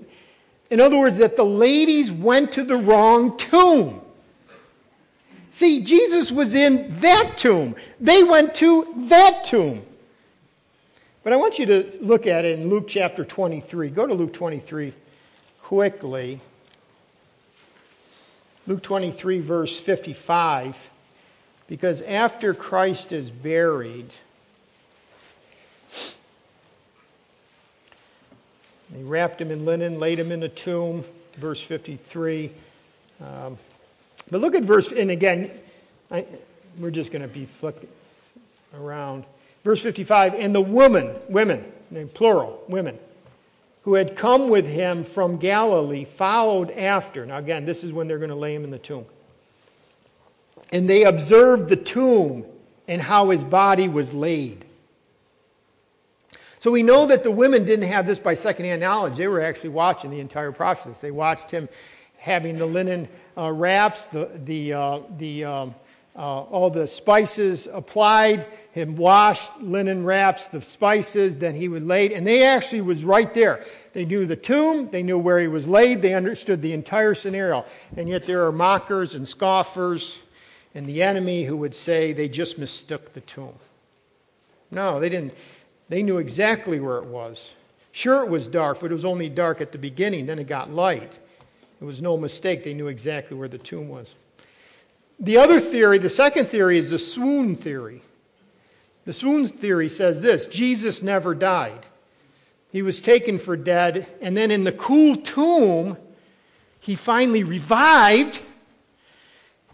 In 0.71 0.81
other 0.81 0.99
words, 0.99 1.19
that 1.19 1.37
the 1.37 1.45
ladies 1.45 2.11
went 2.11 2.53
to 2.53 2.65
the 2.65 2.77
wrong 2.77 3.37
tomb. 3.37 4.01
See, 5.51 5.83
Jesus 5.83 6.33
was 6.33 6.55
in 6.55 6.99
that 7.01 7.37
tomb. 7.37 7.77
They 8.01 8.25
went 8.25 8.55
to 8.57 8.93
that 9.09 9.45
tomb. 9.45 9.85
But 11.23 11.33
I 11.33 11.37
want 11.37 11.59
you 11.59 11.67
to 11.67 11.99
look 12.01 12.27
at 12.27 12.45
it 12.45 12.59
in 12.59 12.69
Luke 12.69 12.89
chapter 12.89 13.25
23. 13.25 13.91
Go 13.91 14.07
to 14.07 14.15
Luke 14.15 14.33
23 14.33 14.93
quickly. 15.63 16.41
Luke 18.67 18.83
23, 18.83 19.41
verse 19.41 19.79
55. 19.79 20.91
Because 21.67 22.03
after 22.03 22.53
Christ 22.53 23.13
is 23.13 23.31
buried, 23.31 24.11
They 28.95 29.03
wrapped 29.03 29.41
him 29.41 29.51
in 29.51 29.65
linen, 29.65 29.99
laid 29.99 30.21
him 30.21 30.31
in 30.31 30.45
a 30.45 30.49
tomb, 30.49 31.05
verse 31.37 31.61
53. 31.61 32.53
Um, 33.21 33.59
but 34.31 34.41
look 34.41 34.55
at 34.55 34.63
verse, 34.63 34.93
and 34.93 35.11
again, 35.11 35.51
I, 36.13 36.25
we're 36.79 36.93
just 36.93 37.11
going 37.11 37.23
to 37.23 37.29
be 37.29 37.45
flipping 37.45 37.89
around. 38.73 39.25
Verse 39.65 39.81
55, 39.81 40.35
and 40.35 40.55
the 40.55 40.61
woman, 40.61 41.17
women, 41.29 41.65
plural, 42.15 42.63
women, 42.69 42.99
who 43.83 43.95
had 43.95 44.17
come 44.17 44.49
with 44.49 44.67
him 44.67 45.03
from 45.03 45.39
Galilee 45.39 46.05
followed 46.05 46.71
after. 46.71 47.27
Now, 47.27 47.39
again, 47.39 47.67
this 47.67 47.83
is 47.83 47.93
when 47.93 48.07
they're 48.07 48.19
going 48.19 48.31
to 48.31 48.37
lay 48.37 48.55
him 48.55 48.63
in 48.63 48.71
the 48.71 48.79
tomb. 48.79 49.07
And 50.73 50.89
they 50.89 51.05
observed 51.05 51.69
the 51.69 51.77
tomb 51.77 52.45
and 52.87 53.03
how 53.03 53.31
his 53.31 53.43
body 53.43 53.89
was 53.89 54.15
laid. 54.15 54.64
So 56.65 56.71
we 56.71 56.83
know 56.83 57.05
that 57.05 57.23
the 57.23 57.31
women 57.31 57.67
didn't 57.67 57.89
have 57.89 58.07
this 58.07 58.19
by 58.19 58.33
secondhand 58.33 58.81
knowledge. 58.81 59.19
They 59.19 59.29
were 59.29 59.43
actually 59.43 59.69
watching 59.69 60.11
the 60.11 60.21
entire 60.21 60.51
process. 60.51 60.99
They 60.99 61.11
watched 61.11 61.51
him 61.51 61.69
having 62.17 62.57
the 62.57 62.65
linen 62.65 63.07
uh, 63.37 63.53
wraps, 63.53 64.07
the, 64.07 64.31
the, 64.47 64.73
uh, 64.73 65.01
the, 65.19 65.45
um, 65.45 65.75
uh, 66.17 66.21
all 66.21 66.71
the 66.71 66.89
spices 66.89 67.69
applied, 67.71 68.47
him 68.73 68.97
washed, 68.97 69.53
linen 69.61 70.07
wraps, 70.07 70.47
the 70.47 70.63
spices, 70.63 71.37
then 71.37 71.55
he 71.55 71.69
was 71.69 71.83
laid. 71.83 72.13
and 72.13 72.27
they 72.27 72.45
actually 72.45 72.81
was 72.81 73.05
right 73.05 73.35
there. 73.35 73.63
They 73.93 74.07
knew 74.07 74.25
the 74.25 74.35
tomb, 74.35 74.89
they 74.89 75.03
knew 75.03 75.19
where 75.19 75.41
he 75.41 75.49
was 75.49 75.69
laid, 75.69 76.01
they 76.01 76.15
understood 76.15 76.63
the 76.63 76.73
entire 76.73 77.15
scenario. 77.15 77.67
And 77.95 78.09
yet 78.09 78.27
there 78.27 78.47
are 78.47 78.53
mockers 78.53 79.15
and 79.15 79.29
scoffers 79.29 80.17
and 80.75 80.87
the 80.87 81.03
enemy 81.03 81.45
who 81.45 81.59
would 81.59 81.75
say 81.75 82.15
they 82.15 82.31
just 82.31 82.59
mistook 82.59 83.13
the 83.13 83.21
tomb. 83.21 83.53
No, 84.71 84.99
they 84.99 85.11
didn't. 85.11 85.35
They 85.89 86.03
knew 86.03 86.19
exactly 86.19 86.81
where 86.81 86.99
it 86.99 87.05
was. 87.05 87.53
Sure, 87.93 88.25
it 88.25 88.31
was 88.31 88.49
dark, 88.49 88.81
but 88.81 88.91
it 88.91 88.95
was 88.95 89.05
only 89.05 89.29
dark 89.29 89.61
at 89.61 89.71
the 89.71 89.79
beginning, 89.79 90.27
then 90.27 90.39
it 90.39 90.47
got 90.47 90.71
light. 90.71 91.19
It 91.81 91.85
was 91.85 92.01
no 92.01 92.17
mistake. 92.17 92.65
They 92.65 92.75
knew 92.75 92.89
exactly 92.89 93.37
where 93.37 93.49
the 93.49 93.59
tomb 93.59 93.89
was. 93.89 94.15
The 95.21 95.37
other 95.37 95.61
theory, 95.61 95.99
the 95.99 96.11
second 96.11 96.47
theory, 96.47 96.79
is 96.79 96.91
the 96.91 96.99
swoon 96.99 97.57
theory. 97.57 98.03
The 99.05 99.13
swoon 99.13 99.47
theory 99.47 99.89
says 99.89 100.23
this 100.23 100.47
Jesus 100.47 101.03
never 101.03 101.35
died. 101.35 101.87
He 102.73 102.83
was 102.83 103.01
taken 103.01 103.39
for 103.39 103.57
dead, 103.57 104.09
and 104.21 104.37
then 104.37 104.51
in 104.51 104.65
the 104.65 104.73
cool 104.73 105.17
tomb, 105.17 105.97
he 106.81 106.97
finally 106.97 107.45
revived, 107.45 108.41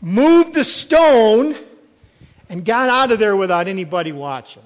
moved 0.03 0.53
the 0.53 0.65
stone, 0.65 1.57
and 2.51 2.65
got 2.65 2.91
out 2.91 3.11
of 3.11 3.19
there 3.19 3.37
without 3.37 3.69
anybody 3.69 4.13
watching. 4.13 4.63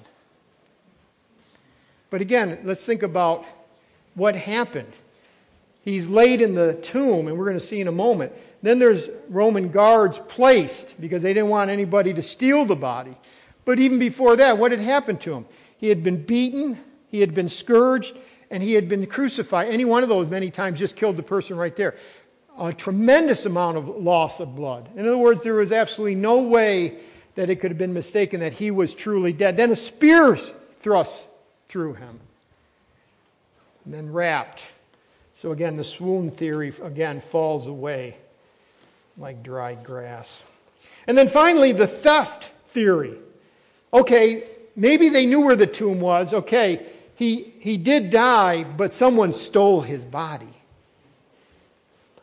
But 2.09 2.21
again, 2.21 2.59
let's 2.63 2.85
think 2.85 3.03
about 3.03 3.45
what 4.15 4.35
happened. 4.35 4.93
He's 5.83 6.07
laid 6.07 6.41
in 6.41 6.55
the 6.55 6.73
tomb, 6.75 7.27
and 7.27 7.37
we're 7.37 7.45
going 7.45 7.59
to 7.59 7.65
see 7.65 7.79
in 7.79 7.87
a 7.87 7.91
moment. 7.91 8.33
Then 8.63 8.79
there's 8.79 9.09
Roman 9.29 9.69
guards 9.69 10.17
placed 10.17 10.99
because 10.99 11.21
they 11.21 11.33
didn't 11.33 11.49
want 11.49 11.69
anybody 11.69 12.13
to 12.13 12.23
steal 12.23 12.65
the 12.65 12.75
body. 12.75 13.15
But 13.65 13.79
even 13.79 13.99
before 13.99 14.35
that, 14.37 14.57
what 14.57 14.71
had 14.71 14.79
happened 14.79 15.21
to 15.21 15.33
him? 15.33 15.45
He 15.77 15.89
had 15.89 16.03
been 16.03 16.23
beaten, 16.23 16.79
he 17.11 17.19
had 17.19 17.35
been 17.35 17.49
scourged, 17.49 18.17
and 18.49 18.63
he 18.63 18.73
had 18.73 18.89
been 18.89 19.05
crucified. 19.05 19.67
Any 19.67 19.85
one 19.85 20.01
of 20.01 20.09
those 20.09 20.27
many 20.27 20.49
times 20.49 20.79
just 20.79 20.95
killed 20.95 21.17
the 21.17 21.23
person 21.23 21.57
right 21.57 21.75
there. 21.75 21.95
A 22.57 22.73
tremendous 22.73 23.45
amount 23.45 23.77
of 23.77 23.87
loss 23.89 24.39
of 24.39 24.55
blood. 24.55 24.89
In 24.95 25.05
other 25.07 25.17
words, 25.17 25.43
there 25.43 25.55
was 25.55 25.71
absolutely 25.71 26.15
no 26.15 26.41
way 26.41 26.97
that 27.35 27.49
it 27.49 27.57
could 27.57 27.69
have 27.69 27.77
been 27.77 27.93
mistaken 27.93 28.39
that 28.39 28.53
he 28.53 28.71
was 28.71 28.95
truly 28.95 29.33
dead. 29.33 29.57
Then 29.57 29.71
a 29.71 29.75
spear 29.75 30.37
thrust 30.79 31.27
through 31.75 31.93
him, 31.93 32.21
and 33.83 33.93
then 33.93 34.09
wrapped. 34.09 34.63
So 35.33 35.51
again, 35.51 35.75
the 35.75 35.83
swoon 35.83 36.31
theory 36.31 36.73
again 36.81 37.19
falls 37.19 37.67
away 37.67 38.15
like 39.17 39.43
dried 39.43 39.83
grass. 39.83 40.41
And 41.05 41.17
then 41.17 41.27
finally, 41.27 41.73
the 41.73 41.85
theft 41.85 42.49
theory. 42.67 43.17
Okay, 43.93 44.45
maybe 44.77 45.09
they 45.09 45.25
knew 45.25 45.41
where 45.41 45.57
the 45.57 45.67
tomb 45.67 45.99
was. 45.99 46.31
Okay, 46.31 46.85
he, 47.15 47.53
he 47.59 47.75
did 47.75 48.09
die, 48.09 48.63
but 48.63 48.93
someone 48.93 49.33
stole 49.33 49.81
his 49.81 50.05
body. 50.05 50.55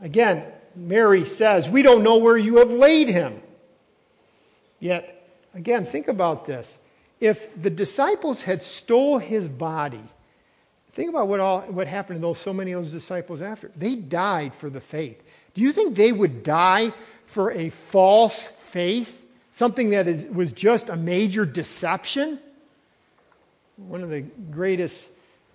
Again, 0.00 0.46
Mary 0.74 1.26
says, 1.26 1.68
We 1.68 1.82
don't 1.82 2.02
know 2.02 2.16
where 2.16 2.38
you 2.38 2.56
have 2.56 2.70
laid 2.70 3.08
him. 3.08 3.42
Yet, 4.80 5.30
again, 5.52 5.84
think 5.84 6.08
about 6.08 6.46
this. 6.46 6.78
If 7.22 7.62
the 7.62 7.70
disciples 7.70 8.42
had 8.42 8.64
stole 8.64 9.16
his 9.16 9.46
body, 9.46 10.02
think 10.90 11.08
about 11.08 11.28
what, 11.28 11.38
all, 11.38 11.60
what 11.62 11.86
happened 11.86 12.18
to 12.18 12.20
those 12.20 12.38
so 12.38 12.52
many 12.52 12.72
of 12.72 12.82
those 12.82 12.92
disciples 12.92 13.40
after. 13.40 13.70
They 13.76 13.94
died 13.94 14.52
for 14.52 14.68
the 14.68 14.80
faith. 14.80 15.22
Do 15.54 15.60
you 15.60 15.70
think 15.72 15.94
they 15.94 16.10
would 16.10 16.42
die 16.42 16.92
for 17.26 17.52
a 17.52 17.70
false 17.70 18.48
faith? 18.48 19.24
Something 19.52 19.90
that 19.90 20.08
is, 20.08 20.24
was 20.34 20.52
just 20.52 20.88
a 20.88 20.96
major 20.96 21.46
deception? 21.46 22.40
One 23.76 24.02
of 24.02 24.08
the 24.08 24.22
greatest 24.50 25.06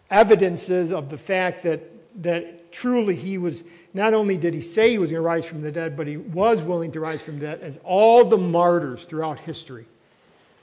evidences 0.10 0.94
of 0.94 1.10
the 1.10 1.18
fact 1.18 1.64
that, 1.64 1.82
that 2.24 2.72
truly 2.72 3.14
he 3.14 3.38
was, 3.38 3.66
not 3.94 4.14
only 4.14 4.38
did 4.38 4.54
he 4.54 4.62
say 4.62 4.92
he 4.92 5.00
was 5.00 5.12
going 5.12 5.22
to 5.22 5.28
rise 5.28 5.46
from 5.46 5.62
the 5.62 5.72
dead, 5.74 5.98
but 5.98 6.08
he 6.08 6.16
was 6.16 6.62
willing 6.62 6.94
to 6.94 7.02
rise 7.02 7.22
from 7.22 7.40
the 7.40 7.46
dead, 7.46 7.60
as 7.60 7.78
all 7.84 8.24
the 8.24 8.38
martyrs 8.38 9.04
throughout 9.04 9.38
history, 9.40 9.86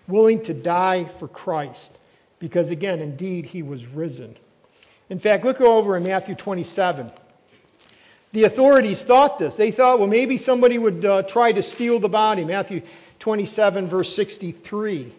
willing 0.07 0.43
to 0.43 0.55
die 0.55 1.05
for 1.05 1.29
Christ. 1.29 1.93
Because 2.39 2.71
again, 2.71 3.01
indeed, 3.01 3.47
he 3.47 3.63
was 3.63 3.87
risen. 3.87 4.37
In 5.11 5.19
fact, 5.19 5.45
look 5.45 5.61
over 5.61 5.97
in 5.97 6.03
Matthew 6.03 6.35
27. 6.35 7.11
The 8.33 8.45
authorities 8.45 9.03
thought 9.03 9.39
this. 9.39 9.55
They 9.55 9.71
thought, 9.71 10.01
well, 10.01 10.09
maybe 10.09 10.37
somebody 10.37 10.77
would 10.77 11.05
uh, 11.05 11.23
try 11.23 11.53
to 11.53 11.63
steal 11.63 12.01
the 12.01 12.09
body. 12.09 12.45
Matthew 12.45 12.83
27, 13.21 13.87
verse 13.87 14.15
63. 14.15 15.13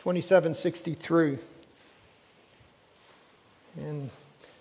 27, 0.00 0.54
63. 0.54 1.38
And 3.78 4.10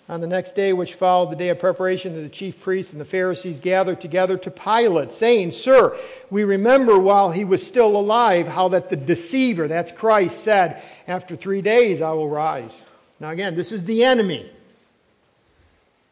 on 0.08 0.22
the 0.22 0.28
next 0.28 0.54
day, 0.54 0.72
which 0.72 0.94
followed 0.94 1.32
the 1.32 1.36
day 1.36 1.50
of 1.50 1.60
preparation, 1.60 2.22
the 2.22 2.30
chief 2.30 2.62
priests 2.62 2.92
and 2.92 3.02
the 3.02 3.06
Pharisees 3.06 3.60
gathered 3.60 4.00
together 4.00 4.38
to 4.38 4.52
Pilate, 4.52 5.12
saying, 5.12 5.52
Sir, 5.52 5.98
we 6.30 6.44
remember 6.44 7.00
while 7.00 7.32
he 7.32 7.44
was 7.44 7.66
still 7.66 7.98
alive 7.98 8.48
how 8.48 8.68
that 8.70 8.90
the 8.90 8.96
deceiver, 8.96 9.68
that's 9.68 9.92
Christ, 9.92 10.44
said, 10.44 10.82
After 11.08 11.36
three 11.36 11.62
days 11.62 12.02
I 12.02 12.12
will 12.12 12.30
rise. 12.30 12.74
Now, 13.20 13.30
again, 13.30 13.56
this 13.56 13.72
is 13.72 13.84
the 13.86 14.04
enemy. 14.04 14.52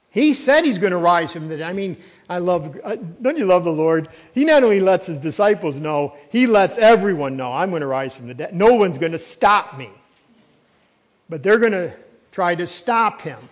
He 0.10 0.34
said 0.34 0.64
he's 0.64 0.78
going 0.78 0.92
to 0.92 0.98
rise 0.98 1.34
from 1.34 1.48
the 1.48 1.58
dead. 1.58 1.70
I 1.70 1.74
mean, 1.74 1.98
I 2.30 2.38
love, 2.38 2.80
uh, 2.84 2.98
don't 3.22 3.38
you 3.38 3.46
love 3.46 3.64
the 3.64 3.72
Lord? 3.72 4.10
He 4.34 4.46
not 4.46 4.64
only 4.64 4.80
lets 4.80 5.08
his 5.08 5.20
disciples 5.20 5.76
know, 5.76 6.16
he 6.32 6.46
lets 6.48 6.78
everyone 6.78 7.36
know, 7.36 7.52
I'm 7.52 7.72
going 7.72 7.82
to 7.82 7.88
rise 7.88 8.14
from 8.14 8.28
the 8.28 8.36
dead. 8.36 8.54
No 8.54 8.76
one's 8.76 8.98
going 8.98 9.12
to 9.14 9.20
stop 9.20 9.78
me. 9.78 9.90
But 11.30 11.42
they're 11.42 11.58
going 11.58 11.72
to 11.72 11.94
try 12.32 12.54
to 12.54 12.68
stop 12.68 13.22
him. 13.22 13.50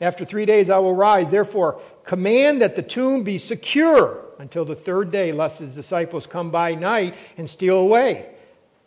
After 0.00 0.24
three 0.24 0.46
days 0.46 0.70
I 0.70 0.78
will 0.78 0.94
rise. 0.94 1.30
Therefore, 1.30 1.80
command 2.04 2.62
that 2.62 2.76
the 2.76 2.82
tomb 2.82 3.22
be 3.22 3.38
secure 3.38 4.24
until 4.38 4.64
the 4.64 4.74
third 4.74 5.10
day, 5.10 5.32
lest 5.32 5.58
his 5.58 5.74
disciples 5.74 6.26
come 6.26 6.50
by 6.50 6.74
night 6.74 7.14
and 7.36 7.48
steal 7.48 7.76
away, 7.76 8.30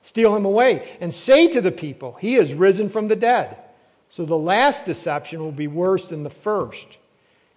steal 0.02 0.36
him 0.36 0.46
away, 0.46 0.88
and 1.00 1.14
say 1.14 1.48
to 1.50 1.62
the 1.62 1.72
people, 1.72 2.14
He 2.20 2.36
is 2.36 2.54
risen 2.54 2.90
from 2.90 3.08
the 3.08 3.16
dead. 3.16 3.58
So 4.10 4.26
the 4.26 4.38
last 4.38 4.86
deception 4.86 5.40
will 5.40 5.52
be 5.52 5.68
worse 5.68 6.06
than 6.06 6.24
the 6.24 6.30
first. 6.30 6.98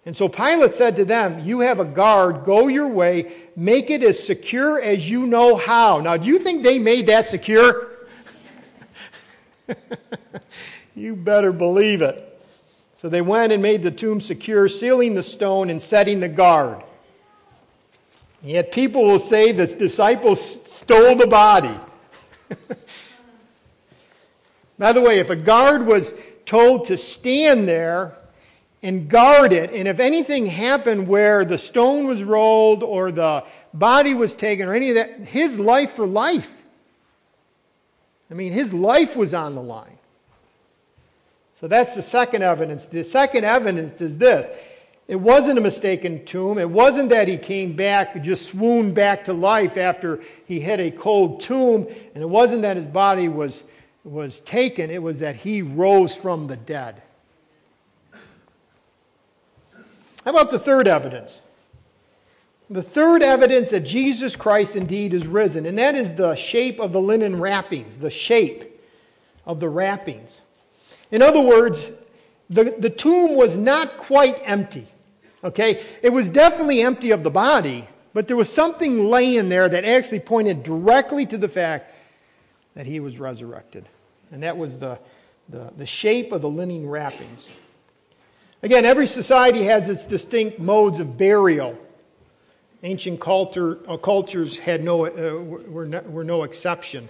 And 0.05 0.15
so 0.15 0.29
Pilate 0.29 0.73
said 0.73 0.95
to 0.95 1.05
them, 1.05 1.45
You 1.45 1.59
have 1.59 1.79
a 1.79 1.85
guard, 1.85 2.45
go 2.45 2.67
your 2.67 2.87
way, 2.87 3.31
make 3.55 3.89
it 3.89 4.03
as 4.03 4.23
secure 4.23 4.81
as 4.81 5.09
you 5.09 5.25
know 5.25 5.55
how. 5.55 5.99
Now, 5.99 6.15
do 6.17 6.27
you 6.27 6.39
think 6.39 6.63
they 6.63 6.79
made 6.79 7.07
that 7.07 7.27
secure? 7.27 7.91
you 10.95 11.15
better 11.15 11.51
believe 11.51 12.01
it. 12.01 12.36
So 12.97 13.09
they 13.09 13.21
went 13.21 13.53
and 13.53 13.61
made 13.61 13.83
the 13.83 13.91
tomb 13.91 14.21
secure, 14.21 14.67
sealing 14.67 15.15
the 15.15 15.23
stone 15.23 15.69
and 15.69 15.81
setting 15.81 16.19
the 16.19 16.29
guard. 16.29 16.83
Yet 18.41 18.71
people 18.71 19.05
will 19.05 19.19
say 19.19 19.51
the 19.51 19.67
disciples 19.67 20.59
stole 20.65 21.15
the 21.15 21.27
body. 21.27 21.79
By 24.79 24.93
the 24.93 25.01
way, 25.01 25.19
if 25.19 25.29
a 25.29 25.35
guard 25.35 25.85
was 25.85 26.13
told 26.45 26.85
to 26.85 26.97
stand 26.97 27.67
there 27.67 28.17
and 28.83 29.09
guard 29.09 29.53
it. 29.53 29.71
And 29.71 29.87
if 29.87 29.99
anything 29.99 30.45
happened 30.45 31.07
where 31.07 31.45
the 31.45 31.57
stone 31.57 32.07
was 32.07 32.23
rolled 32.23 32.83
or 32.83 33.11
the 33.11 33.43
body 33.73 34.13
was 34.13 34.35
taken 34.35 34.67
or 34.67 34.73
any 34.73 34.89
of 34.89 34.95
that, 34.95 35.25
his 35.25 35.57
life 35.59 35.91
for 35.91 36.05
life. 36.05 36.63
I 38.29 38.33
mean, 38.33 38.51
his 38.51 38.73
life 38.73 39.15
was 39.15 39.33
on 39.33 39.55
the 39.55 39.61
line. 39.61 39.96
So 41.59 41.67
that's 41.67 41.95
the 41.95 42.01
second 42.01 42.43
evidence. 42.43 42.85
The 42.85 43.03
second 43.03 43.43
evidence 43.43 44.01
is 44.01 44.17
this 44.17 44.49
it 45.07 45.15
wasn't 45.15 45.57
a 45.57 45.61
mistaken 45.61 46.25
tomb. 46.25 46.57
It 46.57 46.69
wasn't 46.69 47.09
that 47.09 47.27
he 47.27 47.37
came 47.37 47.75
back, 47.75 48.21
just 48.21 48.47
swooned 48.47 48.93
back 48.93 49.23
to 49.25 49.33
life 49.33 49.77
after 49.77 50.19
he 50.45 50.59
hit 50.59 50.79
a 50.79 50.91
cold 50.91 51.39
tomb. 51.39 51.87
And 52.13 52.23
it 52.23 52.27
wasn't 52.29 52.61
that 52.63 52.75
his 52.77 52.85
body 52.85 53.27
was 53.27 53.63
was 54.03 54.39
taken, 54.41 54.89
it 54.89 55.01
was 55.01 55.19
that 55.19 55.35
he 55.35 55.61
rose 55.61 56.15
from 56.15 56.47
the 56.47 56.55
dead. 56.55 57.01
How 60.23 60.31
about 60.31 60.51
the 60.51 60.59
third 60.59 60.87
evidence? 60.87 61.39
The 62.69 62.83
third 62.83 63.21
evidence 63.21 63.69
that 63.69 63.81
Jesus 63.81 64.35
Christ 64.35 64.75
indeed 64.75 65.13
is 65.13 65.25
risen, 65.25 65.65
and 65.65 65.77
that 65.77 65.95
is 65.95 66.13
the 66.13 66.35
shape 66.35 66.79
of 66.79 66.91
the 66.91 67.01
linen 67.01 67.39
wrappings, 67.39 67.97
the 67.97 68.11
shape 68.11 68.81
of 69.45 69.59
the 69.59 69.69
wrappings. 69.69 70.41
In 71.11 71.21
other 71.21 71.41
words, 71.41 71.89
the, 72.49 72.75
the 72.77 72.89
tomb 72.89 73.35
was 73.35 73.55
not 73.55 73.97
quite 73.97 74.39
empty. 74.43 74.87
Okay? 75.43 75.83
It 76.01 76.09
was 76.09 76.29
definitely 76.29 76.81
empty 76.81 77.11
of 77.11 77.23
the 77.23 77.29
body, 77.29 77.87
but 78.13 78.27
there 78.27 78.37
was 78.37 78.51
something 78.51 79.07
laying 79.07 79.49
there 79.49 79.69
that 79.69 79.85
actually 79.85 80.19
pointed 80.19 80.63
directly 80.63 81.25
to 81.27 81.37
the 81.37 81.49
fact 81.49 81.93
that 82.75 82.85
he 82.85 82.99
was 82.99 83.19
resurrected 83.19 83.87
and 84.31 84.43
that 84.43 84.57
was 84.57 84.77
the, 84.77 84.99
the, 85.49 85.71
the 85.77 85.85
shape 85.85 86.31
of 86.31 86.41
the 86.41 86.49
linen 86.49 86.87
wrappings. 86.87 87.47
Again, 88.63 88.85
every 88.85 89.07
society 89.07 89.63
has 89.63 89.87
its 89.87 90.05
distinct 90.05 90.59
modes 90.59 90.99
of 90.99 91.17
burial. 91.17 91.77
Ancient 92.83 93.19
culture, 93.19 93.79
uh, 93.87 93.97
cultures 93.97 94.57
had 94.57 94.83
no, 94.83 95.05
uh, 95.05 95.41
were, 95.43 95.85
no, 95.85 96.01
were 96.01 96.23
no 96.23 96.43
exception. 96.43 97.09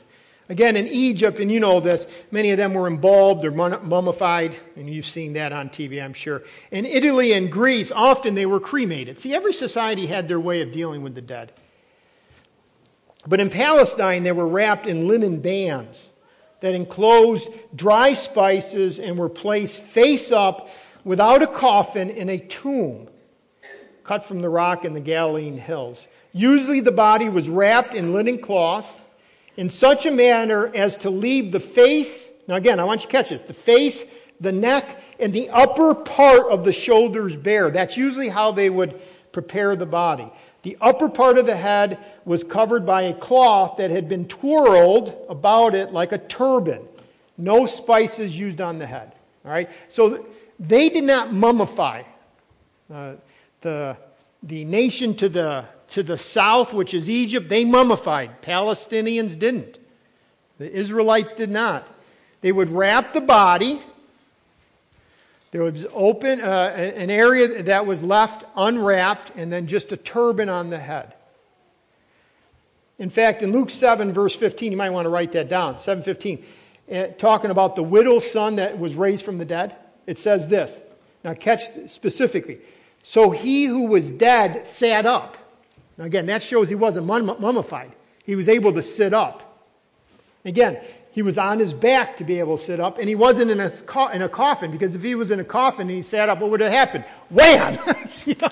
Again, 0.49 0.77
in 0.77 0.87
Egypt, 0.87 1.39
and 1.39 1.51
you 1.51 1.59
know 1.59 1.81
this, 1.81 2.07
many 2.31 2.51
of 2.51 2.57
them 2.57 2.73
were 2.73 2.87
embalmed 2.87 3.43
or 3.43 3.51
mummified, 3.51 4.55
and 4.77 4.89
you've 4.89 5.05
seen 5.05 5.33
that 5.33 5.51
on 5.51 5.67
TV, 5.67 6.01
I'm 6.01 6.13
sure. 6.13 6.43
In 6.71 6.85
Italy 6.85 7.33
and 7.33 7.51
Greece, 7.51 7.91
often 7.93 8.33
they 8.33 8.45
were 8.45 8.61
cremated. 8.61 9.19
See, 9.19 9.35
every 9.35 9.51
society 9.51 10.05
had 10.05 10.27
their 10.29 10.39
way 10.39 10.61
of 10.61 10.71
dealing 10.71 11.03
with 11.03 11.15
the 11.15 11.21
dead. 11.21 11.51
But 13.27 13.41
in 13.41 13.49
Palestine, 13.49 14.23
they 14.23 14.31
were 14.31 14.47
wrapped 14.47 14.87
in 14.87 15.09
linen 15.09 15.41
bands 15.41 16.09
that 16.61 16.73
enclosed 16.73 17.49
dry 17.75 18.13
spices 18.13 18.99
and 18.99 19.17
were 19.17 19.29
placed 19.29 19.83
face 19.83 20.31
up 20.31 20.69
without 21.03 21.43
a 21.43 21.47
coffin 21.47 22.09
in 22.09 22.29
a 22.29 22.39
tomb 22.39 23.09
cut 24.05 24.23
from 24.23 24.41
the 24.41 24.47
rock 24.47 24.85
in 24.85 24.93
the 24.93 25.01
Galilean 25.01 25.57
hills. 25.57 26.07
Usually 26.31 26.79
the 26.79 26.91
body 26.93 27.27
was 27.27 27.49
wrapped 27.49 27.93
in 27.93 28.13
linen 28.13 28.39
cloths 28.39 29.03
in 29.57 29.69
such 29.69 30.05
a 30.05 30.11
manner 30.11 30.71
as 30.73 30.95
to 30.97 31.09
leave 31.09 31.51
the 31.51 31.59
face. 31.59 32.29
Now, 32.47 32.55
again, 32.55 32.79
I 32.79 32.83
want 32.85 33.01
you 33.01 33.07
to 33.07 33.11
catch 33.11 33.29
this 33.29 33.41
the 33.41 33.53
face, 33.53 34.05
the 34.39 34.51
neck, 34.51 35.01
and 35.19 35.33
the 35.33 35.49
upper 35.49 35.93
part 35.93 36.49
of 36.49 36.63
the 36.63 36.71
shoulders 36.71 37.35
bare. 37.35 37.71
That's 37.71 37.97
usually 37.97 38.29
how 38.29 38.51
they 38.51 38.69
would 38.69 39.01
prepare 39.31 39.75
the 39.75 39.85
body. 39.85 40.31
The 40.63 40.77
upper 40.81 41.09
part 41.09 41.37
of 41.37 41.45
the 41.45 41.55
head 41.55 41.97
was 42.25 42.43
covered 42.43 42.85
by 42.85 43.03
a 43.03 43.13
cloth 43.13 43.77
that 43.77 43.91
had 43.91 44.09
been 44.09 44.27
twirled 44.27 45.15
about 45.29 45.75
it 45.75 45.91
like 45.91 46.11
a 46.11 46.17
turban. 46.17 46.87
No 47.37 47.65
spices 47.65 48.37
used 48.37 48.61
on 48.61 48.79
the 48.79 48.85
head. 48.85 49.13
All 49.45 49.51
right? 49.51 49.69
So 49.87 50.25
they 50.59 50.89
did 50.89 51.03
not 51.03 51.29
mummify. 51.29 52.05
Uh, 52.91 53.15
the, 53.61 53.97
the 54.43 54.65
nation 54.65 55.15
to 55.15 55.29
the, 55.29 55.65
to 55.91 56.03
the 56.03 56.17
south, 56.17 56.73
which 56.73 56.93
is 56.93 57.09
Egypt, 57.09 57.49
they 57.49 57.65
mummified. 57.65 58.41
Palestinians 58.41 59.37
didn't. 59.37 59.77
The 60.57 60.71
Israelites 60.71 61.33
did 61.33 61.49
not. 61.49 61.87
They 62.41 62.51
would 62.51 62.69
wrap 62.69 63.13
the 63.13 63.21
body. 63.21 63.81
There 65.51 65.63
was 65.63 65.85
open 65.93 66.41
uh, 66.41 66.73
an 66.75 67.09
area 67.09 67.63
that 67.63 67.85
was 67.85 68.03
left 68.03 68.43
unwrapped, 68.55 69.35
and 69.35 69.51
then 69.51 69.67
just 69.67 69.91
a 69.91 69.97
turban 69.97 70.49
on 70.49 70.69
the 70.69 70.79
head. 70.79 71.13
In 72.99 73.09
fact, 73.09 73.43
in 73.43 73.51
Luke 73.51 73.69
7, 73.69 74.11
verse 74.11 74.35
15, 74.35 74.71
you 74.71 74.77
might 74.77 74.89
want 74.89 75.05
to 75.05 75.09
write 75.09 75.31
that 75.33 75.49
down. 75.49 75.75
7:15, 75.75 76.43
uh, 76.91 77.07
talking 77.17 77.51
about 77.51 77.75
the 77.75 77.83
widow's 77.83 78.29
son 78.29 78.57
that 78.57 78.77
was 78.77 78.95
raised 78.95 79.23
from 79.23 79.37
the 79.37 79.45
dead. 79.45 79.75
It 80.05 80.17
says 80.17 80.47
this. 80.47 80.77
Now, 81.23 81.33
catch 81.33 81.63
specifically. 81.87 82.59
So 83.03 83.31
he 83.31 83.65
who 83.65 83.83
was 83.83 84.09
dead 84.09 84.67
sat 84.67 85.05
up. 85.05 85.37
Now, 85.97 86.05
again, 86.05 86.25
that 86.27 86.43
shows 86.43 86.69
he 86.69 86.75
wasn't 86.75 87.05
mummified. 87.05 87.91
He 88.23 88.35
was 88.35 88.49
able 88.49 88.73
to 88.73 88.81
sit 88.81 89.13
up. 89.13 89.43
Again, 90.45 90.79
he 91.11 91.21
was 91.21 91.37
on 91.37 91.59
his 91.59 91.73
back 91.73 92.17
to 92.17 92.23
be 92.23 92.39
able 92.39 92.57
to 92.57 92.63
sit 92.63 92.79
up, 92.79 92.99
and 92.99 93.09
he 93.09 93.15
wasn't 93.15 93.49
in 93.49 93.59
a, 93.59 93.71
in 94.13 94.21
a 94.21 94.29
coffin, 94.29 94.69
because 94.71 94.93
if 94.93 95.01
he 95.01 95.15
was 95.15 95.31
in 95.31 95.39
a 95.39 95.43
coffin 95.43 95.87
and 95.87 95.97
he 95.97 96.03
sat 96.03 96.29
up, 96.29 96.39
what 96.39 96.51
would 96.51 96.61
have 96.61 96.71
happened? 96.71 97.05
Wham! 97.29 97.79
you 98.25 98.35
know? 98.39 98.49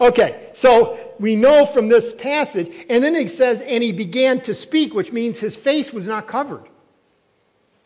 Okay, 0.00 0.50
so 0.52 1.14
we 1.18 1.36
know 1.36 1.66
from 1.66 1.88
this 1.88 2.12
passage, 2.12 2.86
and 2.88 3.02
then 3.02 3.16
it 3.16 3.30
says, 3.30 3.60
and 3.62 3.82
he 3.82 3.92
began 3.92 4.40
to 4.42 4.54
speak, 4.54 4.94
which 4.94 5.12
means 5.12 5.38
his 5.38 5.56
face 5.56 5.92
was 5.92 6.06
not 6.06 6.26
covered. 6.28 6.64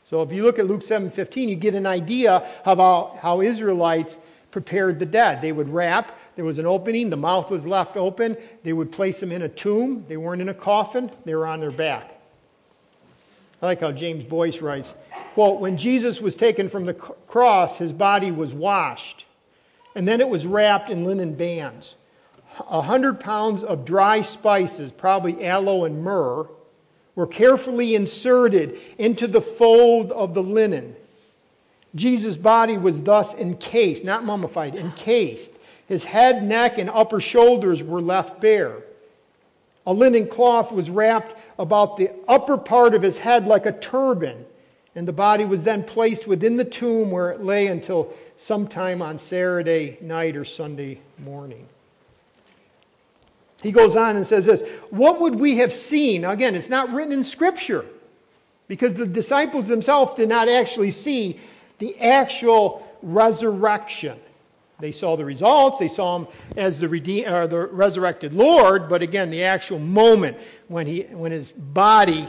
So 0.08 0.22
if 0.22 0.32
you 0.32 0.42
look 0.42 0.58
at 0.58 0.66
Luke 0.66 0.82
7:15, 0.82 1.48
you 1.48 1.56
get 1.56 1.74
an 1.74 1.86
idea 1.86 2.32
of 2.64 2.78
how, 2.78 3.18
how 3.20 3.40
Israelites 3.42 4.16
prepared 4.50 4.98
the 4.98 5.06
dead. 5.06 5.42
They 5.42 5.52
would 5.52 5.68
wrap, 5.68 6.18
there 6.36 6.44
was 6.44 6.58
an 6.58 6.66
opening, 6.66 7.10
the 7.10 7.16
mouth 7.16 7.50
was 7.50 7.66
left 7.66 7.96
open. 7.96 8.36
They 8.62 8.72
would 8.72 8.92
place 8.92 9.20
them 9.20 9.32
in 9.32 9.42
a 9.42 9.48
tomb. 9.48 10.04
They 10.08 10.16
weren't 10.16 10.42
in 10.42 10.48
a 10.48 10.54
coffin, 10.54 11.10
they 11.24 11.34
were 11.34 11.46
on 11.46 11.60
their 11.60 11.70
back. 11.70 12.14
I 13.60 13.66
like 13.66 13.80
how 13.80 13.90
James 13.90 14.24
Boice 14.24 14.60
writes, 14.60 14.94
quote, 15.34 15.60
when 15.60 15.76
Jesus 15.76 16.20
was 16.20 16.36
taken 16.36 16.68
from 16.68 16.86
the 16.86 16.94
cross, 16.94 17.76
his 17.76 17.92
body 17.92 18.30
was 18.30 18.54
washed, 18.54 19.24
and 19.96 20.06
then 20.06 20.20
it 20.20 20.28
was 20.28 20.46
wrapped 20.46 20.90
in 20.90 21.04
linen 21.04 21.34
bands. 21.34 21.94
A 22.70 22.80
hundred 22.80 23.18
pounds 23.18 23.64
of 23.64 23.84
dry 23.84 24.22
spices, 24.22 24.92
probably 24.92 25.44
aloe 25.44 25.84
and 25.84 26.02
myrrh, 26.02 26.46
were 27.16 27.26
carefully 27.26 27.96
inserted 27.96 28.78
into 28.96 29.26
the 29.26 29.40
fold 29.40 30.12
of 30.12 30.34
the 30.34 30.42
linen 30.42 30.94
Jesus' 31.94 32.36
body 32.36 32.76
was 32.76 33.02
thus 33.02 33.34
encased, 33.34 34.04
not 34.04 34.24
mummified, 34.24 34.74
encased. 34.74 35.50
His 35.86 36.04
head, 36.04 36.42
neck, 36.42 36.78
and 36.78 36.90
upper 36.90 37.20
shoulders 37.20 37.82
were 37.82 38.02
left 38.02 38.40
bare. 38.40 38.76
A 39.86 39.92
linen 39.92 40.26
cloth 40.26 40.70
was 40.70 40.90
wrapped 40.90 41.38
about 41.58 41.96
the 41.96 42.10
upper 42.28 42.58
part 42.58 42.94
of 42.94 43.00
his 43.00 43.18
head 43.18 43.46
like 43.46 43.64
a 43.64 43.72
turban, 43.72 44.44
and 44.94 45.08
the 45.08 45.14
body 45.14 45.46
was 45.46 45.62
then 45.62 45.82
placed 45.82 46.26
within 46.26 46.58
the 46.58 46.64
tomb 46.64 47.10
where 47.10 47.30
it 47.30 47.42
lay 47.42 47.68
until 47.68 48.12
sometime 48.36 49.00
on 49.00 49.18
Saturday 49.18 49.96
night 50.02 50.36
or 50.36 50.44
Sunday 50.44 51.00
morning. 51.18 51.66
He 53.62 53.72
goes 53.72 53.96
on 53.96 54.16
and 54.16 54.26
says 54.26 54.44
this 54.46 54.62
What 54.90 55.20
would 55.20 55.36
we 55.36 55.56
have 55.58 55.72
seen? 55.72 56.24
Again, 56.24 56.54
it's 56.54 56.68
not 56.68 56.92
written 56.92 57.12
in 57.12 57.24
Scripture 57.24 57.86
because 58.68 58.94
the 58.94 59.06
disciples 59.06 59.68
themselves 59.68 60.14
did 60.14 60.28
not 60.28 60.48
actually 60.48 60.90
see 60.90 61.40
the 61.78 61.98
actual 62.00 62.86
resurrection. 63.02 64.18
They 64.80 64.92
saw 64.92 65.16
the 65.16 65.24
results, 65.24 65.78
they 65.78 65.88
saw 65.88 66.16
him 66.16 66.28
as 66.56 66.78
the, 66.78 66.88
redeem, 66.88 67.28
or 67.28 67.48
the 67.48 67.66
resurrected 67.66 68.32
Lord, 68.32 68.88
but 68.88 69.02
again, 69.02 69.30
the 69.30 69.42
actual 69.42 69.80
moment 69.80 70.36
when, 70.68 70.86
he, 70.86 71.02
when 71.02 71.32
his 71.32 71.50
body 71.50 72.28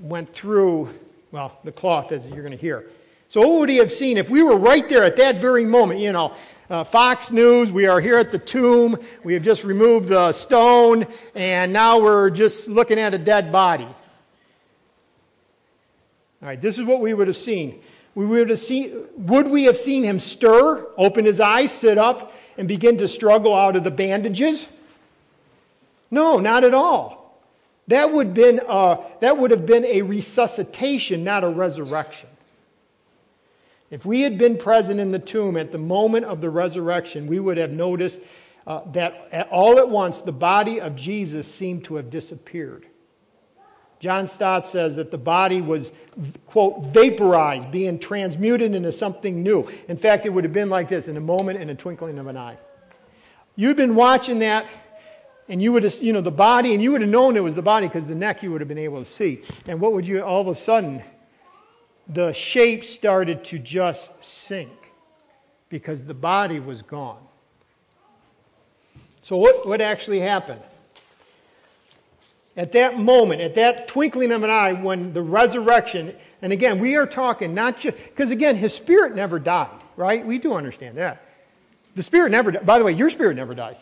went 0.00 0.32
through, 0.34 0.90
well, 1.32 1.58
the 1.64 1.72
cloth, 1.72 2.12
as 2.12 2.28
you're 2.28 2.42
going 2.42 2.52
to 2.52 2.58
hear. 2.58 2.90
So, 3.28 3.40
what 3.40 3.60
would 3.60 3.68
he 3.70 3.78
have 3.78 3.90
seen 3.90 4.18
if 4.18 4.28
we 4.28 4.42
were 4.42 4.56
right 4.56 4.86
there 4.88 5.02
at 5.02 5.16
that 5.16 5.40
very 5.40 5.64
moment? 5.64 5.98
You 5.98 6.12
know, 6.12 6.34
uh, 6.68 6.84
Fox 6.84 7.30
News, 7.30 7.72
we 7.72 7.86
are 7.86 8.00
here 8.00 8.18
at 8.18 8.30
the 8.30 8.38
tomb, 8.38 8.98
we 9.22 9.32
have 9.34 9.42
just 9.42 9.64
removed 9.64 10.10
the 10.10 10.32
stone, 10.32 11.06
and 11.34 11.72
now 11.72 12.00
we're 12.00 12.30
just 12.30 12.68
looking 12.68 12.98
at 12.98 13.14
a 13.14 13.18
dead 13.18 13.50
body. 13.50 13.88
All 16.42 16.48
right, 16.48 16.60
this 16.60 16.78
is 16.78 16.84
what 16.84 17.00
we 17.00 17.14
would 17.14 17.28
have 17.28 17.36
seen. 17.36 17.80
We 18.14 18.26
would, 18.26 18.50
have 18.50 18.60
seen, 18.60 19.06
would 19.16 19.48
we 19.48 19.64
have 19.64 19.76
seen 19.76 20.04
him 20.04 20.20
stir, 20.20 20.86
open 20.96 21.24
his 21.24 21.40
eyes, 21.40 21.72
sit 21.72 21.98
up, 21.98 22.32
and 22.56 22.68
begin 22.68 22.98
to 22.98 23.08
struggle 23.08 23.54
out 23.54 23.74
of 23.74 23.82
the 23.82 23.90
bandages? 23.90 24.66
No, 26.10 26.38
not 26.38 26.62
at 26.62 26.74
all. 26.74 27.40
That 27.88 28.12
would, 28.12 28.32
been, 28.32 28.60
uh, 28.66 28.98
that 29.20 29.36
would 29.36 29.50
have 29.50 29.66
been 29.66 29.84
a 29.84 30.02
resuscitation, 30.02 31.24
not 31.24 31.42
a 31.42 31.48
resurrection. 31.48 32.28
If 33.90 34.06
we 34.06 34.22
had 34.22 34.38
been 34.38 34.56
present 34.56 35.00
in 35.00 35.10
the 35.10 35.18
tomb 35.18 35.56
at 35.56 35.72
the 35.72 35.78
moment 35.78 36.24
of 36.24 36.40
the 36.40 36.50
resurrection, 36.50 37.26
we 37.26 37.40
would 37.40 37.58
have 37.58 37.72
noticed 37.72 38.20
uh, 38.66 38.80
that 38.92 39.48
all 39.50 39.78
at 39.78 39.88
once 39.88 40.20
the 40.20 40.32
body 40.32 40.80
of 40.80 40.96
Jesus 40.96 41.52
seemed 41.52 41.84
to 41.84 41.96
have 41.96 42.10
disappeared. 42.10 42.86
John 44.04 44.26
Stott 44.26 44.66
says 44.66 44.96
that 44.96 45.10
the 45.10 45.16
body 45.16 45.62
was, 45.62 45.90
quote, 46.44 46.84
vaporized, 46.88 47.70
being 47.70 47.98
transmuted 47.98 48.74
into 48.74 48.92
something 48.92 49.42
new. 49.42 49.66
In 49.88 49.96
fact, 49.96 50.26
it 50.26 50.28
would 50.28 50.44
have 50.44 50.52
been 50.52 50.68
like 50.68 50.90
this 50.90 51.08
in 51.08 51.16
a 51.16 51.22
moment, 51.22 51.58
in 51.58 51.70
a 51.70 51.74
twinkling 51.74 52.18
of 52.18 52.26
an 52.26 52.36
eye. 52.36 52.58
You'd 53.56 53.78
been 53.78 53.94
watching 53.94 54.40
that, 54.40 54.66
and 55.48 55.62
you 55.62 55.72
would 55.72 55.84
have, 55.84 55.94
you 56.02 56.12
know, 56.12 56.20
the 56.20 56.30
body, 56.30 56.74
and 56.74 56.82
you 56.82 56.92
would 56.92 57.00
have 57.00 57.08
known 57.08 57.34
it 57.34 57.42
was 57.42 57.54
the 57.54 57.62
body 57.62 57.86
because 57.86 58.04
the 58.04 58.14
neck 58.14 58.42
you 58.42 58.52
would 58.52 58.60
have 58.60 58.68
been 58.68 58.76
able 58.76 59.02
to 59.02 59.10
see. 59.10 59.40
And 59.66 59.80
what 59.80 59.94
would 59.94 60.06
you, 60.06 60.22
all 60.22 60.42
of 60.42 60.48
a 60.48 60.54
sudden, 60.54 61.02
the 62.06 62.34
shape 62.34 62.84
started 62.84 63.42
to 63.44 63.58
just 63.58 64.10
sink 64.22 64.70
because 65.70 66.04
the 66.04 66.12
body 66.12 66.60
was 66.60 66.82
gone. 66.82 67.26
So, 69.22 69.38
what, 69.38 69.66
what 69.66 69.80
actually 69.80 70.20
happened? 70.20 70.60
At 72.56 72.72
that 72.72 72.98
moment, 72.98 73.40
at 73.40 73.56
that 73.56 73.88
twinkling 73.88 74.30
of 74.30 74.42
an 74.42 74.50
eye, 74.50 74.72
when 74.72 75.12
the 75.12 75.22
resurrection, 75.22 76.14
and 76.40 76.52
again, 76.52 76.78
we 76.78 76.96
are 76.96 77.06
talking 77.06 77.52
not 77.52 77.78
just, 77.78 77.96
because 77.96 78.30
again, 78.30 78.56
his 78.56 78.72
spirit 78.72 79.14
never 79.14 79.38
died, 79.40 79.80
right? 79.96 80.24
We 80.24 80.38
do 80.38 80.54
understand 80.54 80.96
that. 80.98 81.24
The 81.96 82.02
spirit 82.02 82.30
never, 82.30 82.52
by 82.52 82.78
the 82.78 82.84
way, 82.84 82.92
your 82.92 83.10
spirit 83.10 83.36
never 83.36 83.54
dies. 83.54 83.78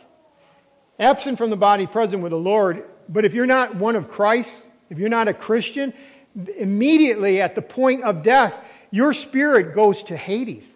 Absent 0.99 1.37
from 1.39 1.51
the 1.51 1.57
body, 1.57 1.87
present 1.87 2.23
with 2.23 2.31
the 2.31 2.39
Lord. 2.39 2.85
But 3.09 3.25
if 3.25 3.35
you're 3.35 3.47
not 3.47 3.75
one 3.77 3.97
of 3.97 4.09
Christ, 4.09 4.63
if 4.89 4.99
you're 4.99 5.09
not 5.09 5.29
a 5.29 5.35
Christian, 5.35 5.93
immediately 6.57 7.41
at 7.41 7.55
the 7.55 7.63
point 7.63 8.03
of 8.03 8.23
death, 8.23 8.55
your 8.91 9.13
spirit 9.13 9.75
goes 9.75 10.03
to 10.05 10.17
Hades. 10.17 10.71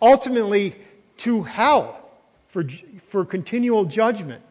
Ultimately, 0.00 0.76
to 1.18 1.42
hell 1.42 2.08
for, 2.48 2.64
for 3.00 3.24
continual 3.24 3.84
judgment. 3.84 4.42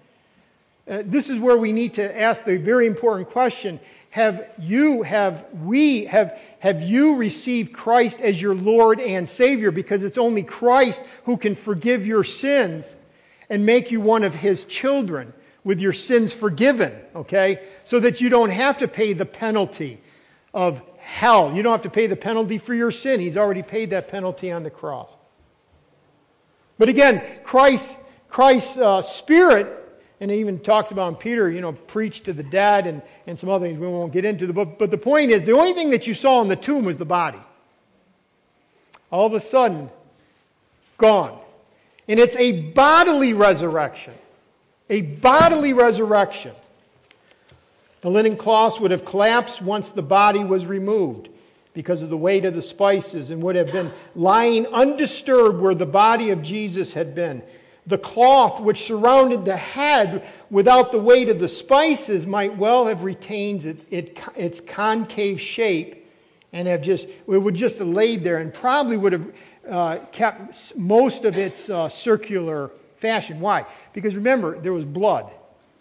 Uh, 0.87 1.01
this 1.05 1.29
is 1.29 1.39
where 1.39 1.57
we 1.57 1.71
need 1.71 1.95
to 1.95 2.19
ask 2.19 2.43
the 2.43 2.57
very 2.57 2.85
important 2.85 3.29
question. 3.29 3.79
Have 4.11 4.49
you 4.59 5.01
have 5.01 5.45
we 5.63 6.05
have 6.05 6.39
have 6.59 6.81
you 6.81 7.15
received 7.15 7.73
Christ 7.73 8.21
as 8.21 8.41
your 8.41 8.55
Lord 8.55 9.01
and 9.01 9.27
Savior? 9.27 9.71
Because 9.71 10.03
it's 10.03 10.17
only 10.17 10.43
Christ 10.43 11.03
who 11.25 11.37
can 11.37 11.55
forgive 11.55 12.05
your 12.05 12.23
sins 12.23 12.95
and 13.49 13.65
make 13.65 13.91
you 13.91 13.99
one 13.99 14.23
of 14.23 14.33
his 14.33 14.63
children 14.65 15.33
with 15.63 15.81
your 15.81 15.91
sins 15.91 16.33
forgiven 16.33 17.01
okay? 17.15 17.63
So 17.83 17.99
that 17.99 18.21
you 18.21 18.29
don't 18.29 18.51
have 18.51 18.77
to 18.77 18.87
pay 18.87 19.13
the 19.13 19.25
penalty 19.25 19.99
of 20.53 20.81
hell. 20.97 21.53
You 21.53 21.63
don't 21.63 21.73
have 21.73 21.81
to 21.81 21.89
pay 21.89 22.07
the 22.07 22.15
penalty 22.15 22.57
for 22.57 22.73
your 22.73 22.91
sin. 22.91 23.19
He's 23.19 23.37
already 23.37 23.63
paid 23.63 23.89
that 23.89 24.07
penalty 24.07 24.51
on 24.51 24.63
the 24.63 24.69
cross. 24.69 25.09
But 26.77 26.89
again 26.89 27.21
Christ 27.43 27.95
Christ's 28.29 28.77
uh, 28.77 29.01
spirit 29.01 29.81
and 30.19 30.31
it 30.31 30.35
even 30.35 30.59
talks 30.59 30.91
about 30.91 31.19
Peter, 31.19 31.51
you 31.51 31.61
know, 31.61 31.73
preach 31.73 32.23
to 32.23 32.33
the 32.33 32.43
dead 32.43 32.87
and, 32.87 33.01
and 33.27 33.37
some 33.37 33.49
other 33.49 33.67
things 33.67 33.79
we 33.79 33.87
won't 33.87 34.13
get 34.13 34.23
into. 34.23 34.51
But, 34.53 34.79
but 34.79 34.91
the 34.91 34.97
point 34.97 35.31
is, 35.31 35.45
the 35.45 35.51
only 35.51 35.73
thing 35.73 35.89
that 35.91 36.07
you 36.07 36.13
saw 36.13 36.41
in 36.41 36.47
the 36.47 36.55
tomb 36.55 36.85
was 36.85 36.97
the 36.97 37.05
body. 37.05 37.39
all 39.11 39.25
of 39.25 39.33
a 39.33 39.39
sudden, 39.39 39.89
gone. 40.97 41.39
And 42.07 42.19
it's 42.19 42.35
a 42.35 42.61
bodily 42.71 43.33
resurrection. 43.33 44.13
A 44.89 45.01
bodily 45.01 45.73
resurrection. 45.73 46.53
The 48.01 48.09
linen 48.09 48.37
cloths 48.37 48.79
would 48.79 48.91
have 48.91 49.03
collapsed 49.03 49.61
once 49.61 49.89
the 49.89 50.03
body 50.03 50.43
was 50.43 50.65
removed 50.65 51.29
because 51.73 52.01
of 52.01 52.09
the 52.09 52.17
weight 52.17 52.45
of 52.45 52.53
the 52.53 52.61
spices 52.61 53.31
and 53.31 53.41
would 53.41 53.55
have 53.55 53.71
been 53.71 53.91
lying 54.15 54.67
undisturbed 54.67 55.59
where 55.59 55.75
the 55.75 55.85
body 55.85 56.29
of 56.29 56.41
Jesus 56.41 56.93
had 56.93 57.15
been. 57.15 57.41
The 57.87 57.97
cloth 57.97 58.59
which 58.59 58.85
surrounded 58.85 59.45
the 59.45 59.55
head 59.55 60.27
without 60.49 60.91
the 60.91 60.97
weight 60.97 61.29
of 61.29 61.39
the 61.39 61.47
spices 61.47 62.25
might 62.25 62.57
well 62.57 62.87
have 62.87 63.03
retained 63.03 63.65
it, 63.65 63.85
it, 63.91 64.19
its 64.35 64.59
concave 64.59 65.39
shape 65.39 66.09
and 66.51 66.67
have 66.67 66.81
just, 66.81 67.07
it 67.07 67.25
would 67.27 67.53
just 67.53 67.77
have 67.79 67.87
laid 67.87 68.23
there 68.23 68.37
and 68.37 68.53
probably 68.53 68.97
would 68.97 69.13
have 69.13 69.33
uh, 69.69 69.97
kept 70.11 70.75
most 70.75 71.25
of 71.25 71.37
its 71.37 71.69
uh, 71.69 71.89
circular 71.89 72.71
fashion. 72.95 73.39
Why? 73.39 73.65
Because 73.93 74.15
remember, 74.15 74.59
there 74.59 74.73
was 74.73 74.85
blood. 74.85 75.31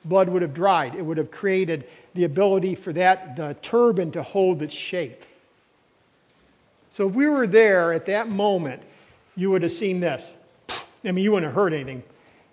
Blood 0.04 0.28
would 0.28 0.42
have 0.42 0.52
dried. 0.52 0.94
It 0.94 1.02
would 1.02 1.16
have 1.16 1.30
created 1.30 1.86
the 2.14 2.24
ability 2.24 2.74
for 2.74 2.92
that 2.92 3.36
the 3.36 3.56
turban 3.62 4.10
to 4.12 4.22
hold 4.22 4.62
its 4.62 4.74
shape. 4.74 5.24
So 6.92 7.08
if 7.08 7.14
we 7.14 7.26
were 7.26 7.46
there 7.46 7.92
at 7.92 8.06
that 8.06 8.28
moment, 8.28 8.82
you 9.36 9.50
would 9.50 9.62
have 9.62 9.72
seen 9.72 10.00
this. 10.00 10.26
I 11.04 11.12
mean, 11.12 11.24
you 11.24 11.32
wouldn't 11.32 11.50
have 11.50 11.54
heard 11.54 11.74
anything. 11.74 12.02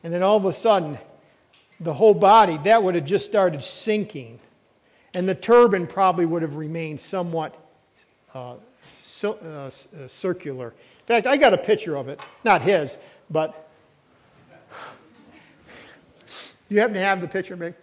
And 0.03 0.13
then 0.13 0.23
all 0.23 0.37
of 0.37 0.45
a 0.45 0.53
sudden, 0.53 0.97
the 1.79 1.93
whole 1.93 2.13
body, 2.13 2.57
that 2.63 2.83
would 2.83 2.95
have 2.95 3.05
just 3.05 3.25
started 3.25 3.63
sinking. 3.63 4.39
And 5.13 5.27
the 5.27 5.35
turban 5.35 5.87
probably 5.87 6.25
would 6.25 6.41
have 6.41 6.55
remained 6.55 7.01
somewhat 7.01 7.55
uh, 8.33 8.55
uh, 9.23 9.27
uh, 9.45 9.69
circular. 10.07 10.67
In 10.67 11.05
fact, 11.05 11.27
I 11.27 11.37
got 11.37 11.53
a 11.53 11.57
picture 11.57 11.95
of 11.95 12.07
it. 12.07 12.19
Not 12.43 12.61
his, 12.61 12.97
but. 13.29 13.69
You 16.69 16.79
happen 16.79 16.93
to 16.93 17.01
have 17.01 17.19
the 17.19 17.27
picture, 17.27 17.57
Meg? 17.57 17.73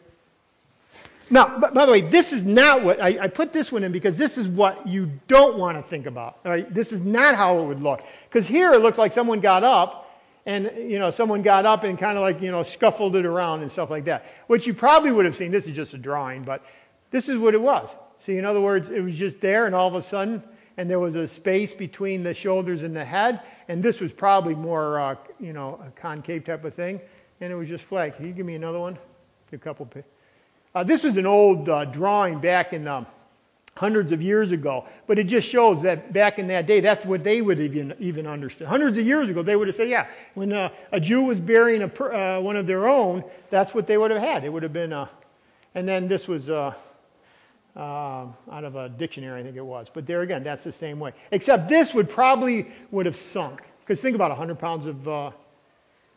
Now, 1.29 1.59
by 1.59 1.85
the 1.85 1.93
way, 1.93 2.01
this 2.01 2.33
is 2.33 2.47
not 2.47 2.83
what 2.83 3.03
I, 3.03 3.25
I, 3.25 3.29
put 3.29 3.53
this 3.53 3.71
one 3.71 3.85
in 3.85 3.93
because 3.93 4.17
this 4.17 4.39
is 4.39 4.49
what 4.49 4.87
you 4.87 5.11
don't 5.29 5.59
want 5.59 5.77
to 5.77 5.83
think 5.83 6.07
about. 6.07 6.39
Right? 6.43 6.73
This 6.73 6.91
is 6.91 7.03
not 7.03 7.35
how 7.35 7.59
it 7.59 7.67
would 7.67 7.83
look. 7.83 8.03
Because 8.31 8.49
here 8.49 8.73
it 8.73 8.81
looks 8.81 8.97
like 8.97 9.13
someone 9.13 9.41
got 9.41 9.63
up 9.63 10.08
and 10.49 10.73
you 10.91 10.99
know 10.99 11.11
someone 11.11 11.43
got 11.43 11.67
up 11.67 11.85
and 11.85 11.99
kind 11.99 12.17
of 12.17 12.23
like 12.23 12.41
you 12.41 12.51
know 12.51 12.63
scuffled 12.63 13.15
it 13.15 13.27
around 13.27 13.61
and 13.61 13.71
stuff 13.71 13.91
like 13.91 14.07
that. 14.07 14.25
Which 14.47 14.67
you 14.67 14.73
probably 14.73 15.13
would 15.13 15.27
have 15.27 15.37
seen. 15.37 15.53
This 15.53 15.67
is 15.67 15.77
just 15.77 15.93
a 15.93 15.99
drawing, 15.99 16.43
but 16.43 16.65
this 17.11 17.29
is 17.29 17.37
what 17.37 17.55
it 17.55 17.61
was. 17.61 17.91
See, 18.25 18.39
in 18.39 18.47
other 18.47 18.61
words, 18.61 18.91
it 18.91 19.01
was 19.01 19.15
just 19.15 19.41
there, 19.41 19.67
and 19.67 19.75
all 19.75 19.87
of 19.87 19.95
a 19.95 20.03
sudden, 20.03 20.43
and 20.79 20.91
there 20.91 20.99
was 20.99 21.15
a 21.15 21.29
space 21.29 21.75
between 21.75 22.23
the 22.23 22.33
shoulders 22.33 22.83
and 22.83 22.97
the 22.97 23.05
head, 23.05 23.43
and 23.69 23.83
this 23.83 24.01
was 24.01 24.13
probably 24.13 24.55
more 24.55 24.99
uh, 24.99 25.17
you 25.39 25.53
know 25.53 25.79
a 25.87 25.91
concave 25.91 26.45
type 26.45 26.65
of 26.65 26.73
thing, 26.73 26.99
and 27.43 27.53
it 27.53 27.55
was 27.55 27.69
just 27.69 27.85
flat. 27.85 28.17
Can 28.17 28.27
you 28.27 28.33
give 28.33 28.47
me 28.47 28.55
another 28.55 28.81
one? 28.81 28.99
A 29.53 29.59
couple. 29.59 29.89
Uh, 30.75 30.83
this 30.83 31.05
was 31.05 31.19
an 31.19 31.27
old 31.27 31.69
uh, 31.69 31.85
drawing 31.85 32.39
back 32.39 32.73
in 32.73 32.89
um, 32.89 33.07
hundreds 33.79 34.11
of 34.11 34.21
years 34.21 34.51
ago, 34.51 34.85
but 35.07 35.21
it 35.21 35.25
just 35.25 35.49
shows 35.49 35.81
that 35.83 36.13
back 36.13 36.41
in 36.41 36.49
that 36.49 36.67
day, 36.67 36.81
that's 36.81 37.05
what 37.05 37.23
they 37.23 37.41
would 37.41 37.61
even, 37.61 37.95
even 38.01 38.27
understand. 38.27 38.69
Hundreds 38.69 38.99
of 38.99 39.07
years 39.07 39.31
ago, 39.31 39.41
they 39.41 39.55
would 39.55 39.69
have 39.69 39.77
said, 39.77 39.89
yeah, 39.89 40.09
when 40.35 40.53
uh, 40.53 40.69
a 40.91 40.99
Jew 40.99 41.23
was 41.23 41.39
burying 41.39 41.83
a, 41.83 41.87
uh, 41.87 42.41
one 42.41 42.57
of 42.57 42.67
their 42.67 42.89
own, 42.89 43.23
that's 43.51 43.75
what 43.75 43.87
they 43.87 43.97
would 43.97 44.11
have 44.11 44.21
had. 44.21 44.45
It 44.45 44.49
would 44.49 44.65
have 44.65 44.73
been, 44.73 44.93
uh, 44.93 45.07
and 45.77 45.89
then 45.89 46.09
this 46.09 46.27
was 46.27 46.51
uh, 46.51 46.75
out 47.77 48.35
of 48.51 48.75
a 48.75 48.89
dictionary, 48.89 49.41
I 49.41 49.45
think 49.45 49.55
it 49.55 49.65
was. 49.65 49.89
But 49.93 50.09
there 50.09 50.23
again, 50.23 50.43
that's 50.43 50.65
the 50.65 50.73
same 50.73 50.99
way. 50.99 51.13
Except 51.31 51.69
this 51.69 51.95
would 51.95 52.11
probably 52.11 52.67
would 52.91 53.07
have 53.07 53.17
sunk. 53.17 53.63
Because 53.81 54.01
think 54.01 54.17
about 54.17 54.31
100 54.31 54.59
pounds 54.59 54.87
of, 54.87 55.07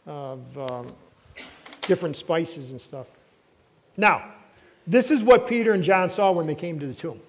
of 0.07 0.57
um, 0.57 0.87
different 1.81 2.17
spices 2.17 2.71
and 2.71 2.81
stuff. 2.81 3.05
Now, 3.97 4.33
this 4.87 5.11
is 5.11 5.21
what 5.21 5.45
Peter 5.45 5.73
and 5.73 5.83
John 5.83 6.09
saw 6.09 6.31
when 6.31 6.47
they 6.47 6.55
came 6.55 6.79
to 6.79 6.87
the 6.87 6.95
tomb. 6.95 7.21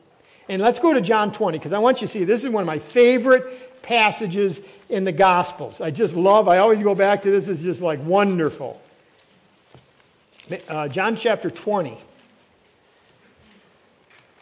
And 0.48 0.60
let's 0.60 0.78
go 0.78 0.92
to 0.92 1.00
John 1.00 1.32
20, 1.32 1.58
because 1.58 1.72
I 1.72 1.78
want 1.78 2.00
you 2.00 2.06
to 2.06 2.12
see 2.12 2.24
this 2.24 2.44
is 2.44 2.50
one 2.50 2.62
of 2.62 2.66
my 2.66 2.78
favorite 2.78 3.82
passages 3.82 4.60
in 4.88 5.04
the 5.04 5.12
Gospels. 5.12 5.80
I 5.80 5.90
just 5.90 6.14
love, 6.16 6.48
I 6.48 6.58
always 6.58 6.82
go 6.82 6.94
back 6.94 7.22
to 7.22 7.30
this, 7.30 7.48
it's 7.48 7.62
just 7.62 7.80
like 7.80 8.02
wonderful. 8.04 8.80
Uh, 10.68 10.88
John 10.88 11.16
chapter 11.16 11.50
20. 11.50 11.98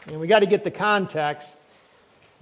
And 0.07 0.19
we 0.19 0.27
got 0.27 0.41
to 0.41 0.47
get 0.47 0.65
the 0.65 0.71
context. 0.71 1.51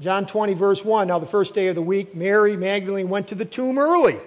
John 0.00 0.26
20, 0.26 0.54
verse 0.54 0.84
1. 0.84 1.08
Now, 1.08 1.18
the 1.18 1.26
first 1.26 1.54
day 1.54 1.66
of 1.68 1.74
the 1.74 1.82
week, 1.82 2.14
Mary 2.14 2.56
Magdalene 2.56 3.08
went 3.08 3.28
to 3.28 3.34
the 3.34 3.44
tomb 3.44 3.78
early. 3.78 4.18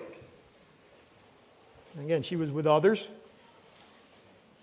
Again, 1.99 2.23
she 2.23 2.35
was 2.35 2.51
with 2.51 2.67
others 2.67 3.07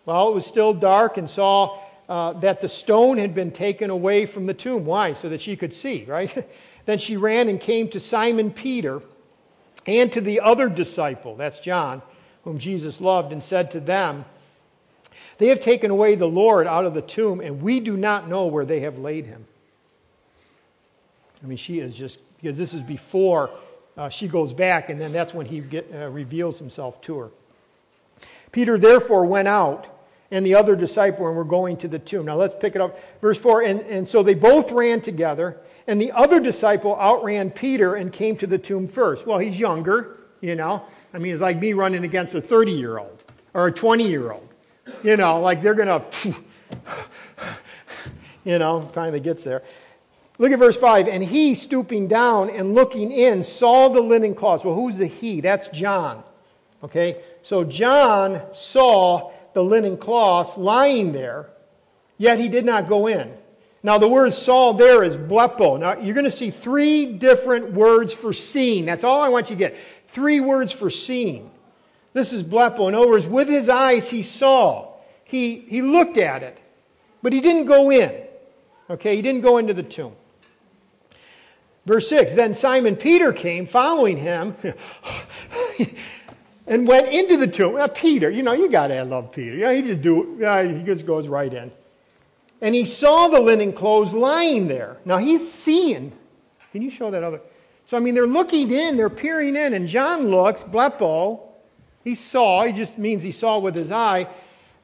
while 0.05 0.29
it 0.29 0.35
was 0.35 0.47
still 0.47 0.73
dark 0.73 1.19
and 1.19 1.29
saw 1.29 1.79
uh, 2.09 2.33
that 2.35 2.61
the 2.61 2.69
stone 2.69 3.19
had 3.19 3.35
been 3.35 3.51
taken 3.51 3.91
away 3.91 4.25
from 4.25 4.47
the 4.47 4.55
tomb. 4.55 4.85
Why? 4.85 5.13
So 5.13 5.29
that 5.29 5.43
she 5.43 5.57
could 5.57 5.75
see, 5.75 6.05
right? 6.07 6.49
then 6.87 6.99
she 6.99 7.17
ran 7.17 7.49
and 7.49 7.61
came 7.61 7.89
to 7.89 8.01
Simon 8.01 8.51
Peter 8.51 9.03
and 9.87 10.13
to 10.13 10.21
the 10.21 10.41
other 10.41 10.69
disciple, 10.69 11.37
that's 11.37 11.59
John, 11.59 12.03
whom 12.45 12.59
Jesus 12.59 13.01
loved, 13.01 13.33
and 13.33 13.43
said 13.43 13.71
to 13.73 13.81
them, 13.81 14.25
They 15.39 15.49
have 15.49 15.61
taken 15.61 15.91
away 15.91 16.15
the 16.15 16.29
Lord 16.29 16.67
out 16.67 16.85
of 16.85 16.95
the 16.95 17.03
tomb, 17.03 17.41
and 17.41 17.63
we 17.63 17.81
do 17.81 17.97
not 17.97 18.29
know 18.29 18.47
where 18.47 18.65
they 18.65 18.81
have 18.81 18.99
laid 18.99 19.27
him. 19.27 19.47
I 21.43 21.47
mean, 21.47 21.59
she 21.59 21.79
is 21.79 21.95
just, 21.95 22.19
because 22.41 22.59
this 22.59 22.75
is 22.75 22.83
before 22.83 23.51
uh, 23.97 24.09
she 24.09 24.29
goes 24.29 24.53
back, 24.53 24.91
and 24.91 25.01
then 25.01 25.13
that's 25.13 25.35
when 25.35 25.47
he 25.47 25.61
get, 25.61 25.91
uh, 25.95 26.09
reveals 26.09 26.59
himself 26.59 27.01
to 27.03 27.19
her. 27.19 27.31
Peter 28.53 28.79
therefore 28.79 29.27
went 29.27 29.49
out 29.49 29.87
and 30.31 30.45
the 30.45 30.55
other 30.55 30.77
disciple 30.77 31.27
and 31.27 31.37
were 31.37 31.45
going 31.45 31.77
to 31.79 31.89
the 31.89 31.99
tomb. 31.99 32.27
Now 32.27 32.37
let's 32.37 32.55
pick 32.55 32.75
it 32.75 32.81
up. 32.81 32.99
Verse 33.21 33.39
4 33.39 33.63
and, 33.63 33.81
and 33.81 34.07
so 34.07 34.23
they 34.23 34.35
both 34.35 34.71
ran 34.73 35.01
together, 35.01 35.59
and 35.87 36.01
the 36.01 36.13
other 36.13 36.41
disciple 36.41 36.97
outran 36.97 37.51
Peter 37.51 37.95
and 37.95 38.13
came 38.13 38.37
to 38.37 38.47
the 38.47 38.59
tomb 38.59 38.87
first. 38.87 39.27
Well, 39.27 39.39
he's 39.39 39.59
younger, 39.59 40.19
you 40.41 40.55
know. 40.55 40.85
I 41.15 41.19
mean, 41.19 41.33
it's 41.33 41.43
like 41.43 41.59
me 41.59 41.73
running 41.73 42.05
against 42.05 42.35
a 42.35 42.41
30 42.41 42.73
year 42.73 42.99
old 42.99 43.25
or 43.55 43.69
a 43.69 43.73
20 43.73 44.07
year 44.07 44.33
old. 44.33 44.55
You 45.03 45.17
know, 45.17 45.41
like 45.41 45.63
they're 45.63 45.75
going 45.75 45.89
to, 45.89 46.35
you 48.45 48.59
know, 48.59 48.83
finally 48.93 49.21
gets 49.21 49.45
there. 49.45 49.63
Look 50.39 50.53
at 50.53 50.59
verse 50.59 50.77
5. 50.77 51.09
And 51.09 51.23
he, 51.23 51.55
stooping 51.55 52.09
down 52.09 52.51
and 52.51 52.75
looking 52.75 53.11
in, 53.11 53.43
saw 53.43 53.89
the 53.89 54.01
linen 54.01 54.35
cloths. 54.35 54.65
Well, 54.65 54.75
who's 54.75 54.97
the 54.97 55.07
he? 55.07 55.41
That's 55.41 55.69
John. 55.69 56.23
Okay? 56.83 57.21
So 57.43 57.65
John 57.65 58.43
saw 58.55 59.33
the 59.55 59.63
linen 59.63 59.97
cloth 59.97 60.57
lying 60.57 61.13
there, 61.13 61.51
yet 62.17 62.39
he 62.39 62.49
did 62.49 62.65
not 62.65 62.89
go 62.89 63.07
in. 63.07 63.35
Now, 63.83 63.99
the 63.99 64.09
word 64.09 64.33
saw 64.35 64.73
there 64.73 65.05
is 65.05 65.17
blepo. 65.17 65.79
Now, 65.79 65.99
you're 65.99 66.15
going 66.15 66.25
to 66.25 66.31
see 66.31 66.51
three 66.51 67.07
different 67.07 67.73
words 67.73 68.13
for 68.13 68.33
seeing. 68.33 68.85
That's 68.85 69.05
all 69.05 69.23
I 69.23 69.29
want 69.29 69.51
you 69.51 69.57
to 69.57 69.59
get. 69.59 69.77
Three 70.09 70.41
words 70.41 70.73
for 70.73 70.91
seeing. 70.91 71.51
This 72.13 72.33
is 72.33 72.43
blepo. 72.43 72.89
In 72.89 72.95
other 72.95 73.09
words, 73.09 73.27
with 73.27 73.49
his 73.49 73.69
eyes 73.69 74.11
he 74.11 74.23
saw. 74.23 74.93
He, 75.25 75.61
he 75.69 75.83
looked 75.83 76.17
at 76.17 76.43
it, 76.43 76.59
but 77.23 77.33
he 77.33 77.41
didn't 77.41 77.67
go 77.67 77.91
in. 77.93 78.25
Okay, 78.91 79.15
he 79.15 79.23
didn't 79.23 79.43
go 79.43 79.59
into 79.59 79.75
the 79.75 79.83
tomb. 79.83 80.15
Verse 81.87 82.09
6 82.09 82.33
Then 82.33 82.55
Simon 82.55 82.97
Peter 82.97 83.33
came 83.33 83.67
following 83.67 84.17
him. 84.17 84.57
and 86.69 86.87
went 86.87 87.09
into 87.09 87.37
the 87.37 87.47
tomb. 87.47 87.77
Now, 87.77 87.87
Peter, 87.87 88.31
you 88.31 88.43
know, 88.43 88.53
you 88.53 88.71
got 88.71 88.89
to 88.89 89.05
love 89.05 89.33
Peter. 89.33 89.55
You 89.55 89.63
know, 89.63 89.75
he 89.75 89.83
just 89.83 90.03
do, 90.03 90.37
he 90.37 90.83
just 90.85 91.07
goes 91.07 91.27
right 91.27 91.53
in. 91.53 91.73
And 92.61 92.75
he 92.75 92.85
saw 92.85 93.29
the 93.29 93.41
linen 93.41 93.73
clothes 93.73 94.13
lying 94.13 94.69
there. 94.69 94.99
Now 95.05 95.19
he's 95.19 95.51
seeing. 95.51 96.13
Can 96.73 96.83
you 96.83 96.91
show 96.91 97.11
that 97.11 97.23
other? 97.23 97.41
So 97.87 97.97
I 97.97 98.01
mean, 98.01 98.15
they're 98.15 98.27
looking 98.27 98.71
in, 98.71 98.97
they're 98.97 99.09
peering 99.09 99.57
in, 99.57 99.75
and 99.75 99.89
John 99.89 100.29
looks, 100.29 100.63
blepo. 100.63 101.41
He 102.05 102.15
saw. 102.15 102.65
He 102.65 102.73
just 102.73 102.99
means 102.99 103.23
he 103.23 103.33
saw 103.33 103.59
with 103.59 103.75
his 103.75 103.91
eye. 103.91 104.29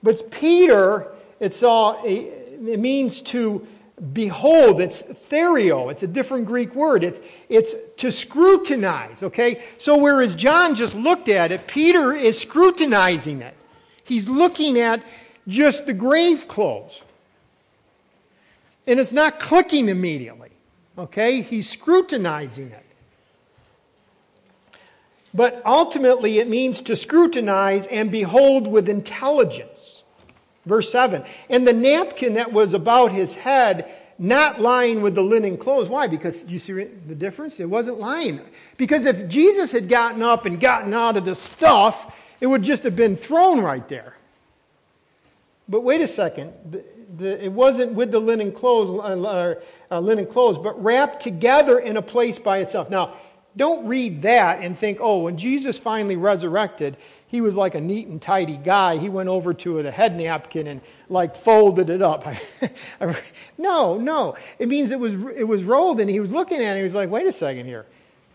But 0.03 0.31
Peter, 0.31 1.13
it 1.41 1.55
saw. 1.55 2.03
It 2.05 2.79
means 2.79 3.21
to 3.23 3.67
behold, 4.13 4.81
it's 4.81 5.03
theoreo, 5.03 5.91
it's 5.91 6.03
a 6.03 6.07
different 6.07 6.47
Greek 6.47 6.75
word. 6.75 7.05
It's, 7.05 7.21
it's 7.49 7.75
to 7.99 8.11
scrutinize, 8.11 9.23
okay? 9.23 9.63
So 9.79 9.97
whereas 9.97 10.35
John 10.35 10.75
just 10.75 10.95
looked 10.95 11.29
at 11.29 11.53
it, 11.53 11.67
Peter 11.67 12.13
is 12.13 12.39
scrutinizing 12.39 13.41
it. 13.41 13.55
He's 14.05 14.29
looking 14.29 14.79
at 14.79 15.03
just 15.49 15.87
the 15.87 15.95
grave 15.95 16.49
clothes. 16.49 17.01
And 18.87 19.01
it's 19.01 19.13
not 19.13 19.41
clicking 19.41 19.89
immediately, 19.89 20.51
okay? 20.99 21.41
He's 21.41 21.71
scrutinizing 21.71 22.71
it. 22.71 22.85
But 25.33 25.63
ultimately, 25.67 26.39
it 26.39 26.49
means 26.49 26.81
to 26.83 26.95
scrutinize 26.95 27.87
and 27.87 28.11
behold 28.13 28.69
with 28.69 28.89
intelligence. 28.89 29.74
Verse 30.67 30.91
7 30.91 31.25
And 31.51 31.67
the 31.67 31.73
napkin 31.73 32.35
that 32.35 32.53
was 32.53 32.75
about 32.75 33.13
his 33.13 33.35
head 33.35 33.91
not 34.19 34.61
lying 34.61 35.03
with 35.03 35.15
the 35.15 35.23
linen 35.23 35.57
clothes. 35.57 35.89
Why? 35.89 36.07
Because 36.07 36.45
you 36.47 36.59
see 36.59 36.73
the 36.73 37.15
difference? 37.15 37.59
It 37.59 37.69
wasn't 37.69 37.99
lying. 37.99 38.41
Because 38.77 39.07
if 39.07 39.29
Jesus 39.29 39.73
had 39.73 39.89
gotten 39.89 40.23
up 40.23 40.47
and 40.47 40.61
gotten 40.61 40.95
out 40.95 41.17
of 41.17 41.25
the 41.25 41.35
stuff, 41.35 42.15
it 42.41 42.47
would 42.47 42.63
just 42.63 42.85
have 42.85 42.95
been 42.95 43.17
thrown 43.17 43.61
right 43.61 43.87
there. 43.89 44.15
But 45.69 45.81
wait 45.81 46.01
a 46.01 46.09
second. 46.09 46.53
The, 46.71 46.85
the, 47.17 47.45
it 47.45 47.53
wasn't 47.53 47.95
with 47.95 48.13
the 48.13 48.21
linen 48.21 48.53
clothes, 48.53 49.01
uh, 49.01 49.55
uh, 49.91 50.01
linen 50.01 50.27
clothes, 50.27 50.59
but 50.59 50.81
wrapped 50.83 51.23
together 51.23 51.79
in 51.79 51.97
a 51.97 52.03
place 52.03 52.39
by 52.39 52.59
itself. 52.59 52.91
Now, 52.91 53.15
don't 53.57 53.87
read 53.87 54.23
that 54.23 54.61
and 54.61 54.79
think, 54.79 54.99
oh, 55.01 55.23
when 55.23 55.37
Jesus 55.37 55.79
finally 55.79 56.17
resurrected, 56.17 56.97
he 57.29 57.41
was 57.41 57.55
like 57.55 57.75
a 57.75 57.81
neat 57.81 58.09
and 58.09 58.21
tidy 58.21 58.57
guy. 58.57 58.97
He 58.97 59.09
went 59.09 59.29
over 59.29 59.55
to 59.55 59.83
the 59.83 59.91
head 59.91 60.17
napkin 60.17 60.67
and 60.67 60.81
like 61.09 61.37
folded 61.37 61.91
it 61.91 62.03
up. 62.03 62.27
no, 63.59 63.99
no. 63.99 64.37
It 64.59 64.69
means 64.69 64.91
it 64.91 64.99
was, 64.99 65.15
it 65.37 65.45
was 65.45 65.63
rolled 65.63 66.01
and 66.01 66.11
he 66.11 66.21
was 66.21 66.31
looking 66.31 66.61
at 66.61 66.77
it. 66.77 66.79
He 66.79 66.85
was 66.85 66.95
like, 66.95 67.11
wait 67.11 67.27
a 67.27 67.33
second 67.33 67.67
here. 67.67 67.87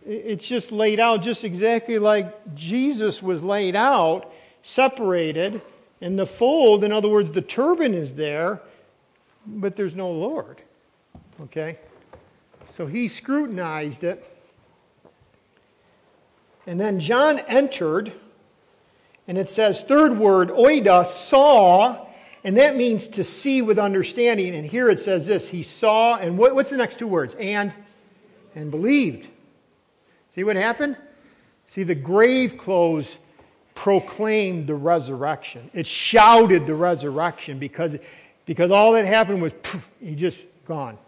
It's 0.06 0.48
just 0.48 0.72
laid 0.72 1.00
out 1.00 1.22
just 1.22 1.44
exactly 1.44 2.00
like 2.00 2.56
Jesus 2.56 3.22
was 3.22 3.44
laid 3.44 3.76
out, 3.76 4.32
separated. 4.64 5.62
And 6.02 6.18
the 6.18 6.26
fold, 6.26 6.84
in 6.84 6.94
other 6.94 7.10
words, 7.10 7.32
the 7.32 7.42
turban 7.42 7.94
is 7.94 8.14
there, 8.14 8.62
but 9.46 9.76
there's 9.76 9.96
no 9.96 10.10
Lord. 10.12 10.62
Okay? 11.42 11.78
So 12.74 12.86
he 12.86 13.08
scrutinized 13.08 14.04
it. 14.04 14.29
And 16.70 16.80
then 16.80 17.00
John 17.00 17.40
entered, 17.48 18.14
and 19.28 19.40
it 19.40 19.50
says, 19.50 19.82
third 19.82 20.16
word, 20.20 20.50
oida, 20.50 21.04
saw, 21.04 22.06
and 22.44 22.58
that 22.60 22.76
means 22.76 23.08
to 23.08 23.24
see 23.24 23.64
with 23.64 23.80
understanding. 23.80 24.54
And 24.54 24.64
here 24.64 24.88
it 24.88 25.00
says 25.00 25.26
this 25.26 25.48
He 25.48 25.64
saw, 25.64 26.18
and 26.18 26.38
what, 26.38 26.54
what's 26.54 26.70
the 26.70 26.78
next 26.78 27.00
two 27.00 27.08
words? 27.08 27.34
And, 27.40 27.74
and 28.54 28.70
believed. 28.70 29.30
See 30.36 30.44
what 30.44 30.58
happened? 30.58 30.96
See, 31.70 31.82
the 31.82 31.96
grave 31.96 32.56
clothes 32.56 33.18
proclaimed 33.74 34.68
the 34.68 34.76
resurrection. 34.76 35.72
It 35.74 35.88
shouted 35.88 36.68
the 36.68 36.76
resurrection 36.76 37.58
because, 37.58 37.96
because 38.46 38.70
all 38.70 38.92
that 38.92 39.06
happened 39.06 39.42
was 39.42 39.54
poof, 39.64 39.90
he 40.00 40.14
just 40.14 40.38
gone. 40.68 41.00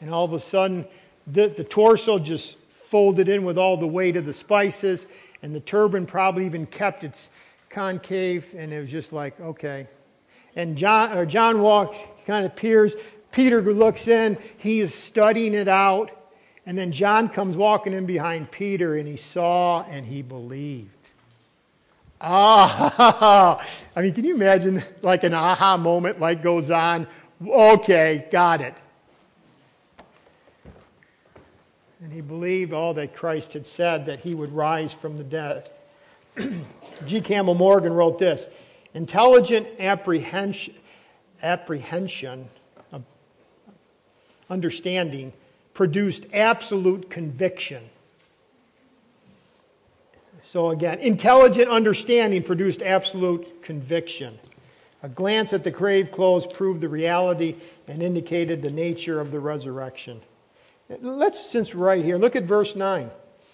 And 0.00 0.14
all 0.14 0.24
of 0.24 0.34
a 0.34 0.38
sudden, 0.38 0.86
the, 1.26 1.48
the 1.48 1.64
torso 1.64 2.20
just 2.20 2.58
folded 2.94 3.28
in 3.28 3.42
with 3.42 3.58
all 3.58 3.76
the 3.76 3.84
weight 3.84 4.14
of 4.14 4.24
the 4.24 4.32
spices, 4.32 5.06
and 5.42 5.52
the 5.52 5.58
turban 5.58 6.06
probably 6.06 6.46
even 6.46 6.64
kept 6.64 7.02
its 7.02 7.28
concave, 7.68 8.54
and 8.56 8.72
it 8.72 8.78
was 8.78 8.88
just 8.88 9.12
like, 9.12 9.40
okay. 9.40 9.88
And 10.54 10.76
John, 10.78 11.18
or 11.18 11.26
John 11.26 11.60
walks, 11.60 11.98
kind 12.24 12.46
of 12.46 12.54
peers. 12.54 12.94
Peter 13.32 13.60
looks 13.60 14.06
in, 14.06 14.38
he 14.58 14.78
is 14.78 14.94
studying 14.94 15.54
it 15.54 15.66
out. 15.66 16.12
And 16.66 16.78
then 16.78 16.92
John 16.92 17.28
comes 17.28 17.56
walking 17.56 17.94
in 17.94 18.06
behind 18.06 18.52
Peter, 18.52 18.96
and 18.96 19.08
he 19.08 19.16
saw 19.16 19.82
and 19.82 20.06
he 20.06 20.22
believed. 20.22 20.90
Ah, 22.20 23.58
I 23.96 24.02
mean, 24.02 24.14
can 24.14 24.24
you 24.24 24.36
imagine 24.36 24.84
like 25.02 25.24
an 25.24 25.34
aha 25.34 25.76
moment 25.76 26.20
like 26.20 26.44
goes 26.44 26.70
on? 26.70 27.08
Okay, 27.44 28.28
got 28.30 28.60
it. 28.60 28.76
And 32.04 32.12
he 32.12 32.20
believed 32.20 32.74
all 32.74 32.92
that 32.94 33.16
Christ 33.16 33.54
had 33.54 33.64
said 33.64 34.04
that 34.06 34.20
he 34.20 34.34
would 34.34 34.52
rise 34.52 34.92
from 34.92 35.16
the 35.16 35.24
dead. 35.24 35.70
G. 37.06 37.22
Campbell 37.22 37.54
Morgan 37.54 37.94
wrote 37.94 38.18
this 38.18 38.46
Intelligent 38.92 39.66
apprehension, 39.78 40.74
apprehension 41.42 42.50
uh, 42.92 42.98
understanding 44.50 45.32
produced 45.72 46.26
absolute 46.34 47.08
conviction. 47.08 47.82
So, 50.42 50.72
again, 50.72 50.98
intelligent 50.98 51.70
understanding 51.70 52.42
produced 52.42 52.82
absolute 52.82 53.62
conviction. 53.62 54.38
A 55.02 55.08
glance 55.08 55.54
at 55.54 55.64
the 55.64 55.70
grave 55.70 56.12
clothes 56.12 56.46
proved 56.46 56.82
the 56.82 56.88
reality 56.90 57.56
and 57.88 58.02
indicated 58.02 58.60
the 58.60 58.70
nature 58.70 59.22
of 59.22 59.32
the 59.32 59.40
resurrection. 59.40 60.20
Let's, 60.88 61.50
since 61.50 61.74
right 61.74 62.04
here, 62.04 62.18
look 62.18 62.36
at 62.36 62.44
verse 62.44 62.76
9. 62.76 63.10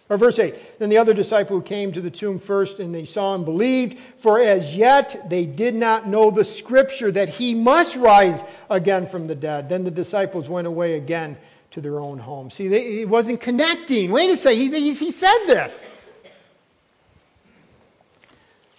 Or 0.08 0.18
verse 0.18 0.40
8. 0.40 0.80
Then 0.80 0.88
the 0.88 0.98
other 0.98 1.14
disciple 1.14 1.56
who 1.56 1.62
came 1.62 1.92
to 1.92 2.00
the 2.00 2.10
tomb 2.10 2.40
first 2.40 2.80
and 2.80 2.92
they 2.92 3.04
saw 3.04 3.32
him 3.32 3.44
believed, 3.44 3.96
for 4.18 4.40
as 4.40 4.74
yet 4.74 5.30
they 5.30 5.46
did 5.46 5.72
not 5.72 6.08
know 6.08 6.32
the 6.32 6.44
scripture 6.44 7.12
that 7.12 7.28
he 7.28 7.54
must 7.54 7.94
rise 7.94 8.42
again 8.68 9.06
from 9.06 9.28
the 9.28 9.36
dead. 9.36 9.68
Then 9.68 9.84
the 9.84 9.90
disciples 9.90 10.48
went 10.48 10.66
away 10.66 10.94
again 10.94 11.38
to 11.70 11.80
their 11.80 12.00
own 12.00 12.18
home. 12.18 12.50
See, 12.50 12.66
they, 12.66 12.96
he 12.96 13.04
wasn't 13.04 13.40
connecting. 13.40 14.10
Wait 14.10 14.30
a 14.30 14.36
second, 14.36 14.58
he, 14.58 14.80
he, 14.80 14.92
he 14.94 15.10
said 15.12 15.46
this. 15.46 15.80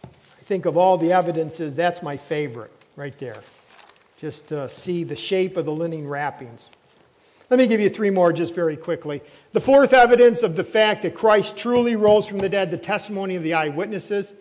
I 0.04 0.44
think 0.48 0.66
of 0.66 0.76
all 0.76 0.98
the 0.98 1.14
evidences, 1.14 1.76
that's 1.76 2.04
my 2.04 2.18
favorite 2.18 2.74
right 2.98 3.18
there. 3.20 3.42
Just 4.20 4.52
see 4.68 5.06
the 5.06 5.16
shape 5.16 5.56
of 5.56 5.64
the 5.64 5.72
linen 5.72 6.10
wrappings. 6.10 6.70
Let 7.52 7.58
me 7.58 7.68
give 7.68 7.82
you 7.82 7.90
three 7.90 8.10
more 8.10 8.32
just 8.32 8.56
very 8.56 8.78
quickly. 8.78 9.22
The 9.52 9.60
fourth 9.60 9.92
evidence 9.92 10.42
of 10.42 10.56
the 10.56 10.64
fact 10.64 11.02
that 11.02 11.14
Christ 11.14 11.58
truly 11.58 11.98
rose 11.98 12.26
from 12.26 12.38
the 12.38 12.48
dead, 12.48 12.72
the 12.72 12.78
testimony 12.78 13.36
of 13.36 13.44
the 13.44 13.56
eyewitnesses. 13.56 14.32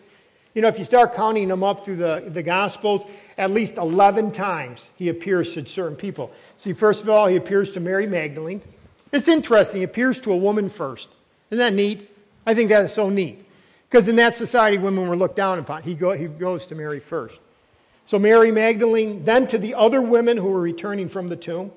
You 0.55 0.63
know, 0.63 0.69
if 0.69 0.79
you 0.79 0.85
start 0.85 1.17
counting 1.17 1.49
them 1.49 1.65
up 1.65 1.85
through 1.85 1.97
the, 1.97 2.23
the 2.29 2.45
Gospels, 2.45 3.03
at 3.37 3.51
least 3.51 3.79
11 3.79 4.31
times 4.31 4.83
he 4.95 5.09
appears 5.09 5.55
to 5.55 5.67
certain 5.67 5.97
people. 5.97 6.31
See, 6.57 6.73
first 6.73 7.03
of 7.03 7.11
all, 7.11 7.27
he 7.27 7.35
appears 7.35 7.73
to 7.73 7.81
Mary 7.81 8.07
Magdalene. 8.07 8.63
It's 9.11 9.27
interesting. 9.27 9.79
He 9.79 9.85
appears 9.85 10.21
to 10.21 10.33
a 10.33 10.37
woman 10.37 10.71
first. 10.71 11.09
Isn't 11.51 11.59
that 11.59 11.75
neat? 11.75 12.09
I 12.47 12.55
think 12.55 12.69
that 12.69 12.85
is 12.85 12.93
so 12.93 13.11
neat. 13.11 13.45
Because 13.89 14.07
in 14.07 14.15
that 14.17 14.37
society, 14.37 14.79
women 14.79 15.09
were 15.09 15.17
looked 15.17 15.35
down 15.35 15.59
upon. 15.59 15.83
He, 15.83 15.97
go, 15.97 16.13
he 16.13 16.29
goes 16.29 16.65
to 16.67 16.77
Mary 16.77 17.01
first. 17.01 17.41
So 18.07 18.21
Mary 18.21 18.53
Magdalene, 18.53 19.25
then 19.25 19.49
to 19.49 19.59
the 19.59 19.75
other 19.75 20.01
women 20.01 20.37
who 20.37 20.49
were 20.49 20.61
returning 20.61 21.09
from 21.09 21.27
the 21.27 21.35
tomb. 21.35 21.73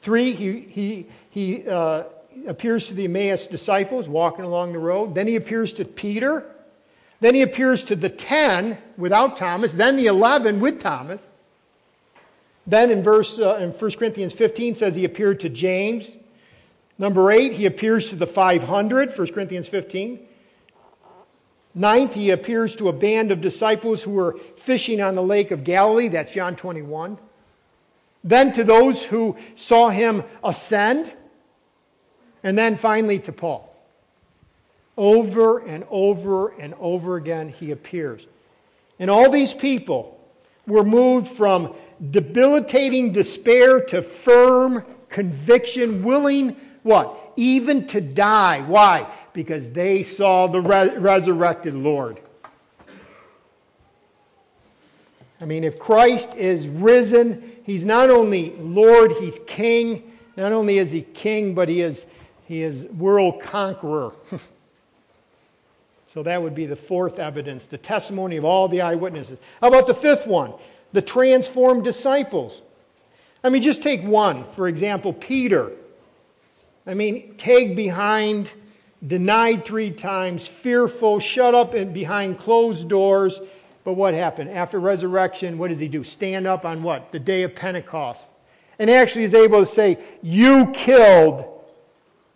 Three, 0.00 0.32
he, 0.32 0.60
he, 0.60 1.06
he 1.30 1.68
uh, 1.68 2.04
appears 2.46 2.86
to 2.88 2.94
the 2.94 3.04
Emmaus 3.04 3.46
disciples 3.46 4.08
walking 4.08 4.44
along 4.44 4.72
the 4.72 4.78
road. 4.78 5.14
Then 5.14 5.26
he 5.26 5.36
appears 5.36 5.72
to 5.74 5.84
Peter. 5.84 6.44
Then 7.20 7.34
he 7.34 7.42
appears 7.42 7.84
to 7.84 7.96
the 7.96 8.08
10 8.08 8.78
without 8.96 9.36
Thomas, 9.36 9.72
then 9.72 9.96
the 9.96 10.06
11 10.06 10.60
with 10.60 10.80
Thomas. 10.80 11.26
Then 12.66 12.90
in 12.90 13.02
verse 13.02 13.38
uh, 13.38 13.56
in 13.56 13.72
1 13.72 13.90
Corinthians 13.92 14.32
15 14.32 14.76
says 14.76 14.94
he 14.94 15.04
appeared 15.04 15.40
to 15.40 15.48
James. 15.48 16.10
Number 16.98 17.30
8, 17.30 17.52
he 17.52 17.66
appears 17.66 18.10
to 18.10 18.16
the 18.16 18.26
500, 18.26 19.16
1 19.16 19.26
Corinthians 19.32 19.68
15. 19.68 20.20
Ninth, 21.74 22.14
he 22.14 22.30
appears 22.30 22.74
to 22.76 22.88
a 22.88 22.92
band 22.92 23.30
of 23.30 23.40
disciples 23.40 24.02
who 24.02 24.10
were 24.10 24.36
fishing 24.56 25.00
on 25.00 25.14
the 25.14 25.22
lake 25.22 25.50
of 25.50 25.64
Galilee, 25.64 26.08
that's 26.08 26.32
John 26.32 26.56
21. 26.56 27.18
Then 28.24 28.52
to 28.52 28.64
those 28.64 29.02
who 29.02 29.36
saw 29.56 29.88
him 29.88 30.24
ascend, 30.42 31.12
and 32.42 32.56
then 32.56 32.76
finally 32.76 33.18
to 33.20 33.32
Paul. 33.32 33.64
Over 34.96 35.58
and 35.58 35.84
over 35.90 36.48
and 36.48 36.74
over 36.80 37.16
again, 37.16 37.48
he 37.48 37.70
appears. 37.70 38.26
And 38.98 39.10
all 39.10 39.30
these 39.30 39.54
people 39.54 40.18
were 40.66 40.84
moved 40.84 41.28
from 41.28 41.74
debilitating 42.10 43.12
despair 43.12 43.80
to 43.80 44.02
firm 44.02 44.84
conviction, 45.08 46.02
willing 46.02 46.56
what? 46.82 47.32
Even 47.36 47.86
to 47.88 48.00
die. 48.00 48.62
Why? 48.62 49.12
Because 49.32 49.70
they 49.70 50.02
saw 50.02 50.46
the 50.46 50.60
re- 50.60 50.96
resurrected 50.96 51.74
Lord. 51.74 52.20
I 55.40 55.44
mean, 55.44 55.64
if 55.64 55.78
Christ 55.78 56.34
is 56.34 56.66
risen, 56.66 57.56
he's 57.64 57.84
not 57.84 58.10
only 58.10 58.56
Lord, 58.58 59.12
he's 59.12 59.38
king. 59.46 60.12
Not 60.36 60.52
only 60.52 60.78
is 60.78 60.90
he 60.90 61.02
king, 61.02 61.54
but 61.54 61.68
he 61.68 61.80
is, 61.80 62.06
he 62.46 62.62
is 62.62 62.84
world 62.92 63.40
conqueror. 63.40 64.12
So 66.12 66.22
that 66.22 66.42
would 66.42 66.54
be 66.54 66.66
the 66.66 66.74
fourth 66.74 67.18
evidence, 67.18 67.66
the 67.66 67.78
testimony 67.78 68.38
of 68.38 68.44
all 68.44 68.66
the 68.66 68.80
eyewitnesses. 68.80 69.38
How 69.60 69.68
about 69.68 69.86
the 69.86 69.94
fifth 69.94 70.26
one? 70.26 70.54
The 70.92 71.02
transformed 71.02 71.84
disciples. 71.84 72.62
I 73.44 73.50
mean, 73.50 73.62
just 73.62 73.82
take 73.82 74.02
one, 74.02 74.44
for 74.52 74.68
example, 74.68 75.12
Peter. 75.12 75.70
I 76.86 76.94
mean, 76.94 77.34
tagged 77.36 77.76
behind, 77.76 78.50
denied 79.06 79.66
three 79.66 79.90
times, 79.90 80.46
fearful, 80.46 81.20
shut 81.20 81.54
up 81.54 81.74
in, 81.74 81.92
behind 81.92 82.38
closed 82.38 82.88
doors. 82.88 83.38
But 83.84 83.94
what 83.94 84.14
happened? 84.14 84.50
After 84.50 84.78
resurrection, 84.78 85.58
what 85.58 85.70
does 85.70 85.78
he 85.78 85.88
do? 85.88 86.04
Stand 86.04 86.46
up 86.46 86.64
on 86.64 86.82
what? 86.82 87.12
The 87.12 87.18
day 87.18 87.42
of 87.42 87.54
Pentecost. 87.54 88.22
And 88.78 88.90
actually 88.90 89.24
is 89.24 89.34
able 89.34 89.60
to 89.60 89.66
say, 89.66 89.98
You 90.22 90.70
killed 90.72 91.44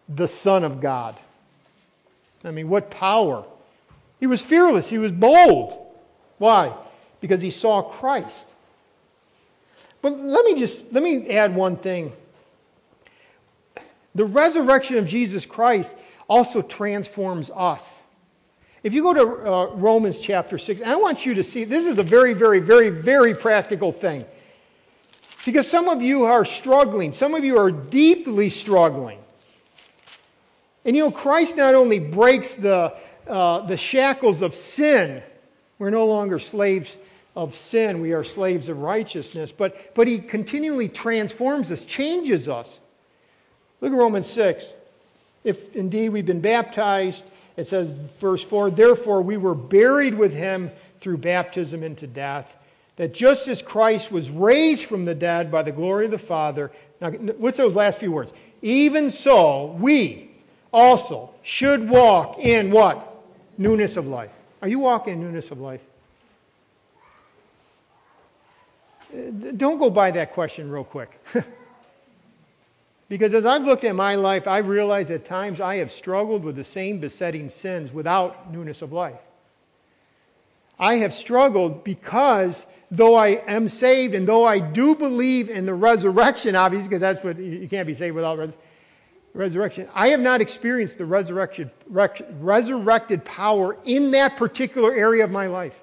the 0.08 0.28
Son 0.28 0.64
of 0.64 0.80
God. 0.80 1.16
I 2.44 2.50
mean, 2.50 2.68
what 2.68 2.90
power. 2.90 3.44
He 4.18 4.26
was 4.26 4.40
fearless, 4.40 4.88
he 4.88 4.98
was 4.98 5.12
bold. 5.12 5.78
Why? 6.38 6.76
Because 7.20 7.40
he 7.40 7.50
saw 7.50 7.82
Christ. 7.82 8.46
But 10.00 10.18
let 10.18 10.44
me 10.44 10.58
just 10.58 10.82
let 10.92 11.02
me 11.02 11.30
add 11.30 11.54
one 11.54 11.76
thing 11.76 12.12
The 14.14 14.24
resurrection 14.24 14.96
of 14.96 15.06
Jesus 15.06 15.46
Christ 15.46 15.96
also 16.28 16.62
transforms 16.62 17.50
us. 17.54 18.00
If 18.82 18.92
you 18.92 19.02
go 19.02 19.14
to 19.14 19.22
uh, 19.22 19.66
Romans 19.74 20.18
chapter 20.18 20.58
6, 20.58 20.82
I 20.82 20.96
want 20.96 21.24
you 21.24 21.34
to 21.34 21.44
see 21.44 21.64
this 21.64 21.86
is 21.86 21.98
a 21.98 22.02
very, 22.02 22.34
very, 22.34 22.58
very, 22.58 22.90
very 22.90 23.32
practical 23.32 23.92
thing. 23.92 24.24
Because 25.44 25.70
some 25.70 25.88
of 25.88 26.02
you 26.02 26.24
are 26.24 26.44
struggling, 26.44 27.12
some 27.12 27.34
of 27.34 27.44
you 27.44 27.58
are 27.58 27.70
deeply 27.70 28.50
struggling. 28.50 29.18
And 30.84 30.96
you 30.96 31.02
know, 31.02 31.10
Christ 31.12 31.56
not 31.56 31.74
only 31.74 32.00
breaks 32.00 32.54
the, 32.54 32.94
uh, 33.28 33.60
the 33.66 33.76
shackles 33.76 34.42
of 34.42 34.54
sin, 34.54 35.22
we're 35.78 35.90
no 35.90 36.06
longer 36.06 36.40
slaves 36.40 36.96
of 37.36 37.54
sin, 37.54 38.00
we 38.00 38.12
are 38.12 38.24
slaves 38.24 38.68
of 38.68 38.78
righteousness, 38.78 39.52
but, 39.52 39.94
but 39.94 40.08
He 40.08 40.18
continually 40.18 40.88
transforms 40.88 41.70
us, 41.70 41.84
changes 41.84 42.48
us. 42.48 42.80
Look 43.80 43.92
at 43.92 43.98
Romans 43.98 44.28
6. 44.28 44.64
If 45.44 45.74
indeed 45.74 46.10
we've 46.10 46.26
been 46.26 46.40
baptized, 46.40 47.24
it 47.56 47.66
says, 47.66 47.88
verse 48.18 48.42
4, 48.42 48.70
therefore 48.70 49.22
we 49.22 49.36
were 49.36 49.54
buried 49.54 50.14
with 50.14 50.32
him 50.32 50.70
through 51.00 51.18
baptism 51.18 51.82
into 51.82 52.06
death, 52.06 52.54
that 52.96 53.12
just 53.12 53.48
as 53.48 53.62
Christ 53.62 54.12
was 54.12 54.30
raised 54.30 54.84
from 54.84 55.04
the 55.04 55.14
dead 55.14 55.50
by 55.50 55.62
the 55.62 55.72
glory 55.72 56.06
of 56.06 56.10
the 56.10 56.18
Father, 56.18 56.70
now 57.00 57.10
what's 57.10 57.56
those 57.56 57.74
last 57.74 57.98
few 57.98 58.12
words? 58.12 58.32
Even 58.62 59.10
so, 59.10 59.76
we 59.80 60.30
also 60.72 61.30
should 61.42 61.88
walk 61.88 62.38
in 62.38 62.70
what? 62.70 63.08
Newness 63.58 63.96
of 63.96 64.06
life. 64.06 64.30
Are 64.62 64.68
you 64.68 64.78
walking 64.78 65.14
in 65.14 65.20
newness 65.20 65.50
of 65.50 65.60
life? 65.60 65.80
Uh, 69.12 69.30
don't 69.56 69.78
go 69.78 69.90
by 69.90 70.10
that 70.12 70.32
question 70.32 70.70
real 70.70 70.84
quick. 70.84 71.20
Because 73.12 73.34
as 73.34 73.44
I've 73.44 73.64
looked 73.64 73.84
at 73.84 73.94
my 73.94 74.14
life, 74.14 74.48
I've 74.48 74.68
realized 74.68 75.10
at 75.10 75.26
times 75.26 75.60
I 75.60 75.76
have 75.76 75.92
struggled 75.92 76.44
with 76.44 76.56
the 76.56 76.64
same 76.64 76.98
besetting 76.98 77.50
sins 77.50 77.92
without 77.92 78.50
newness 78.50 78.80
of 78.80 78.90
life. 78.90 79.20
I 80.78 80.94
have 80.94 81.12
struggled 81.12 81.84
because 81.84 82.64
though 82.90 83.14
I 83.14 83.42
am 83.46 83.68
saved 83.68 84.14
and 84.14 84.26
though 84.26 84.46
I 84.46 84.60
do 84.60 84.94
believe 84.94 85.50
in 85.50 85.66
the 85.66 85.74
resurrection, 85.74 86.56
obviously, 86.56 86.88
because 86.88 87.02
that's 87.02 87.22
what 87.22 87.38
you 87.38 87.68
can't 87.68 87.86
be 87.86 87.92
saved 87.92 88.16
without 88.16 88.38
res- 88.38 88.54
resurrection, 89.34 89.90
I 89.92 90.08
have 90.08 90.20
not 90.20 90.40
experienced 90.40 90.96
the 90.96 91.04
resurrection, 91.04 91.70
resurrected 91.90 93.26
power 93.26 93.76
in 93.84 94.12
that 94.12 94.38
particular 94.38 94.94
area 94.94 95.22
of 95.22 95.30
my 95.30 95.48
life. 95.48 95.78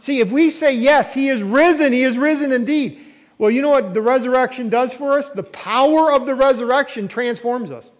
See, 0.00 0.18
if 0.18 0.32
we 0.32 0.50
say, 0.50 0.74
yes, 0.74 1.14
he 1.14 1.28
is 1.28 1.44
risen, 1.44 1.92
he 1.92 2.02
is 2.02 2.18
risen 2.18 2.50
indeed, 2.50 3.01
well, 3.42 3.50
you 3.50 3.60
know 3.60 3.70
what 3.70 3.92
the 3.92 4.00
resurrection 4.00 4.68
does 4.68 4.92
for 4.92 5.18
us? 5.18 5.28
The 5.30 5.42
power 5.42 6.12
of 6.12 6.26
the 6.26 6.34
resurrection 6.36 7.08
transforms 7.08 7.72
us. 7.72 7.90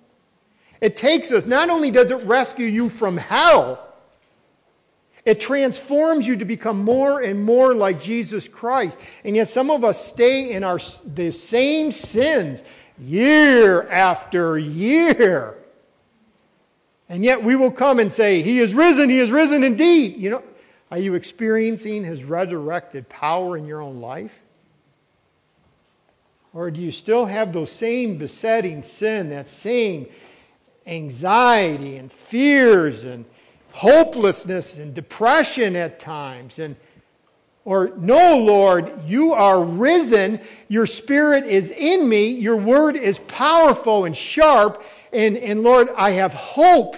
It 0.80 0.94
takes 0.94 1.32
us, 1.32 1.46
not 1.46 1.68
only 1.68 1.90
does 1.90 2.12
it 2.12 2.22
rescue 2.22 2.66
you 2.66 2.88
from 2.88 3.16
hell, 3.16 3.84
it 5.24 5.40
transforms 5.40 6.28
you 6.28 6.36
to 6.36 6.44
become 6.44 6.84
more 6.84 7.22
and 7.22 7.42
more 7.42 7.74
like 7.74 8.00
Jesus 8.00 8.46
Christ. 8.46 9.00
And 9.24 9.34
yet 9.34 9.48
some 9.48 9.68
of 9.68 9.82
us 9.82 10.06
stay 10.06 10.52
in 10.52 10.62
our 10.62 10.78
the 11.04 11.32
same 11.32 11.90
sins 11.90 12.62
year 12.96 13.88
after 13.88 14.56
year. 14.56 15.56
And 17.08 17.24
yet 17.24 17.42
we 17.42 17.56
will 17.56 17.72
come 17.72 17.98
and 17.98 18.12
say, 18.12 18.42
He 18.42 18.60
is 18.60 18.74
risen, 18.74 19.10
He 19.10 19.18
is 19.18 19.32
risen 19.32 19.64
indeed. 19.64 20.18
You 20.18 20.30
know, 20.30 20.42
are 20.92 20.98
you 20.98 21.14
experiencing 21.14 22.04
His 22.04 22.22
resurrected 22.22 23.08
power 23.08 23.56
in 23.56 23.66
your 23.66 23.82
own 23.82 24.00
life? 24.00 24.38
Or 26.54 26.70
do 26.70 26.80
you 26.80 26.92
still 26.92 27.26
have 27.26 27.52
those 27.52 27.72
same 27.72 28.18
besetting 28.18 28.82
sin, 28.82 29.30
that 29.30 29.48
same 29.48 30.06
anxiety 30.86 31.96
and 31.96 32.12
fears 32.12 33.04
and 33.04 33.24
hopelessness 33.72 34.76
and 34.76 34.92
depression 34.92 35.76
at 35.76 35.98
times? 35.98 36.58
And 36.58 36.76
or, 37.64 37.92
no, 37.96 38.38
Lord, 38.38 38.92
you 39.06 39.32
are 39.32 39.62
risen. 39.62 40.40
Your 40.66 40.86
spirit 40.86 41.44
is 41.44 41.70
in 41.70 42.08
me. 42.08 42.26
Your 42.26 42.56
word 42.56 42.96
is 42.96 43.20
powerful 43.20 44.04
and 44.04 44.16
sharp. 44.16 44.82
And, 45.12 45.36
and 45.36 45.62
Lord, 45.62 45.88
I 45.96 46.10
have 46.10 46.34
hope. 46.34 46.96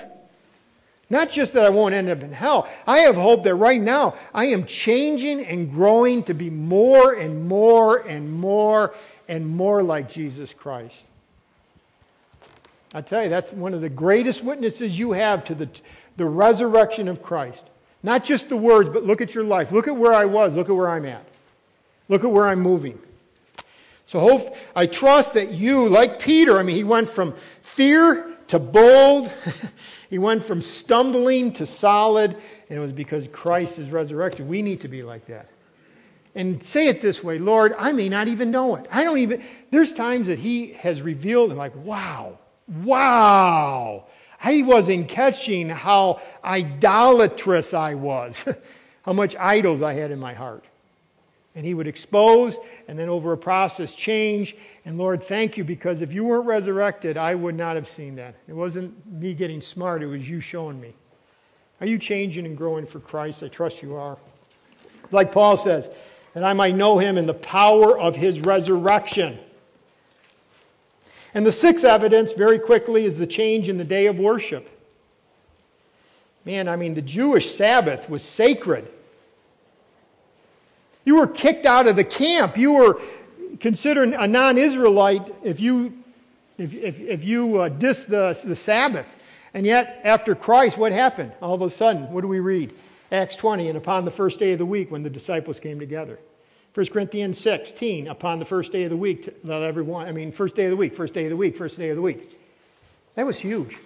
Not 1.11 1.31
just 1.31 1.53
that 1.53 1.67
I 1.67 1.69
won't 1.69 1.95
end 1.95 2.09
up 2.09 2.23
in 2.23 2.33
hell. 2.33 2.67
I 2.87 3.01
have 3.01 3.15
hope 3.15 3.45
that 3.45 3.57
right 3.57 3.81
now 3.81 4.15
I 4.33 4.47
am 4.47 4.65
changing 4.65 5.45
and 5.45 5.71
growing 5.71 6.23
to 6.25 6.35
be 6.35 6.49
more 6.49 7.13
and 7.13 7.47
more 7.47 7.99
and 7.99 8.33
more 8.33 8.95
and 9.29 9.47
more 9.47 9.83
like 9.83 10.09
Jesus 10.09 10.53
Christ. 10.53 10.97
I 12.95 13.01
tell 13.01 13.25
you, 13.25 13.29
that's 13.29 13.53
one 13.53 13.75
of 13.75 13.81
the 13.81 13.89
greatest 13.89 14.45
witnesses 14.45 14.99
you 14.99 15.13
have 15.13 15.45
to 15.45 15.55
the, 15.55 15.69
the 16.17 16.27
resurrection 16.27 17.09
of 17.09 17.23
Christ. 17.23 17.65
Not 18.03 18.23
just 18.23 18.49
the 18.49 18.57
words, 18.57 18.89
but 18.89 19.03
look 19.03 19.21
at 19.21 19.35
your 19.35 19.45
life. 19.45 19.73
Look 19.73 19.89
at 19.89 19.97
where 19.97 20.15
I 20.15 20.27
was. 20.27 20.55
Look 20.55 20.69
at 20.69 20.77
where 20.77 20.91
I'm 20.91 21.07
at. 21.07 21.25
Look 22.09 22.23
at 22.23 22.31
where 22.31 22.47
I'm 22.47 22.61
moving. 22.61 23.01
So 24.07 24.21
hope, 24.21 24.55
I 24.77 24.87
trust 24.87 25.35
that 25.35 25.51
you, 25.51 25.89
like 25.89 26.21
Peter, 26.21 26.59
I 26.59 26.63
mean, 26.63 26.77
he 26.77 26.85
went 26.85 27.09
from 27.09 27.35
fear 27.63 28.37
to 28.49 28.59
bold. 28.59 29.33
he 30.11 30.19
went 30.19 30.45
from 30.45 30.61
stumbling 30.61 31.53
to 31.55 31.67
solid, 31.67 32.37
and 32.69 32.79
it 32.79 32.81
was 32.81 32.93
because 32.93 33.27
Christ 33.29 33.79
is 33.79 33.91
resurrected. 33.91 34.47
We 34.47 34.61
need 34.61 34.83
to 34.83 34.89
be 34.89 35.03
like 35.03 35.27
that 35.27 35.49
and 36.35 36.63
say 36.63 36.89
it 36.89 37.01
this 37.01 37.23
way 37.23 37.39
Lord, 37.39 37.75
I 37.79 37.93
may 37.93 38.09
not 38.09 38.29
even 38.29 38.51
know 38.51 38.77
it. 38.77 38.87
I 38.91 39.05
don't 39.05 39.19
even, 39.19 39.43
there's 39.71 39.93
times 39.93 40.27
that 40.27 40.39
He 40.39 40.73
has 40.73 41.03
revealed, 41.03 41.51
and 41.51 41.59
like, 41.59 41.75
wow, 41.77 42.39
wow. 42.83 44.07
I 44.43 44.63
wasn't 44.63 45.09
catching 45.09 45.69
how 45.69 46.21
idolatrous 46.45 47.73
I 47.73 47.95
was, 47.95 48.45
how 49.03 49.13
much 49.13 49.37
idols 49.37 49.81
I 49.81 49.95
had 49.95 50.11
in 50.11 50.19
my 50.19 50.35
heart. 50.35 50.65
And 51.55 51.65
He 51.65 51.73
would 51.73 51.87
expose, 51.87 52.59
and 52.89 52.99
then 52.99 53.09
over 53.09 53.33
a 53.33 53.39
process, 53.39 53.95
change. 53.95 54.57
And 54.85 54.99
Lord, 54.99 55.23
thank 55.23 55.57
you, 55.57 55.65
because 55.65 56.01
if 56.01 56.13
you 56.13 56.25
weren't 56.25 56.47
resurrected, 56.47 57.17
I 57.17 57.35
would 57.35 57.55
not 57.55 57.77
have 57.77 57.89
seen 57.89 58.17
that. 58.17 58.35
It 58.49 58.55
wasn't 58.55 59.07
me 59.07 59.35
getting 59.35 59.61
smart, 59.61 60.03
it 60.03 60.07
was 60.07 60.29
you 60.29 60.41
showing 60.41 60.81
me. 60.81 60.95
Are 61.81 61.87
you 61.87 61.99
changing 61.99 62.47
and 62.47 62.57
growing 62.57 62.87
for 62.87 63.01
Christ? 63.01 63.43
I 63.43 63.49
trust 63.49 63.83
you 63.83 63.95
are. 63.97 64.17
Like 65.11 65.33
Paul 65.33 65.57
says, 65.57 65.89
that 66.35 66.45
I 66.45 66.53
might 66.53 66.75
know 66.75 66.99
him 66.99 67.17
in 67.17 67.27
the 67.27 67.35
power 67.35 67.99
of 67.99 68.17
his 68.17 68.41
resurrection. 68.41 69.39
And 71.33 71.47
the 71.47 71.53
sixth 71.53 71.85
evidence, 71.85 72.33
very 72.33 72.59
quickly, 72.59 73.05
is 73.05 73.17
the 73.19 73.27
change 73.27 73.69
in 73.69 73.79
the 73.79 73.85
day 73.85 74.07
of 74.07 74.19
worship. 74.19 74.69
Man, 76.45 76.69
I 76.69 76.77
mean, 76.77 76.95
the 76.95 77.03
Jewish 77.03 77.55
Sabbath 77.55 78.11
was 78.11 78.23
sacred. 78.23 78.89
You 81.05 81.17
were 81.17 81.27
kicked 81.27 81.67
out 81.67 81.87
of 81.87 81.97
the 81.97 82.05
camp. 82.05 82.57
You 82.59 82.73
were 82.75 83.01
considered 83.61 84.11
a 84.11 84.27
non 84.27 84.59
Israelite 84.59 85.35
if 85.43 85.61
you, 85.61 85.95
if, 86.59 86.75
if, 86.75 87.01
if 87.01 87.25
you 87.25 87.59
uh, 87.59 87.69
diss 87.69 88.05
the, 88.05 88.39
the 88.45 88.57
Sabbath. 88.57 89.07
And 89.55 89.65
yet, 89.65 90.01
after 90.03 90.35
Christ, 90.35 90.77
what 90.77 90.93
happened? 90.93 91.33
All 91.41 91.55
of 91.55 91.63
a 91.63 91.71
sudden, 91.71 92.11
what 92.13 92.23
do 92.23 92.29
we 92.29 92.41
read? 92.41 92.75
Acts 93.13 93.37
20, 93.37 93.69
and 93.69 93.77
upon 93.77 94.05
the 94.05 94.11
first 94.11 94.39
day 94.39 94.53
of 94.53 94.59
the 94.59 94.67
week 94.67 94.91
when 94.91 95.03
the 95.03 95.11
disciples 95.11 95.61
came 95.61 95.79
together. 95.79 96.19
1 96.75 96.87
Corinthians 96.87 97.39
16, 97.39 98.09
upon 98.09 98.41
the 98.41 98.45
first 98.45 98.73
day 98.73 98.83
of 98.85 98.91
the 98.91 98.97
week, 98.97 99.29
let 99.45 99.63
everyone, 99.63 100.09
I 100.09 100.13
mean, 100.13 100.33
first 100.33 100.57
day 100.57 100.65
of 100.65 100.71
the 100.71 100.77
week, 100.77 100.97
first 100.97 101.15
day 101.15 101.25
of 101.25 101.31
the 101.31 101.37
week, 101.37 101.57
first 101.57 101.79
day 101.79 101.91
of 101.91 101.97
the 101.97 102.03
week. 102.03 102.41
That 103.15 103.27
was 103.27 103.39
huge. 103.39 103.77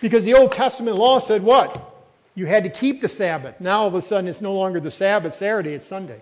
Because 0.00 0.24
the 0.24 0.34
Old 0.34 0.52
Testament 0.52 0.96
law 0.96 1.20
said 1.20 1.42
what? 1.42 1.94
You 2.34 2.46
had 2.46 2.64
to 2.64 2.70
keep 2.70 3.00
the 3.00 3.08
Sabbath. 3.08 3.60
Now 3.60 3.82
all 3.82 3.88
of 3.88 3.94
a 3.94 4.02
sudden 4.02 4.28
it's 4.28 4.40
no 4.40 4.54
longer 4.54 4.80
the 4.80 4.90
Sabbath, 4.90 5.34
Saturday, 5.34 5.74
it's 5.74 5.86
Sunday. 5.86 6.20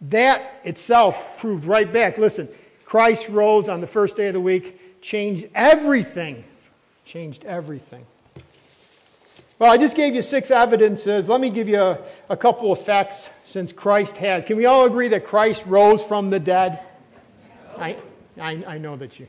That 0.00 0.60
itself 0.64 1.16
proved 1.38 1.64
right 1.64 1.92
back. 1.92 2.18
Listen, 2.18 2.48
Christ 2.84 3.28
rose 3.28 3.68
on 3.68 3.80
the 3.80 3.86
first 3.86 4.16
day 4.16 4.26
of 4.26 4.34
the 4.34 4.40
week, 4.40 5.00
changed 5.00 5.46
everything. 5.54 6.42
Changed 7.04 7.44
everything. 7.44 8.04
Well, 9.58 9.72
I 9.72 9.76
just 9.76 9.96
gave 9.96 10.14
you 10.14 10.22
six 10.22 10.52
evidences. 10.52 11.28
Let 11.28 11.40
me 11.40 11.50
give 11.50 11.68
you 11.68 11.80
a, 11.80 11.98
a 12.28 12.36
couple 12.36 12.70
of 12.70 12.80
facts 12.80 13.28
since 13.44 13.72
Christ 13.72 14.16
has. 14.18 14.44
Can 14.44 14.56
we 14.56 14.66
all 14.66 14.86
agree 14.86 15.08
that 15.08 15.26
Christ 15.26 15.64
rose 15.66 16.02
from 16.02 16.30
the 16.30 16.38
dead? 16.38 16.80
I, 17.76 17.96
I, 18.40 18.62
I 18.66 18.78
know 18.78 18.96
that 18.96 19.18
you. 19.18 19.26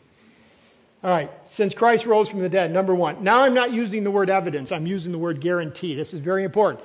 All 1.04 1.10
right, 1.10 1.32
since 1.46 1.74
Christ 1.74 2.06
rose 2.06 2.30
from 2.30 2.40
the 2.40 2.50
dead, 2.50 2.72
number 2.72 2.94
one. 2.94 3.24
Now 3.24 3.42
I'm 3.42 3.54
not 3.54 3.72
using 3.72 4.04
the 4.04 4.12
word 4.12 4.30
evidence, 4.30 4.72
I'm 4.72 4.86
using 4.86 5.12
the 5.12 5.18
word 5.18 5.40
guarantee. 5.40 5.96
This 5.96 6.14
is 6.14 6.20
very 6.20 6.44
important. 6.44 6.84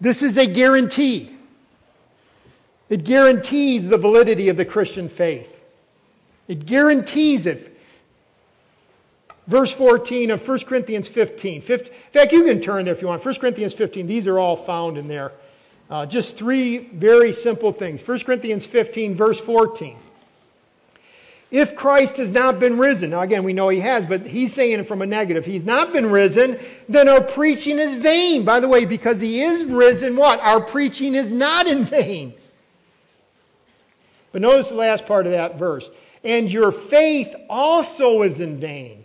This 0.00 0.22
is 0.22 0.36
a 0.36 0.46
guarantee. 0.46 1.34
It 2.90 3.04
guarantees 3.04 3.88
the 3.88 3.96
validity 3.96 4.50
of 4.50 4.56
the 4.56 4.64
Christian 4.64 5.08
faith. 5.08 5.50
It 6.46 6.66
guarantees 6.66 7.46
it 7.46 7.73
verse 9.46 9.72
14 9.72 10.30
of 10.30 10.46
1 10.46 10.58
Corinthians 10.60 11.08
15. 11.08 11.60
15. 11.60 11.92
In 11.92 11.94
fact, 12.12 12.32
you 12.32 12.44
can 12.44 12.60
turn 12.60 12.84
there 12.84 12.94
if 12.94 13.02
you 13.02 13.08
want. 13.08 13.24
1 13.24 13.34
Corinthians 13.36 13.74
15, 13.74 14.06
these 14.06 14.26
are 14.26 14.38
all 14.38 14.56
found 14.56 14.98
in 14.98 15.08
there. 15.08 15.32
Uh, 15.90 16.06
just 16.06 16.36
three 16.36 16.78
very 16.78 17.32
simple 17.32 17.72
things. 17.72 18.06
1 18.06 18.20
Corinthians 18.20 18.64
15, 18.64 19.14
verse 19.14 19.38
14. 19.38 19.96
if 21.50 21.76
Christ 21.76 22.16
has 22.16 22.32
not 22.32 22.58
been 22.58 22.78
risen, 22.78 23.10
now 23.10 23.20
again, 23.20 23.44
we 23.44 23.52
know 23.52 23.68
he 23.68 23.80
has, 23.80 24.06
but 24.06 24.26
he's 24.26 24.52
saying 24.52 24.80
it 24.80 24.88
from 24.88 25.02
a 25.02 25.06
negative. 25.06 25.44
He's 25.44 25.64
not 25.64 25.92
been 25.92 26.10
risen, 26.10 26.58
then 26.88 27.08
our 27.08 27.20
preaching 27.20 27.78
is 27.78 27.96
vain. 27.96 28.44
By 28.44 28.60
the 28.60 28.68
way, 28.68 28.86
because 28.86 29.20
he 29.20 29.42
is 29.42 29.70
risen, 29.70 30.16
what? 30.16 30.40
Our 30.40 30.60
preaching 30.60 31.14
is 31.14 31.30
not 31.30 31.66
in 31.66 31.84
vain. 31.84 32.34
But 34.32 34.42
notice 34.42 34.70
the 34.70 34.74
last 34.74 35.06
part 35.06 35.26
of 35.26 35.32
that 35.32 35.56
verse. 35.56 35.88
And 36.24 36.50
your 36.50 36.72
faith 36.72 37.36
also 37.48 38.22
is 38.22 38.40
in 38.40 38.58
vain. 38.58 39.03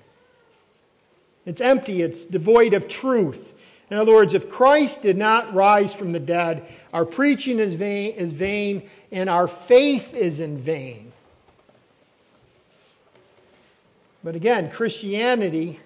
It's 1.46 1.62
empty, 1.62 2.02
it's 2.02 2.26
devoid 2.26 2.74
of 2.74 2.88
truth. 2.88 3.54
In 3.90 3.98
other 3.98 4.14
words, 4.14 4.34
if 4.34 4.50
Christ 4.50 5.02
did 5.02 5.18
not 5.18 5.54
rise 5.54 5.94
from 5.94 6.12
the 6.12 6.20
dead, 6.20 6.68
our 6.94 7.06
preaching 7.06 7.60
is 7.60 7.74
vain, 7.74 8.14
is 8.14 8.32
vain 8.32 8.88
and 9.12 9.30
our 9.30 9.48
faith 9.48 10.14
is 10.14 10.40
in 10.40 10.60
vain. 10.60 11.12
But 14.24 14.36
again, 14.36 14.70
Christianity 14.70 15.80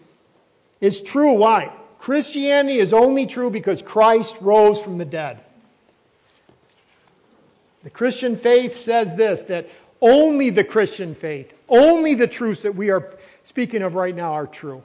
is 0.82 1.01
true. 1.01 1.34
Why? 1.34 1.72
Christianity 1.99 2.80
is 2.80 2.91
only 2.91 3.26
true 3.26 3.49
because 3.49 3.82
Christ 3.82 4.36
rose 4.41 4.82
from 4.82 4.97
the 4.97 5.06
dead. 5.06 5.39
The 7.84 7.89
Christian 7.89 8.36
faith 8.36 8.76
says 8.76 9.16
this 9.16 9.43
that 9.43 9.70
only 10.01 10.49
the 10.49 10.64
Christian 10.64 11.16
faith, 11.16 11.54
only 11.70 12.14
the 12.14 12.28
truths 12.28 12.64
that 12.64 12.76
we 12.76 12.89
are 12.89 13.14
speaking 13.45 13.82
of 13.82 13.95
right 13.95 14.16
now 14.16 14.34
are 14.34 14.47
true. 14.47 14.84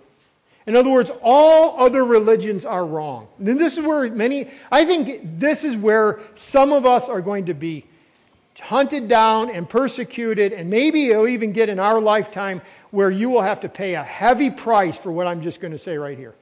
In 0.69 0.77
other 0.77 0.91
words, 0.91 1.11
all 1.23 1.81
other 1.81 2.05
religions 2.05 2.67
are 2.67 2.85
wrong. 2.85 3.27
And 3.39 3.59
this 3.59 3.79
is 3.79 3.85
where 3.85 4.11
many, 4.11 4.51
I 4.71 4.85
think 4.85 5.41
this 5.41 5.65
is 5.65 5.79
where 5.79 6.21
some 6.35 6.75
of 6.75 6.85
us 6.85 7.09
are 7.09 7.23
going 7.23 7.47
to 7.47 7.55
be 7.55 7.87
hunted 8.61 9.09
down 9.09 9.49
and 9.49 9.67
persecuted, 9.67 10.53
and 10.53 10.69
maybe 10.69 11.09
it'll 11.09 11.27
even 11.27 11.53
get 11.53 11.71
in 11.71 11.79
our 11.79 11.99
lifetime 11.99 12.61
where 12.91 13.11
you 13.11 13.31
will 13.31 13.41
have 13.41 13.61
to 13.61 13.69
pay 13.71 13.95
a 13.95 14.03
heavy 14.03 14.51
price 14.51 14.95
for 14.99 15.11
what 15.11 15.27
I'm 15.27 15.41
just 15.41 15.59
going 15.59 15.73
to 15.73 15.79
say 15.79 15.97
right 15.97 16.19
here. 16.19 16.35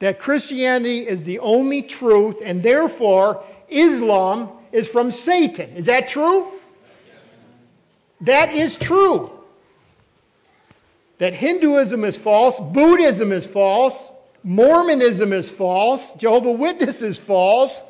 That 0.00 0.18
Christianity 0.18 1.08
is 1.08 1.24
the 1.24 1.38
only 1.38 1.80
truth, 1.80 2.42
and 2.44 2.62
therefore 2.62 3.42
Islam 3.70 4.50
is 4.70 4.86
from 4.86 5.10
Satan. 5.10 5.70
Is 5.70 5.86
that 5.86 6.08
true? 6.08 6.48
Yes. 7.06 7.24
That 8.20 8.52
is 8.52 8.76
true. 8.76 9.35
That 11.18 11.34
Hinduism 11.34 12.04
is 12.04 12.16
false, 12.16 12.60
Buddhism 12.60 13.32
is 13.32 13.46
false, 13.46 14.10
Mormonism 14.42 15.32
is 15.32 15.50
false, 15.50 16.12
Jehovah 16.14 16.52
Witness 16.52 17.02
is 17.02 17.18
false. 17.18 17.82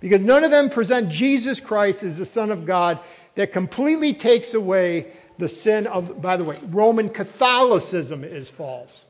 Because 0.00 0.22
none 0.22 0.44
of 0.44 0.50
them 0.50 0.70
present 0.70 1.08
Jesus 1.08 1.58
Christ 1.58 2.02
as 2.02 2.18
the 2.18 2.26
Son 2.26 2.52
of 2.52 2.64
God 2.64 3.00
that 3.34 3.52
completely 3.52 4.12
takes 4.14 4.54
away 4.54 5.12
the 5.38 5.48
sin 5.48 5.86
of, 5.86 6.20
by 6.20 6.36
the 6.36 6.44
way, 6.44 6.58
Roman 6.68 7.08
Catholicism 7.08 8.24
is 8.24 8.48
false. 8.48 9.04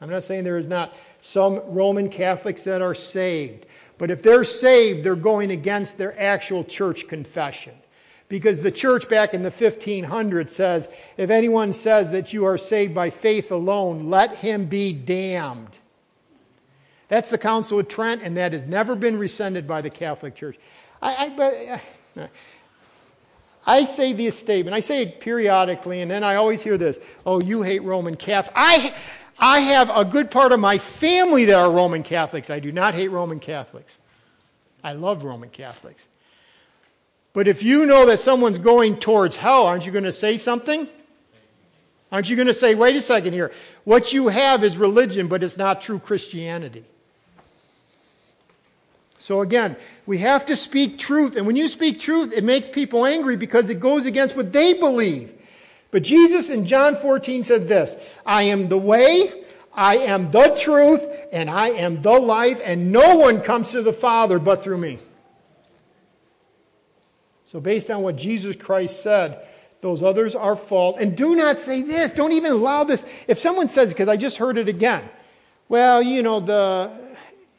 I'm 0.00 0.10
not 0.10 0.24
saying 0.24 0.42
there 0.42 0.58
is 0.58 0.66
not 0.66 0.96
some 1.20 1.60
Roman 1.66 2.08
Catholics 2.08 2.64
that 2.64 2.82
are 2.82 2.94
saved, 2.94 3.66
but 3.98 4.10
if 4.10 4.22
they're 4.22 4.44
saved, 4.44 5.04
they're 5.04 5.14
going 5.14 5.52
against 5.52 5.96
their 5.96 6.18
actual 6.20 6.64
church 6.64 7.06
confession. 7.06 7.74
Because 8.32 8.60
the 8.60 8.70
church 8.70 9.10
back 9.10 9.34
in 9.34 9.42
the 9.42 9.50
1500s 9.50 10.48
says, 10.48 10.88
if 11.18 11.28
anyone 11.28 11.70
says 11.74 12.10
that 12.12 12.32
you 12.32 12.46
are 12.46 12.56
saved 12.56 12.94
by 12.94 13.10
faith 13.10 13.52
alone, 13.52 14.08
let 14.08 14.36
him 14.36 14.64
be 14.64 14.94
damned. 14.94 15.68
That's 17.08 17.28
the 17.28 17.36
Council 17.36 17.78
of 17.78 17.88
Trent, 17.88 18.22
and 18.22 18.34
that 18.38 18.54
has 18.54 18.64
never 18.64 18.96
been 18.96 19.18
rescinded 19.18 19.68
by 19.68 19.82
the 19.82 19.90
Catholic 19.90 20.34
Church. 20.34 20.58
I, 21.02 21.30
I, 22.16 22.22
uh, 22.22 22.26
I 23.66 23.84
say 23.84 24.14
this 24.14 24.38
statement. 24.38 24.74
I 24.74 24.80
say 24.80 25.02
it 25.02 25.20
periodically, 25.20 26.00
and 26.00 26.10
then 26.10 26.24
I 26.24 26.36
always 26.36 26.62
hear 26.62 26.78
this 26.78 26.98
Oh, 27.26 27.38
you 27.38 27.60
hate 27.60 27.82
Roman 27.82 28.16
Catholics. 28.16 28.54
I, 28.56 28.94
I 29.38 29.60
have 29.60 29.90
a 29.94 30.06
good 30.06 30.30
part 30.30 30.52
of 30.52 30.58
my 30.58 30.78
family 30.78 31.44
that 31.44 31.58
are 31.58 31.70
Roman 31.70 32.02
Catholics. 32.02 32.48
I 32.48 32.60
do 32.60 32.72
not 32.72 32.94
hate 32.94 33.08
Roman 33.08 33.40
Catholics. 33.40 33.98
I 34.82 34.94
love 34.94 35.22
Roman 35.22 35.50
Catholics. 35.50 36.06
But 37.32 37.48
if 37.48 37.62
you 37.62 37.86
know 37.86 38.06
that 38.06 38.20
someone's 38.20 38.58
going 38.58 38.98
towards 38.98 39.36
hell, 39.36 39.64
aren't 39.64 39.86
you 39.86 39.92
going 39.92 40.04
to 40.04 40.12
say 40.12 40.36
something? 40.36 40.86
Aren't 42.10 42.28
you 42.28 42.36
going 42.36 42.48
to 42.48 42.54
say, 42.54 42.74
wait 42.74 42.94
a 42.94 43.00
second 43.00 43.32
here, 43.32 43.50
what 43.84 44.12
you 44.12 44.28
have 44.28 44.62
is 44.62 44.76
religion, 44.76 45.28
but 45.28 45.42
it's 45.42 45.56
not 45.56 45.80
true 45.80 45.98
Christianity? 45.98 46.84
So 49.16 49.40
again, 49.40 49.76
we 50.04 50.18
have 50.18 50.44
to 50.46 50.56
speak 50.56 50.98
truth. 50.98 51.36
And 51.36 51.46
when 51.46 51.56
you 51.56 51.68
speak 51.68 52.00
truth, 52.00 52.32
it 52.32 52.44
makes 52.44 52.68
people 52.68 53.06
angry 53.06 53.36
because 53.36 53.70
it 53.70 53.80
goes 53.80 54.04
against 54.04 54.36
what 54.36 54.52
they 54.52 54.74
believe. 54.74 55.32
But 55.90 56.02
Jesus 56.02 56.50
in 56.50 56.66
John 56.66 56.96
14 56.96 57.44
said 57.44 57.68
this 57.68 57.96
I 58.26 58.42
am 58.42 58.68
the 58.68 58.78
way, 58.78 59.44
I 59.72 59.98
am 59.98 60.30
the 60.30 60.48
truth, 60.60 61.02
and 61.32 61.48
I 61.48 61.68
am 61.68 62.02
the 62.02 62.18
life, 62.18 62.60
and 62.64 62.92
no 62.92 63.16
one 63.16 63.40
comes 63.40 63.70
to 63.70 63.80
the 63.80 63.92
Father 63.92 64.38
but 64.38 64.64
through 64.64 64.78
me. 64.78 64.98
So, 67.52 67.60
based 67.60 67.90
on 67.90 68.00
what 68.00 68.16
Jesus 68.16 68.56
Christ 68.56 69.02
said, 69.02 69.46
those 69.82 70.02
others 70.02 70.34
are 70.34 70.56
false. 70.56 70.96
And 70.96 71.14
do 71.14 71.36
not 71.36 71.58
say 71.58 71.82
this. 71.82 72.14
Don't 72.14 72.32
even 72.32 72.50
allow 72.50 72.82
this. 72.82 73.04
If 73.28 73.38
someone 73.38 73.68
says, 73.68 73.90
because 73.90 74.08
I 74.08 74.16
just 74.16 74.38
heard 74.38 74.56
it 74.56 74.68
again, 74.68 75.06
well, 75.68 76.00
you 76.00 76.22
know, 76.22 76.40
the 76.40 76.90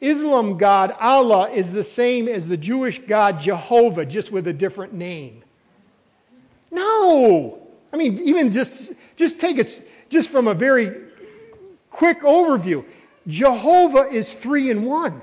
Islam 0.00 0.58
God, 0.58 0.96
Allah, 0.98 1.48
is 1.48 1.72
the 1.72 1.84
same 1.84 2.26
as 2.26 2.48
the 2.48 2.56
Jewish 2.56 2.98
God, 3.06 3.40
Jehovah, 3.40 4.04
just 4.04 4.32
with 4.32 4.48
a 4.48 4.52
different 4.52 4.94
name. 4.94 5.44
No! 6.72 7.68
I 7.92 7.96
mean, 7.96 8.18
even 8.18 8.50
just, 8.50 8.94
just 9.14 9.38
take 9.38 9.58
it 9.58 9.88
just 10.10 10.28
from 10.28 10.48
a 10.48 10.54
very 10.54 10.92
quick 11.90 12.22
overview. 12.22 12.84
Jehovah 13.28 14.08
is 14.10 14.34
three 14.34 14.70
in 14.70 14.86
one. 14.86 15.22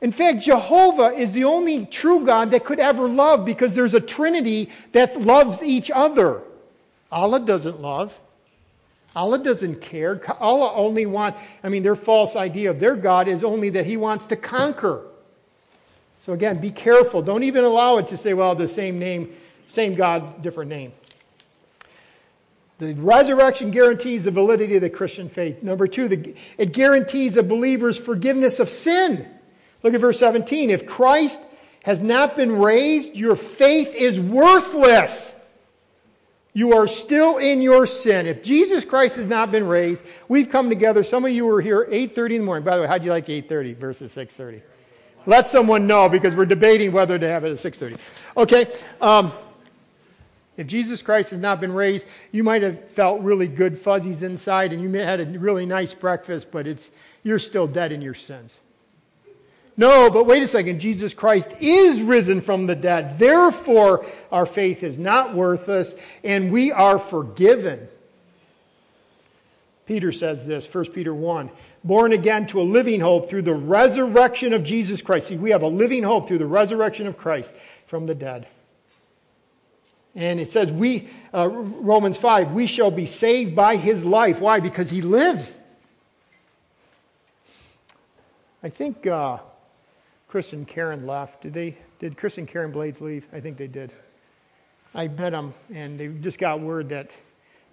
In 0.00 0.12
fact, 0.12 0.42
Jehovah 0.42 1.12
is 1.12 1.32
the 1.32 1.44
only 1.44 1.84
true 1.86 2.24
God 2.24 2.52
that 2.52 2.64
could 2.64 2.80
ever 2.80 3.08
love 3.08 3.44
because 3.44 3.74
there's 3.74 3.94
a 3.94 4.00
trinity 4.00 4.70
that 4.92 5.20
loves 5.20 5.62
each 5.62 5.90
other. 5.90 6.42
Allah 7.12 7.40
doesn't 7.40 7.80
love. 7.80 8.18
Allah 9.14 9.38
doesn't 9.38 9.80
care. 9.80 10.22
Allah 10.40 10.72
only 10.74 11.04
wants, 11.04 11.40
I 11.62 11.68
mean, 11.68 11.82
their 11.82 11.96
false 11.96 12.36
idea 12.36 12.70
of 12.70 12.80
their 12.80 12.96
God 12.96 13.28
is 13.28 13.44
only 13.44 13.70
that 13.70 13.84
He 13.84 13.96
wants 13.96 14.26
to 14.28 14.36
conquer. 14.36 15.04
So 16.20 16.32
again, 16.32 16.60
be 16.60 16.70
careful. 16.70 17.20
Don't 17.20 17.42
even 17.42 17.64
allow 17.64 17.98
it 17.98 18.08
to 18.08 18.16
say, 18.16 18.34
well, 18.34 18.54
the 18.54 18.68
same 18.68 18.98
name, 18.98 19.34
same 19.68 19.94
God, 19.94 20.42
different 20.42 20.70
name. 20.70 20.92
The 22.78 22.94
resurrection 22.94 23.70
guarantees 23.70 24.24
the 24.24 24.30
validity 24.30 24.76
of 24.76 24.82
the 24.82 24.88
Christian 24.88 25.28
faith. 25.28 25.62
Number 25.62 25.86
two, 25.86 26.08
the, 26.08 26.34
it 26.56 26.72
guarantees 26.72 27.36
a 27.36 27.42
believer's 27.42 27.98
forgiveness 27.98 28.58
of 28.58 28.70
sin. 28.70 29.28
Look 29.82 29.94
at 29.94 30.00
verse 30.00 30.18
17. 30.18 30.70
If 30.70 30.86
Christ 30.86 31.40
has 31.84 32.00
not 32.00 32.36
been 32.36 32.58
raised, 32.58 33.14
your 33.14 33.36
faith 33.36 33.94
is 33.94 34.20
worthless. 34.20 35.32
You 36.52 36.74
are 36.76 36.88
still 36.88 37.38
in 37.38 37.62
your 37.62 37.86
sin. 37.86 38.26
If 38.26 38.42
Jesus 38.42 38.84
Christ 38.84 39.16
has 39.16 39.26
not 39.26 39.52
been 39.52 39.66
raised, 39.66 40.04
we've 40.28 40.50
come 40.50 40.68
together. 40.68 41.02
Some 41.02 41.24
of 41.24 41.30
you 41.30 41.46
were 41.46 41.60
here 41.60 41.86
8:30 41.90 42.36
in 42.36 42.42
the 42.42 42.46
morning. 42.46 42.64
By 42.64 42.76
the 42.76 42.82
way, 42.82 42.88
how'd 42.88 43.04
you 43.04 43.10
like 43.10 43.28
8:30 43.28 43.74
versus 43.74 44.12
6:30? 44.12 44.62
Let 45.26 45.48
someone 45.48 45.86
know 45.86 46.08
because 46.08 46.34
we're 46.34 46.46
debating 46.46 46.92
whether 46.92 47.18
to 47.18 47.28
have 47.28 47.44
it 47.44 47.52
at 47.52 47.58
6:30. 47.58 47.96
Okay. 48.36 48.66
Um, 49.00 49.32
if 50.56 50.66
Jesus 50.66 51.00
Christ 51.02 51.30
has 51.30 51.38
not 51.38 51.60
been 51.60 51.72
raised, 51.72 52.04
you 52.32 52.42
might 52.42 52.62
have 52.62 52.88
felt 52.88 53.22
really 53.22 53.46
good 53.46 53.78
fuzzies 53.78 54.22
inside, 54.22 54.72
and 54.72 54.82
you 54.82 54.88
may 54.88 54.98
have 54.98 55.20
had 55.20 55.34
a 55.34 55.38
really 55.38 55.64
nice 55.64 55.94
breakfast, 55.94 56.48
but 56.50 56.66
it's 56.66 56.90
you're 57.22 57.38
still 57.38 57.66
dead 57.66 57.92
in 57.92 58.02
your 58.02 58.14
sins. 58.14 58.58
No, 59.76 60.10
but 60.10 60.26
wait 60.26 60.42
a 60.42 60.46
second. 60.46 60.78
Jesus 60.78 61.14
Christ 61.14 61.54
is 61.60 62.02
risen 62.02 62.40
from 62.40 62.66
the 62.66 62.74
dead. 62.74 63.18
Therefore, 63.18 64.04
our 64.30 64.46
faith 64.46 64.82
is 64.82 64.98
not 64.98 65.34
worthless 65.34 65.94
and 66.22 66.52
we 66.52 66.70
are 66.72 66.98
forgiven. 66.98 67.88
Peter 69.86 70.12
says 70.12 70.46
this, 70.46 70.72
1 70.72 70.86
Peter 70.86 71.14
1 71.14 71.50
born 71.82 72.12
again 72.12 72.46
to 72.46 72.60
a 72.60 72.62
living 72.62 73.00
hope 73.00 73.28
through 73.28 73.42
the 73.42 73.54
resurrection 73.54 74.52
of 74.52 74.62
Jesus 74.62 75.02
Christ. 75.02 75.28
See, 75.28 75.36
we 75.36 75.50
have 75.50 75.62
a 75.62 75.68
living 75.68 76.02
hope 76.02 76.28
through 76.28 76.38
the 76.38 76.46
resurrection 76.46 77.06
of 77.06 77.16
Christ 77.16 77.52
from 77.86 78.06
the 78.06 78.14
dead. 78.14 78.46
And 80.14 80.40
it 80.40 80.50
says, 80.50 80.72
we, 80.72 81.08
uh, 81.32 81.48
Romans 81.48 82.16
5, 82.16 82.52
we 82.52 82.66
shall 82.66 82.90
be 82.90 83.06
saved 83.06 83.54
by 83.54 83.76
his 83.76 84.04
life. 84.04 84.40
Why? 84.40 84.60
Because 84.60 84.90
he 84.90 85.02
lives. 85.02 85.56
I 88.62 88.68
think 88.68 89.06
uh, 89.06 89.38
Chris 90.30 90.52
and 90.52 90.64
Karen 90.64 91.08
left. 91.08 91.42
Did 91.42 91.54
they? 91.54 91.76
Did 91.98 92.16
Chris 92.16 92.38
and 92.38 92.46
Karen 92.46 92.70
Blades 92.70 93.00
leave? 93.00 93.26
I 93.32 93.40
think 93.40 93.56
they 93.56 93.66
did. 93.66 93.90
I 94.94 95.08
met 95.08 95.30
them, 95.30 95.52
and 95.74 95.98
they 95.98 96.06
just 96.06 96.38
got 96.38 96.60
word 96.60 96.88
that 96.90 97.10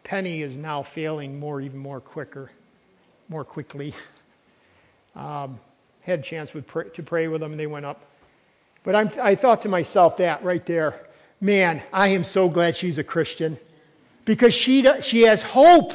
Penny 0.04 0.42
is 0.42 0.56
now 0.56 0.82
failing 0.82 1.40
more, 1.40 1.62
even 1.62 1.78
more 1.78 2.02
quicker, 2.02 2.52
more 3.30 3.46
quickly. 3.46 3.94
Um, 5.16 5.60
had 6.02 6.20
a 6.20 6.22
chance 6.22 6.52
to 6.52 6.62
pray 6.62 7.28
with 7.28 7.42
them, 7.42 7.50
and 7.50 7.60
they 7.60 7.66
went 7.66 7.88
up. 7.88 8.06
But 8.84 8.96
I'm, 8.96 9.10
I 9.20 9.34
thought 9.34 9.64
to 9.64 9.68
myself 9.68 10.18
that 10.18 10.44
right 10.44 10.64
there, 10.64 11.08
man, 11.42 11.82
I 11.92 12.10
am 12.10 12.24
so 12.24 12.48
glad 12.50 12.78
she's 12.78 13.00
a 13.00 13.04
Christian 13.04 13.58
because 14.26 14.54
she, 14.54 14.86
she 15.02 15.24
has 15.24 15.42
hope. 15.42 15.92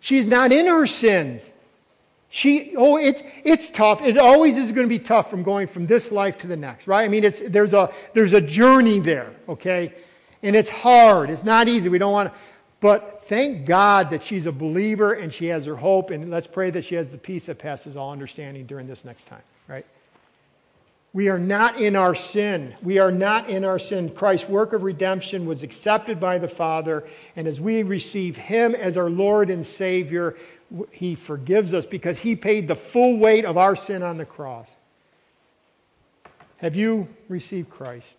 She's 0.00 0.26
not 0.26 0.52
in 0.52 0.66
her 0.66 0.86
sins. 0.86 1.50
She, 2.28 2.74
oh, 2.76 2.96
it's, 2.96 3.22
it's 3.44 3.70
tough. 3.70 4.02
It 4.02 4.18
always 4.18 4.56
is 4.56 4.72
going 4.72 4.86
to 4.86 4.88
be 4.88 4.98
tough 4.98 5.30
from 5.30 5.42
going 5.42 5.66
from 5.68 5.86
this 5.86 6.10
life 6.10 6.36
to 6.38 6.46
the 6.46 6.56
next, 6.56 6.86
right? 6.86 7.04
I 7.04 7.08
mean, 7.08 7.24
it's, 7.24 7.40
there's, 7.40 7.72
a, 7.72 7.92
there's 8.14 8.32
a 8.32 8.40
journey 8.40 8.98
there, 8.98 9.32
okay? 9.48 9.94
And 10.42 10.56
it's 10.56 10.68
hard. 10.68 11.30
It's 11.30 11.44
not 11.44 11.68
easy. 11.68 11.88
We 11.88 11.98
don't 11.98 12.12
want 12.12 12.32
to. 12.32 12.38
But 12.80 13.24
thank 13.24 13.64
God 13.64 14.10
that 14.10 14.22
she's 14.22 14.46
a 14.46 14.52
believer 14.52 15.14
and 15.14 15.32
she 15.32 15.46
has 15.46 15.64
her 15.64 15.76
hope. 15.76 16.10
And 16.10 16.30
let's 16.30 16.46
pray 16.46 16.70
that 16.70 16.84
she 16.84 16.94
has 16.94 17.08
the 17.08 17.18
peace 17.18 17.46
that 17.46 17.58
passes 17.58 17.96
all 17.96 18.12
understanding 18.12 18.66
during 18.66 18.86
this 18.86 19.04
next 19.04 19.24
time? 19.26 19.42
We 21.12 21.28
are 21.28 21.38
not 21.38 21.80
in 21.80 21.96
our 21.96 22.14
sin. 22.14 22.74
We 22.82 22.98
are 22.98 23.10
not 23.10 23.48
in 23.48 23.64
our 23.64 23.78
sin. 23.78 24.10
Christ's 24.10 24.48
work 24.48 24.74
of 24.74 24.82
redemption 24.82 25.46
was 25.46 25.62
accepted 25.62 26.20
by 26.20 26.38
the 26.38 26.48
Father. 26.48 27.04
And 27.36 27.46
as 27.46 27.60
we 27.60 27.82
receive 27.82 28.36
Him 28.36 28.74
as 28.74 28.98
our 28.98 29.08
Lord 29.08 29.48
and 29.48 29.64
Savior, 29.64 30.36
He 30.90 31.14
forgives 31.14 31.72
us 31.72 31.86
because 31.86 32.18
He 32.18 32.36
paid 32.36 32.68
the 32.68 32.76
full 32.76 33.16
weight 33.16 33.46
of 33.46 33.56
our 33.56 33.74
sin 33.74 34.02
on 34.02 34.18
the 34.18 34.26
cross. 34.26 34.74
Have 36.58 36.76
you 36.76 37.08
received 37.28 37.70
Christ? 37.70 38.16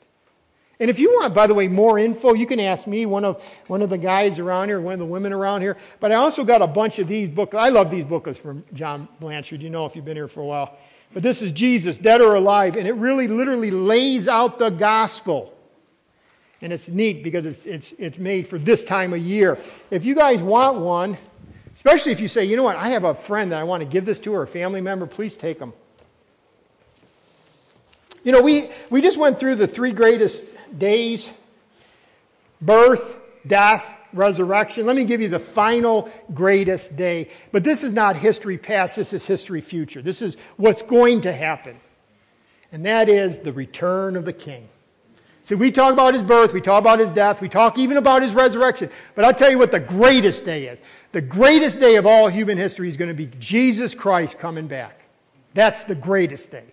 And 0.79 0.91
if 0.91 0.99
you 0.99 1.09
want, 1.09 1.33
by 1.33 1.47
the 1.47 1.55
way, 1.55 1.67
more 1.67 1.97
info, 1.97 2.33
you 2.33 2.45
can 2.45 2.59
ask 2.59 2.85
me, 2.85 3.07
one 3.07 3.25
of, 3.25 3.43
one 3.65 3.81
of 3.81 3.89
the 3.89 3.97
guys 3.97 4.37
around 4.37 4.67
here, 4.67 4.79
one 4.79 4.93
of 4.93 4.99
the 4.99 5.05
women 5.05 5.33
around 5.33 5.61
here. 5.61 5.75
But 5.99 6.11
I 6.11 6.15
also 6.15 6.43
got 6.43 6.61
a 6.61 6.67
bunch 6.67 6.99
of 6.99 7.07
these 7.07 7.29
books. 7.29 7.55
I 7.55 7.69
love 7.69 7.89
these 7.89 8.05
books 8.05 8.37
from 8.37 8.63
John 8.73 9.07
Blanchard. 9.19 9.63
You 9.63 9.71
know 9.71 9.87
if 9.87 9.95
you've 9.95 10.05
been 10.05 10.17
here 10.17 10.27
for 10.27 10.41
a 10.41 10.45
while. 10.45 10.77
But 11.13 11.23
this 11.23 11.41
is 11.41 11.51
Jesus, 11.51 11.97
dead 11.97 12.21
or 12.21 12.35
alive. 12.35 12.75
And 12.75 12.87
it 12.87 12.93
really 12.93 13.27
literally 13.27 13.71
lays 13.71 14.27
out 14.27 14.59
the 14.59 14.69
gospel. 14.69 15.53
And 16.61 16.73
it's 16.73 16.89
neat 16.89 17.23
because 17.23 17.45
it's, 17.45 17.65
it's, 17.65 17.93
it's 17.97 18.17
made 18.17 18.47
for 18.47 18.57
this 18.57 18.83
time 18.83 19.13
of 19.13 19.19
year. 19.19 19.57
If 19.91 20.05
you 20.05 20.15
guys 20.15 20.41
want 20.41 20.79
one, 20.79 21.17
especially 21.75 22.11
if 22.11 22.19
you 22.19 22.27
say, 22.27 22.45
you 22.45 22.55
know 22.55 22.63
what, 22.63 22.75
I 22.75 22.89
have 22.89 23.03
a 23.03 23.13
friend 23.13 23.51
that 23.51 23.59
I 23.59 23.63
want 23.63 23.81
to 23.81 23.89
give 23.89 24.05
this 24.05 24.19
to 24.19 24.33
or 24.33 24.43
a 24.43 24.47
family 24.47 24.81
member, 24.81 25.05
please 25.05 25.37
take 25.37 25.59
them. 25.59 25.73
You 28.23 28.31
know, 28.31 28.41
we, 28.41 28.69
we 28.89 29.01
just 29.01 29.17
went 29.17 29.39
through 29.39 29.55
the 29.55 29.67
three 29.67 29.91
greatest 29.91 30.45
days 30.77 31.29
birth, 32.59 33.15
death, 33.45 33.96
resurrection. 34.17 34.85
Let 34.85 34.95
me 34.95 35.03
give 35.03 35.21
you 35.21 35.29
the 35.29 35.39
final 35.39 36.09
greatest 36.33 36.95
day. 36.95 37.29
But 37.51 37.63
this 37.63 37.83
is 37.83 37.93
not 37.93 38.15
history 38.15 38.57
past, 38.57 38.95
this 38.95 39.13
is 39.13 39.25
history 39.25 39.61
future. 39.61 40.01
This 40.01 40.21
is 40.21 40.35
what's 40.57 40.81
going 40.81 41.21
to 41.21 41.31
happen. 41.31 41.79
And 42.71 42.85
that 42.85 43.07
is 43.09 43.37
the 43.37 43.53
return 43.53 44.15
of 44.17 44.25
the 44.25 44.33
king. 44.33 44.69
See, 45.43 45.55
we 45.55 45.71
talk 45.71 45.93
about 45.93 46.13
his 46.13 46.23
birth, 46.23 46.51
we 46.51 46.59
talk 46.59 46.81
about 46.81 46.99
his 46.99 47.13
death, 47.13 47.39
we 47.39 47.47
talk 47.47 47.77
even 47.77 47.95
about 47.95 48.21
his 48.21 48.33
resurrection. 48.33 48.89
But 49.15 49.23
I'll 49.23 49.33
tell 49.33 49.49
you 49.49 49.57
what 49.57 49.71
the 49.71 49.79
greatest 49.79 50.43
day 50.43 50.67
is. 50.67 50.81
The 51.13 51.21
greatest 51.21 51.79
day 51.79 51.95
of 51.95 52.05
all 52.05 52.27
human 52.27 52.57
history 52.57 52.89
is 52.89 52.97
going 52.97 53.07
to 53.07 53.13
be 53.13 53.27
Jesus 53.39 53.95
Christ 53.95 54.39
coming 54.39 54.67
back. 54.67 54.99
That's 55.53 55.85
the 55.85 55.95
greatest 55.95 56.51
day. 56.51 56.65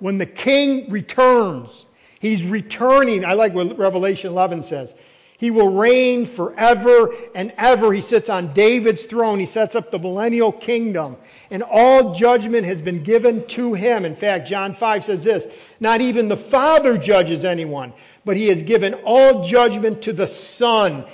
When 0.00 0.18
the 0.18 0.26
king 0.26 0.90
returns, 0.90 1.86
he's 2.18 2.44
returning. 2.44 3.24
I 3.24 3.34
like 3.34 3.54
what 3.54 3.78
Revelation 3.78 4.30
11 4.30 4.64
says. 4.64 4.96
He 5.38 5.52
will 5.52 5.72
reign 5.72 6.26
forever 6.26 7.14
and 7.32 7.52
ever. 7.56 7.92
He 7.92 8.00
sits 8.00 8.28
on 8.28 8.52
David's 8.52 9.04
throne. 9.04 9.38
He 9.38 9.46
sets 9.46 9.76
up 9.76 9.92
the 9.92 9.98
millennial 9.98 10.50
kingdom. 10.50 11.16
And 11.52 11.62
all 11.62 12.12
judgment 12.12 12.66
has 12.66 12.82
been 12.82 13.04
given 13.04 13.46
to 13.46 13.72
him. 13.72 14.04
In 14.04 14.16
fact, 14.16 14.48
John 14.48 14.74
5 14.74 15.04
says 15.04 15.22
this 15.22 15.46
Not 15.78 16.00
even 16.00 16.26
the 16.26 16.36
Father 16.36 16.98
judges 16.98 17.44
anyone, 17.44 17.92
but 18.24 18.36
he 18.36 18.48
has 18.48 18.64
given 18.64 18.94
all 19.04 19.44
judgment 19.44 20.02
to 20.02 20.12
the 20.12 20.26
Son. 20.26 21.04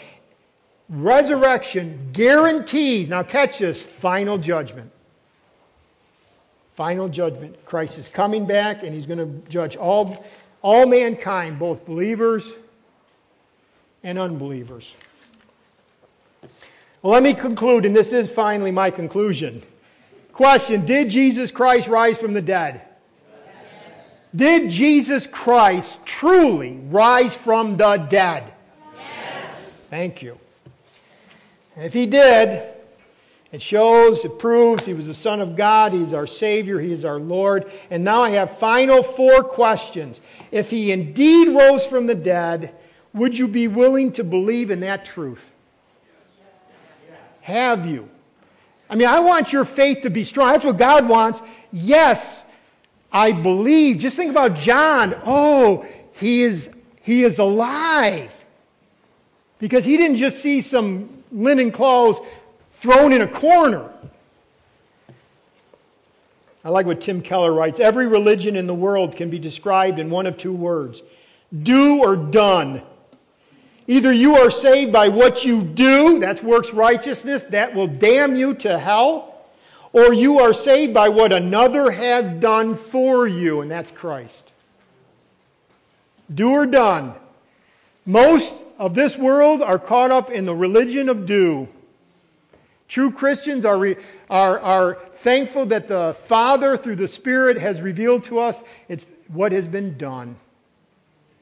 Resurrection 0.89 2.09
guarantees, 2.15 3.11
now 3.11 3.23
catch 3.23 3.59
this, 3.59 3.83
final 3.83 4.39
judgment. 4.39 4.91
Final 6.77 7.11
judgment. 7.11 7.63
Christ 7.67 7.99
is 7.99 8.09
coming 8.09 8.47
back 8.47 8.83
and 8.85 8.95
he's 8.95 9.07
going 9.07 9.19
to 9.19 9.51
judge 9.51 9.77
all, 9.77 10.25
all 10.63 10.87
mankind, 10.87 11.59
both 11.59 11.85
believers 11.85 12.51
and 14.05 14.19
unbelievers. 14.19 14.93
Well, 17.03 17.13
let 17.13 17.23
me 17.23 17.35
conclude, 17.35 17.85
and 17.85 17.97
this 17.97 18.13
is 18.13 18.31
finally 18.31 18.71
my 18.71 18.91
conclusion. 18.91 19.63
Question 20.33 20.87
Did 20.87 21.11
Jesus 21.11 21.51
Christ 21.51 21.89
rise 21.89 22.19
from 22.19 22.35
the 22.35 22.43
dead? 22.43 22.83
Yes. 22.83 23.67
Did 24.35 24.71
Jesus 24.71 25.27
Christ 25.27 25.99
truly 26.05 26.79
rise 26.89 27.35
from 27.35 27.77
the 27.77 27.97
dead? 27.97 28.53
Yes. 28.97 29.57
Thank 29.91 30.23
you. 30.23 30.39
if 31.77 31.93
he 31.93 32.07
did, 32.07 32.69
it 33.53 33.63
shows, 33.63 34.25
it 34.25 34.39
proves 34.39 34.85
he 34.85 34.95
was 34.95 35.07
the 35.07 35.15
Son 35.15 35.41
of 35.41 35.57
God, 35.57 35.93
he's 35.93 36.13
our 36.13 36.27
Savior, 36.27 36.81
he 36.81 36.93
is 36.93 37.05
our 37.05 37.21
Lord. 37.21 37.71
And 37.91 38.03
now 38.03 38.23
I 38.23 38.31
have 38.31 38.59
final 38.59 39.03
four 39.03 39.45
questions. 39.45 40.21
If 40.51 40.71
he 40.71 40.91
indeed 40.91 41.49
rose 41.49 41.87
from 41.87 42.07
the 42.07 42.17
dead, 42.17 42.75
would 43.15 43.39
you 43.39 43.49
be 43.49 43.69
willing 43.69 44.13
to 44.13 44.25
believe 44.25 44.71
in 44.71 44.81
that 44.81 45.05
truth? 45.05 45.53
Have 47.43 47.87
you? 47.87 48.09
I 48.91 48.97
mean, 48.97 49.09
I 49.09 49.21
want 49.21 49.53
your 49.53 49.65
faith 49.65 50.03
to 50.03 50.11
be 50.11 50.25
strong. 50.25 50.53
That's 50.53 50.65
what 50.65 50.77
God 50.77 51.09
wants. 51.09 51.41
Yes, 51.73 52.41
I 53.13 53.33
believe. 53.33 53.99
Just 53.99 54.17
think 54.17 54.31
about 54.31 54.57
John. 54.57 55.15
Oh, 55.25 55.87
he 56.13 56.43
is, 56.43 56.69
he 57.03 57.23
is 57.23 57.39
alive. 57.39 58.33
Because 59.59 59.85
he 59.85 59.97
didn't 59.97 60.17
just 60.17 60.41
see 60.41 60.61
some 60.61 61.23
linen 61.31 61.71
clothes 61.71 62.19
thrown 62.75 63.13
in 63.13 63.23
a 63.23 63.29
corner. 63.29 63.91
I 66.65 66.71
like 66.71 66.87
what 66.87 67.01
Tim 67.01 67.21
Keller 67.21 67.53
writes 67.53 67.79
Every 67.79 68.07
religion 68.07 68.57
in 68.57 68.67
the 68.67 68.75
world 68.75 69.17
can 69.17 69.31
be 69.31 69.39
described 69.39 69.99
in 69.99 70.11
one 70.11 70.27
of 70.27 70.37
two 70.37 70.53
words 70.53 71.03
do 71.63 72.01
or 72.03 72.17
done. 72.17 72.83
Either 73.87 74.13
you 74.13 74.37
are 74.37 74.51
saved 74.51 74.93
by 74.93 75.09
what 75.09 75.45
you 75.45 75.63
do, 75.63 76.19
that's 76.19 76.43
works 76.43 76.73
righteousness, 76.73 77.45
that 77.45 77.75
will 77.75 77.87
damn 77.87 78.35
you 78.35 78.55
to 78.55 78.79
hell, 78.79 79.45
or 79.93 80.13
you 80.13 80.41
are 80.41 80.55
saved 80.55 80.95
by 80.95 81.09
what 81.09 81.33
another 81.33 81.91
has 81.91 82.33
done 82.35 82.75
for 82.75 83.29
you, 83.29 83.61
and 83.61 83.71
that's 83.71 83.91
Christ. 83.91 84.53
Do 86.35 86.51
or 86.51 86.67
done. 86.67 87.15
Most 88.07 88.55
of 88.79 88.95
this 88.95 89.19
world 89.19 89.63
are 89.63 89.79
caught 89.79 90.11
up 90.11 90.31
in 90.31 90.47
the 90.47 90.55
religion 90.55 91.09
of 91.09 91.27
do. 91.27 91.69
True 92.89 93.11
Christians 93.11 93.65
are, 93.65 93.79
re, 93.79 93.97
are, 94.31 94.59
are 94.61 94.95
thankful 95.17 95.67
that 95.67 95.89
the 95.89 96.17
Father, 96.25 96.77
through 96.77 96.97
the 96.97 97.09
Spirit, 97.09 97.59
has 97.59 97.83
revealed 97.83 98.25
to 98.25 98.39
us 98.39 98.63
it's 98.89 99.05
what 99.29 99.53
has 99.53 99.67
been 99.67 99.97
done. 99.97 100.37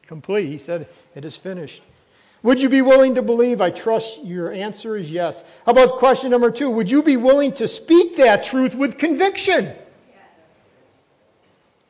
Complete. 0.07 0.47
He 0.47 0.59
said, 0.59 0.89
It 1.15 1.25
is 1.25 1.37
finished. 1.37 1.83
Would 2.43 2.61
you 2.61 2.69
be 2.69 2.83
willing 2.83 3.15
to 3.15 3.23
believe? 3.23 3.61
I 3.61 3.71
trust 3.71 4.23
your 4.25 4.53
answer 4.53 4.97
is 4.97 5.11
yes. 5.11 5.45
How 5.65 5.73
about 5.73 5.99
question 5.99 6.31
number 6.31 6.51
two? 6.51 6.71
Would 6.71 6.91
you 6.91 7.03
be 7.03 7.17
willing 7.17 7.53
to 7.55 7.69
speak 7.69 8.17
that 8.17 8.45
truth 8.45 8.75
with 8.75 8.99
conviction? 8.99 9.75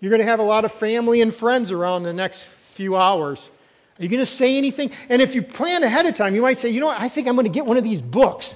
You're 0.00 0.10
going 0.10 0.20
to 0.20 0.26
have 0.26 0.40
a 0.40 0.44
lot 0.44 0.64
of 0.64 0.72
family 0.72 1.22
and 1.22 1.34
friends 1.34 1.70
around 1.70 2.02
the 2.02 2.12
next 2.12 2.44
few 2.74 2.96
hours. 2.96 3.50
Are 3.98 4.02
you 4.02 4.08
going 4.08 4.20
to 4.20 4.26
say 4.26 4.58
anything? 4.58 4.90
And 5.08 5.22
if 5.22 5.34
you 5.34 5.42
plan 5.42 5.84
ahead 5.84 6.06
of 6.06 6.16
time, 6.16 6.34
you 6.34 6.42
might 6.42 6.58
say, 6.58 6.70
you 6.70 6.80
know 6.80 6.86
what, 6.86 7.00
I 7.00 7.08
think 7.08 7.28
I'm 7.28 7.34
going 7.34 7.46
to 7.46 7.52
get 7.52 7.64
one 7.64 7.76
of 7.76 7.84
these 7.84 8.02
books. 8.02 8.54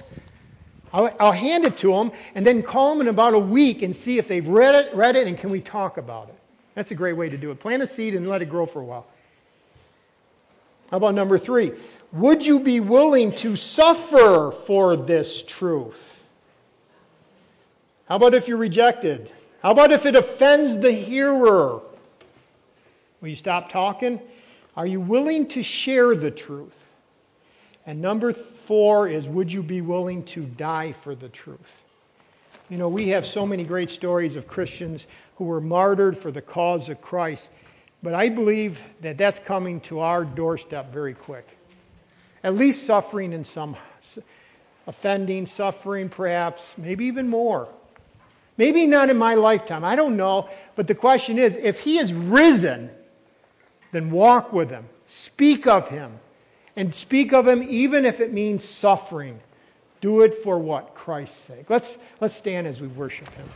I'll, 0.92 1.14
I'll 1.20 1.32
hand 1.32 1.64
it 1.64 1.78
to 1.78 1.92
them 1.92 2.10
and 2.34 2.46
then 2.46 2.62
call 2.62 2.90
them 2.90 3.02
in 3.02 3.08
about 3.08 3.34
a 3.34 3.38
week 3.38 3.82
and 3.82 3.94
see 3.94 4.18
if 4.18 4.28
they've 4.28 4.46
read 4.46 4.74
it, 4.74 4.94
read 4.94 5.14
it, 5.14 5.26
and 5.26 5.38
can 5.38 5.50
we 5.50 5.60
talk 5.60 5.98
about 5.98 6.28
it. 6.28 6.34
That's 6.74 6.90
a 6.90 6.94
great 6.94 7.14
way 7.14 7.28
to 7.28 7.38
do 7.38 7.50
it. 7.50 7.60
Plant 7.60 7.82
a 7.82 7.86
seed 7.86 8.14
and 8.14 8.28
let 8.28 8.42
it 8.42 8.46
grow 8.46 8.66
for 8.66 8.80
a 8.80 8.84
while. 8.84 9.06
How 10.90 10.98
about 10.98 11.14
number 11.14 11.38
three? 11.38 11.72
Would 12.12 12.44
you 12.44 12.60
be 12.60 12.80
willing 12.80 13.32
to 13.36 13.56
suffer 13.56 14.52
for 14.66 14.96
this 14.96 15.42
truth? 15.42 16.22
How 18.08 18.16
about 18.16 18.34
if 18.34 18.46
you're 18.46 18.56
rejected? 18.56 19.32
How 19.62 19.72
about 19.72 19.90
if 19.90 20.06
it 20.06 20.14
offends 20.14 20.78
the 20.78 20.92
hearer? 20.92 21.80
Will 23.20 23.28
you 23.28 23.36
stop 23.36 23.70
talking? 23.70 24.20
Are 24.76 24.86
you 24.86 25.00
willing 25.00 25.48
to 25.48 25.62
share 25.62 26.14
the 26.14 26.30
truth? 26.30 26.76
And 27.86 28.00
number 28.00 28.32
four 28.32 29.08
is 29.08 29.26
would 29.26 29.52
you 29.52 29.62
be 29.62 29.80
willing 29.80 30.22
to 30.24 30.44
die 30.44 30.92
for 30.92 31.14
the 31.14 31.28
truth? 31.28 31.82
You 32.68 32.78
know, 32.78 32.88
we 32.88 33.08
have 33.10 33.26
so 33.26 33.46
many 33.46 33.64
great 33.64 33.90
stories 33.90 34.36
of 34.36 34.46
Christians 34.46 35.06
who 35.36 35.44
were 35.44 35.60
martyred 35.60 36.18
for 36.18 36.30
the 36.30 36.42
cause 36.42 36.88
of 36.88 37.00
Christ. 37.00 37.50
But 38.02 38.14
I 38.14 38.28
believe 38.28 38.80
that 39.00 39.18
that's 39.18 39.38
coming 39.38 39.80
to 39.82 40.00
our 40.00 40.24
doorstep 40.24 40.92
very 40.92 41.14
quick. 41.14 41.46
At 42.44 42.54
least 42.54 42.86
suffering 42.86 43.32
in 43.32 43.44
some, 43.44 43.76
offending, 44.86 45.46
suffering 45.46 46.08
perhaps, 46.08 46.62
maybe 46.76 47.06
even 47.06 47.28
more. 47.28 47.68
Maybe 48.58 48.86
not 48.86 49.10
in 49.10 49.18
my 49.18 49.34
lifetime, 49.34 49.84
I 49.84 49.96
don't 49.96 50.16
know. 50.16 50.48
But 50.76 50.86
the 50.86 50.94
question 50.94 51.38
is 51.38 51.56
if 51.56 51.80
he 51.80 51.98
is 51.98 52.12
risen, 52.12 52.90
then 53.92 54.10
walk 54.10 54.52
with 54.52 54.70
him. 54.70 54.88
Speak 55.06 55.66
of 55.66 55.88
him. 55.88 56.18
And 56.76 56.94
speak 56.94 57.32
of 57.32 57.48
him 57.48 57.64
even 57.68 58.04
if 58.04 58.20
it 58.20 58.32
means 58.32 58.64
suffering. 58.64 59.40
Do 60.00 60.20
it 60.20 60.34
for 60.34 60.58
what? 60.58 60.94
Christ's 60.94 61.38
sake. 61.46 61.70
Let's, 61.70 61.96
let's 62.20 62.34
stand 62.34 62.66
as 62.66 62.80
we 62.80 62.88
worship 62.88 63.32
him. 63.34 63.48